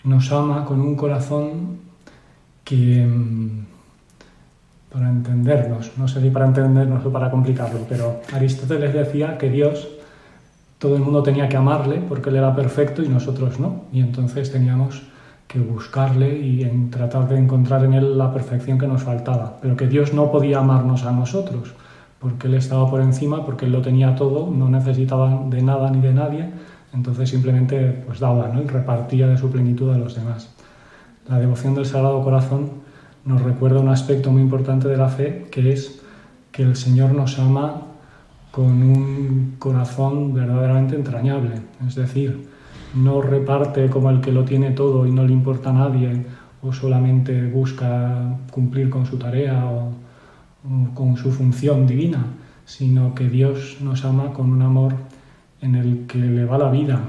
nos 0.03 0.33
ama 0.33 0.65
con 0.65 0.81
un 0.81 0.97
corazón 0.97 1.77
que, 2.65 3.05
mm, 3.05 3.74
para 4.95 5.09
entendernos, 5.09 5.91
no 5.97 6.07
sé 6.07 6.21
si 6.21 6.29
para 6.29 6.45
entendernos 6.45 7.05
o 7.05 7.11
para 7.11 7.29
complicarlo, 7.29 7.81
pero 7.89 8.21
Aristóteles 8.31 8.93
decía 8.93 9.37
que 9.37 9.49
Dios, 9.49 9.89
todo 10.79 10.95
el 10.95 11.01
mundo 11.01 11.21
tenía 11.21 11.49
que 11.49 11.57
amarle 11.57 12.01
porque 12.07 12.29
Él 12.29 12.37
era 12.37 12.55
perfecto 12.55 13.03
y 13.03 13.09
nosotros 13.09 13.59
no, 13.59 13.81
y 13.91 13.99
entonces 13.99 14.53
teníamos 14.53 15.03
que 15.49 15.59
buscarle 15.59 16.39
y 16.39 16.63
en 16.63 16.91
tratar 16.91 17.27
de 17.27 17.37
encontrar 17.37 17.83
en 17.83 17.93
Él 17.93 18.17
la 18.17 18.31
perfección 18.31 18.77
que 18.77 18.87
nos 18.87 19.03
faltaba, 19.03 19.57
pero 19.61 19.75
que 19.75 19.85
Dios 19.87 20.13
no 20.13 20.31
podía 20.31 20.59
amarnos 20.59 21.03
a 21.03 21.11
nosotros, 21.11 21.73
porque 22.17 22.47
Él 22.47 22.53
estaba 22.53 22.89
por 22.89 23.01
encima, 23.01 23.45
porque 23.45 23.65
Él 23.65 23.73
lo 23.73 23.81
tenía 23.81 24.15
todo, 24.15 24.49
no 24.49 24.69
necesitaba 24.69 25.43
de 25.49 25.61
nada 25.61 25.91
ni 25.91 25.99
de 25.99 26.13
nadie, 26.13 26.49
entonces 26.93 27.27
simplemente 27.27 28.01
pues 28.05 28.21
daba 28.21 28.49
y 28.57 28.65
repartía 28.65 29.27
de 29.27 29.37
su 29.37 29.51
plenitud 29.51 29.91
a 29.91 29.97
los 29.97 30.15
demás. 30.15 30.55
La 31.27 31.37
devoción 31.37 31.75
del 31.75 31.85
Sagrado 31.85 32.23
Corazón 32.23 32.84
nos 33.25 33.41
recuerda 33.41 33.79
un 33.79 33.89
aspecto 33.89 34.31
muy 34.31 34.41
importante 34.41 34.87
de 34.87 34.97
la 34.97 35.09
fe, 35.09 35.47
que 35.51 35.73
es 35.73 36.01
que 36.51 36.63
el 36.63 36.75
Señor 36.75 37.13
nos 37.13 37.37
ama 37.39 37.81
con 38.51 38.81
un 38.83 39.55
corazón 39.59 40.33
verdaderamente 40.33 40.95
entrañable, 40.95 41.55
es 41.85 41.95
decir, 41.95 42.47
no 42.95 43.21
reparte 43.21 43.89
como 43.89 44.09
el 44.09 44.21
que 44.21 44.31
lo 44.31 44.45
tiene 44.45 44.71
todo 44.71 45.05
y 45.05 45.11
no 45.11 45.25
le 45.25 45.33
importa 45.33 45.71
a 45.71 45.73
nadie 45.73 46.25
o 46.61 46.71
solamente 46.71 47.47
busca 47.47 48.37
cumplir 48.51 48.89
con 48.89 49.05
su 49.05 49.17
tarea 49.17 49.65
o, 49.65 49.91
con 50.93 51.17
su 51.17 51.31
función 51.31 51.85
divina, 51.85 52.25
sino 52.65 53.13
que 53.13 53.27
Dios 53.27 53.77
nos 53.81 54.05
ama 54.05 54.31
con 54.33 54.51
un 54.51 54.61
amor 54.61 54.93
en 55.61 55.75
el 55.75 56.05
que 56.07 56.19
le 56.19 56.45
va 56.45 56.57
la 56.57 56.71
vida, 56.71 57.01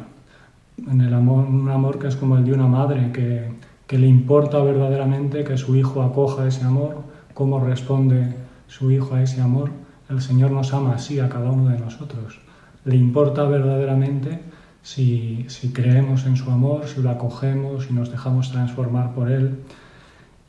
en 0.78 1.00
el 1.00 1.14
amor, 1.14 1.46
un 1.46 1.68
amor 1.70 1.98
que 1.98 2.08
es 2.08 2.16
como 2.16 2.36
el 2.36 2.44
de 2.44 2.52
una 2.52 2.66
madre, 2.66 3.12
que, 3.12 3.55
que 3.86 3.98
le 3.98 4.06
importa 4.06 4.58
verdaderamente 4.62 5.44
que 5.44 5.56
su 5.56 5.76
hijo 5.76 6.02
acoja 6.02 6.46
ese 6.46 6.64
amor, 6.64 7.02
cómo 7.34 7.60
responde 7.60 8.34
su 8.66 8.90
hijo 8.90 9.14
a 9.14 9.22
ese 9.22 9.40
amor. 9.40 9.70
El 10.08 10.20
Señor 10.20 10.50
nos 10.50 10.72
ama 10.72 10.94
así 10.94 11.20
a 11.20 11.28
cada 11.28 11.50
uno 11.50 11.70
de 11.70 11.78
nosotros. 11.78 12.40
Le 12.84 12.96
importa 12.96 13.44
verdaderamente 13.44 14.40
si, 14.82 15.44
si 15.48 15.72
creemos 15.72 16.26
en 16.26 16.36
su 16.36 16.50
amor, 16.50 16.86
si 16.86 17.02
lo 17.02 17.10
acogemos, 17.10 17.84
si 17.84 17.92
nos 17.92 18.10
dejamos 18.10 18.50
transformar 18.50 19.14
por 19.14 19.30
él. 19.30 19.58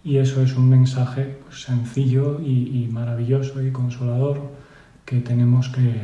Y 0.04 0.18
eso 0.18 0.42
es 0.42 0.56
un 0.56 0.70
mensaje 0.70 1.38
pues, 1.46 1.64
sencillo 1.64 2.40
y, 2.40 2.84
y 2.84 2.88
maravilloso 2.92 3.62
y 3.62 3.72
consolador 3.72 4.42
que 5.06 5.22
tenemos 5.22 5.70
que, 5.70 5.96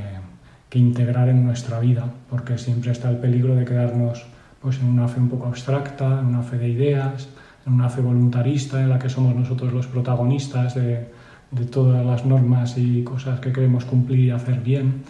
que 0.69 0.79
integrar 0.79 1.29
en 1.29 1.45
nuestra 1.45 1.79
vida, 1.79 2.11
porque 2.29 2.57
siempre 2.57 2.91
está 2.91 3.09
el 3.09 3.17
peligro 3.17 3.55
de 3.55 3.65
quedarnos 3.65 4.25
pues, 4.63 4.79
en 4.79 4.87
una 4.87 5.07
fe 5.07 5.19
un 5.19 5.29
poco 5.29 5.47
abstracta, 5.47 6.21
en 6.21 6.27
una 6.27 6.41
fe 6.41 6.57
de 6.57 6.69
ideas, 6.69 7.27
en 7.67 7.73
una 7.73 7.89
fe 7.89 8.01
voluntarista 8.01 8.81
en 8.81 8.89
la 8.89 8.97
que 8.97 9.09
somos 9.09 9.35
nosotros 9.35 9.73
los 9.73 9.87
protagonistas 9.87 10.75
de, 10.75 11.09
todas 11.69 12.03
las 12.03 12.25
normas 12.25 12.77
y 12.79 13.03
cosas 13.03 13.39
que 13.39 13.51
queremos 13.51 13.85
cumplir 13.85 14.19
y 14.21 14.31
hacer 14.31 14.61
bien. 14.61 15.03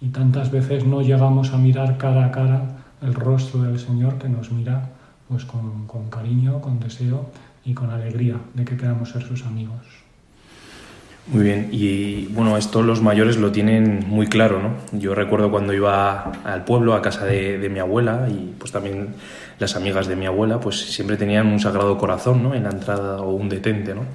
Y 0.00 0.08
tantas 0.08 0.50
veces 0.50 0.84
no 0.84 1.00
llegamos 1.00 1.54
a 1.54 1.58
mirar 1.58 1.96
cara 1.96 2.26
a 2.26 2.30
cara 2.30 2.62
el 3.00 3.14
rostro 3.14 3.62
del 3.62 3.78
Señor 3.78 4.18
que 4.18 4.28
nos 4.28 4.50
mira 4.50 4.90
pues, 5.28 5.44
con, 5.44 5.86
con 5.86 6.10
cariño, 6.10 6.60
con 6.60 6.78
deseo 6.78 7.30
y 7.64 7.72
con 7.72 7.90
alegría 7.90 8.36
de 8.54 8.64
que 8.64 8.76
queramos 8.76 9.10
ser 9.10 9.22
sus 9.22 9.46
amigos. 9.46 10.07
Muy 11.30 11.44
bien, 11.44 11.68
y 11.72 12.26
bueno, 12.28 12.56
esto 12.56 12.82
los 12.82 13.02
mayores 13.02 13.36
lo 13.36 13.52
tienen 13.52 14.04
muy 14.08 14.28
claro, 14.28 14.62
¿no? 14.62 14.98
Yo 14.98 15.14
recuerdo 15.14 15.50
cuando 15.50 15.74
iba 15.74 16.32
al 16.44 16.64
pueblo, 16.64 16.94
a 16.94 17.02
casa 17.02 17.26
de, 17.26 17.58
de, 17.58 17.68
mi 17.68 17.80
abuela, 17.80 18.26
y 18.30 18.54
pues 18.58 18.72
también 18.72 19.14
las 19.58 19.76
amigas 19.76 20.06
de 20.06 20.16
mi 20.16 20.24
abuela, 20.24 20.58
pues 20.58 20.80
siempre 20.80 21.18
tenían 21.18 21.46
un 21.48 21.60
sagrado 21.60 21.98
corazón, 21.98 22.42
¿no? 22.42 22.54
En 22.54 22.62
la 22.62 22.70
entrada 22.70 23.20
o 23.20 23.32
un 23.32 23.50
detente, 23.50 23.94
¿no? 23.94 24.06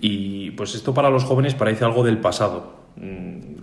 Y 0.00 0.52
pues 0.52 0.74
esto 0.74 0.94
para 0.94 1.10
los 1.10 1.24
jóvenes 1.24 1.54
parece 1.54 1.84
algo 1.84 2.02
del 2.02 2.18
pasado. 2.18 2.78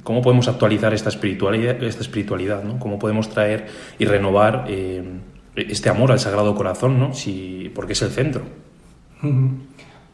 ¿Cómo 0.04 0.22
podemos 0.22 0.48
actualizar 0.48 0.94
esta 0.94 1.10
espiritualidad, 1.10 1.82
esta 1.84 2.02
espiritualidad 2.02 2.64
¿no? 2.64 2.80
¿Cómo 2.80 3.00
podemos 3.00 3.30
traer 3.30 3.68
y 4.00 4.06
renovar 4.06 4.66
eh, 4.70 5.04
este 5.56 5.90
amor 5.90 6.12
al 6.12 6.20
sagrado 6.20 6.56
corazón, 6.56 7.00
¿no? 7.00 7.14
Si, 7.14 7.72
porque 7.74 7.94
es 7.94 8.02
el 8.02 8.12
centro. 8.12 8.44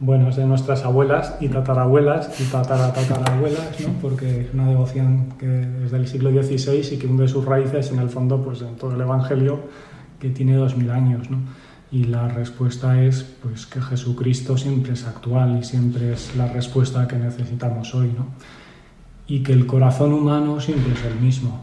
Bueno, 0.03 0.29
es 0.29 0.35
de 0.35 0.47
nuestras 0.47 0.83
abuelas 0.83 1.35
y 1.39 1.47
tatarabuelas 1.47 2.41
y 2.41 2.45
tataratatarabuelas, 2.45 3.79
¿no? 3.81 3.89
porque 4.01 4.41
es 4.41 4.47
una 4.51 4.67
devoción 4.67 5.35
que 5.37 5.61
es 5.85 5.91
del 5.91 6.07
siglo 6.07 6.31
XVI 6.31 6.95
y 6.95 6.97
que 6.97 7.05
hunde 7.05 7.27
sus 7.27 7.45
raíces 7.45 7.91
en 7.91 7.99
el 7.99 8.09
fondo 8.09 8.43
pues, 8.43 8.63
en 8.63 8.77
todo 8.77 8.95
el 8.95 9.01
Evangelio 9.01 9.59
que 10.17 10.31
tiene 10.31 10.55
dos 10.55 10.75
mil 10.75 10.89
años. 10.89 11.29
¿no? 11.29 11.37
Y 11.91 12.05
la 12.05 12.27
respuesta 12.29 12.99
es 12.99 13.21
pues, 13.43 13.67
que 13.67 13.79
Jesucristo 13.79 14.57
siempre 14.57 14.93
es 14.93 15.05
actual 15.05 15.59
y 15.59 15.63
siempre 15.63 16.13
es 16.13 16.35
la 16.35 16.47
respuesta 16.47 17.07
que 17.07 17.17
necesitamos 17.17 17.93
hoy. 17.93 18.11
¿no? 18.17 18.25
Y 19.27 19.43
que 19.43 19.53
el 19.53 19.67
corazón 19.67 20.13
humano 20.13 20.59
siempre 20.61 20.93
es 20.93 21.05
el 21.05 21.19
mismo. 21.21 21.61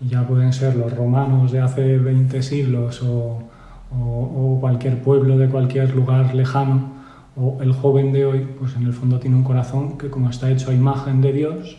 Ya 0.00 0.26
pueden 0.26 0.52
ser 0.52 0.74
los 0.74 0.92
romanos 0.92 1.52
de 1.52 1.60
hace 1.60 1.98
20 1.98 2.42
siglos 2.42 3.00
o, 3.00 3.44
o, 3.92 3.96
o 3.96 4.60
cualquier 4.60 5.00
pueblo 5.00 5.38
de 5.38 5.48
cualquier 5.48 5.94
lugar 5.94 6.34
lejano 6.34 6.93
o 7.36 7.58
el 7.62 7.72
joven 7.72 8.12
de 8.12 8.26
hoy, 8.26 8.46
pues 8.58 8.76
en 8.76 8.84
el 8.84 8.92
fondo 8.92 9.18
tiene 9.18 9.36
un 9.36 9.44
corazón 9.44 9.98
que 9.98 10.08
como 10.08 10.30
está 10.30 10.50
hecho 10.50 10.70
a 10.70 10.74
imagen 10.74 11.20
de 11.20 11.32
Dios, 11.32 11.76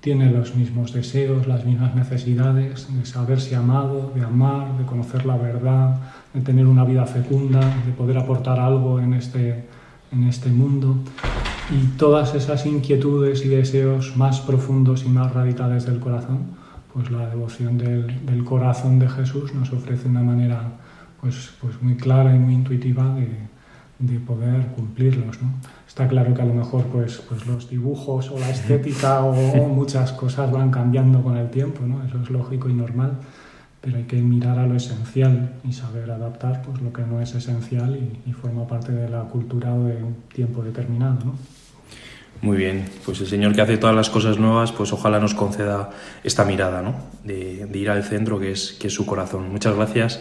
tiene 0.00 0.30
los 0.30 0.54
mismos 0.54 0.92
deseos, 0.92 1.46
las 1.46 1.64
mismas 1.64 1.94
necesidades 1.94 2.88
de 2.94 3.04
saberse 3.04 3.54
amado, 3.54 4.12
de 4.14 4.22
amar, 4.22 4.78
de 4.78 4.84
conocer 4.84 5.26
la 5.26 5.36
verdad, 5.36 5.98
de 6.32 6.40
tener 6.40 6.66
una 6.66 6.84
vida 6.84 7.04
fecunda, 7.06 7.60
de 7.60 7.92
poder 7.92 8.16
aportar 8.16 8.58
algo 8.58 8.98
en 8.98 9.12
este, 9.14 9.66
en 10.10 10.24
este 10.24 10.48
mundo. 10.48 10.96
Y 11.70 11.98
todas 11.98 12.34
esas 12.34 12.64
inquietudes 12.66 13.44
y 13.44 13.48
deseos 13.48 14.16
más 14.16 14.40
profundos 14.40 15.04
y 15.04 15.08
más 15.08 15.32
radicales 15.32 15.84
del 15.84 16.00
corazón, 16.00 16.56
pues 16.92 17.10
la 17.10 17.28
devoción 17.28 17.76
del, 17.76 18.24
del 18.24 18.44
corazón 18.44 18.98
de 18.98 19.08
Jesús 19.08 19.54
nos 19.54 19.70
ofrece 19.72 20.08
una 20.08 20.22
manera 20.22 20.62
pues, 21.20 21.52
pues 21.60 21.80
muy 21.82 21.96
clara 21.96 22.34
y 22.34 22.38
muy 22.38 22.54
intuitiva 22.54 23.14
de, 23.14 23.28
de 24.00 24.18
poder 24.18 24.66
cumplirlos. 24.74 25.40
¿no? 25.42 25.52
Está 25.86 26.08
claro 26.08 26.34
que 26.34 26.42
a 26.42 26.44
lo 26.44 26.54
mejor 26.54 26.84
pues, 26.86 27.22
pues 27.28 27.46
los 27.46 27.68
dibujos 27.68 28.30
o 28.30 28.38
la 28.38 28.50
estética 28.50 29.20
o, 29.22 29.30
o, 29.30 29.68
muchas 29.74 30.12
cosas 30.12 30.50
van 30.50 30.70
cambiando 30.70 31.22
con 31.22 31.36
el 31.36 31.50
tiempo, 31.50 31.82
¿no? 31.86 32.02
eso 32.04 32.20
es 32.22 32.30
lógico 32.30 32.68
y 32.68 32.72
normal, 32.72 33.18
pero 33.80 33.98
hay 33.98 34.04
que 34.04 34.16
mirar 34.16 34.58
a 34.58 34.66
lo 34.66 34.74
esencial 34.74 35.52
y 35.68 35.72
saber 35.72 36.10
adaptar 36.10 36.62
pues, 36.62 36.80
lo 36.80 36.92
que 36.92 37.02
no 37.02 37.20
es 37.20 37.34
esencial 37.34 37.96
y, 37.96 38.30
y 38.30 38.32
forma 38.32 38.66
parte 38.66 38.92
de 38.92 39.08
la 39.08 39.22
cultura 39.22 39.70
de 39.70 40.02
un 40.02 40.16
tiempo 40.34 40.62
determinado. 40.62 41.18
¿no? 41.24 41.34
Muy 42.42 42.56
bien, 42.56 42.86
pues 43.04 43.20
el 43.20 43.26
Señor 43.26 43.54
que 43.54 43.60
hace 43.60 43.76
todas 43.76 43.94
las 43.94 44.08
cosas 44.08 44.38
nuevas, 44.38 44.72
pues 44.72 44.94
ojalá 44.94 45.20
nos 45.20 45.34
conceda 45.34 45.90
esta 46.24 46.46
mirada, 46.46 46.80
¿no? 46.80 46.94
De, 47.22 47.66
de 47.66 47.78
ir 47.78 47.90
al 47.90 48.02
centro 48.02 48.40
que 48.40 48.52
es, 48.52 48.72
que 48.80 48.86
es 48.86 48.94
su 48.94 49.04
corazón. 49.04 49.50
Muchas 49.52 49.76
gracias 49.76 50.20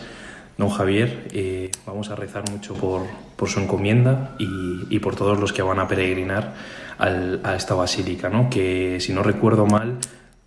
don 0.60 0.70
Javier, 0.70 1.30
eh, 1.32 1.72
vamos 1.88 2.12
a 2.12 2.16
rezar 2.16 2.43
mucho 2.51 2.74
por, 2.74 3.03
por 3.38 3.47
su 3.47 3.62
encomienda 3.62 4.36
y, 4.38 4.86
y, 4.89 4.99
por 4.99 5.16
todos 5.16 5.39
los 5.39 5.53
que 5.53 5.62
van 5.62 5.80
a 5.80 5.88
peregrinar 5.88 6.53
al, 6.97 7.39
a 7.45 7.55
esta 7.55 7.76
basílica, 7.76 8.30
¿no? 8.30 8.49
que 8.49 8.97
si 8.99 9.14
no 9.14 9.24
recuerdo 9.24 9.66
mal 9.66 9.99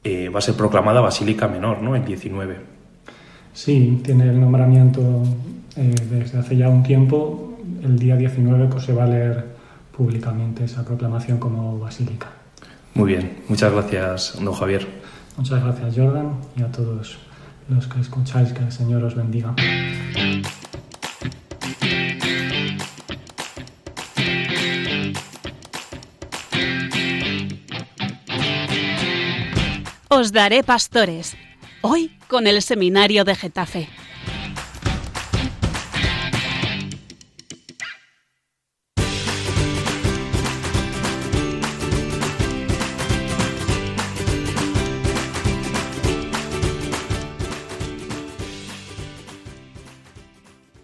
eh, 0.05 0.29
va 0.29 0.41
a 0.41 0.43
ser 0.43 0.55
proclamada 0.55 1.01
Basílica 1.01 1.49
Menor, 1.49 1.81
¿no? 1.81 1.97
el 1.97 2.05
19. 2.05 2.57
Sí, 3.55 4.03
tiene 4.05 4.25
el 4.25 4.39
nombramiento 4.39 5.01
eh, 5.77 5.95
desde 6.11 6.39
hace 6.39 6.59
ya 6.59 6.69
un 6.69 6.83
tiempo. 6.83 7.57
El 7.83 7.99
día 7.99 8.15
19 8.15 8.67
pues, 8.67 8.85
se 8.85 8.93
va 8.93 9.05
a 9.05 9.07
leer 9.07 9.47
públicamente 9.97 10.65
esa 10.65 10.85
proclamación 10.85 11.39
como 11.39 11.79
basílica. 11.79 12.29
Muy 12.93 13.15
bien, 13.15 13.39
muchas 13.49 13.73
gracias, 13.73 14.39
don 14.39 14.53
Javier. 14.53 14.87
Muchas 15.39 15.65
gracias, 15.65 15.97
Jordan, 15.97 16.35
y 16.55 16.63
a 16.63 16.71
todos 16.71 17.19
los 17.69 17.87
que 17.87 18.01
escucháis, 18.01 18.53
que 18.53 18.61
el 18.61 18.73
Señor 18.73 19.05
os 19.05 19.15
bendiga. 19.15 19.55
Os 30.09 30.31
daré 30.33 30.63
pastores, 30.63 31.37
hoy 31.81 32.17
con 32.29 32.47
el 32.47 32.63
Seminario 32.63 33.25
de 33.25 33.35
Getafe. 33.35 33.89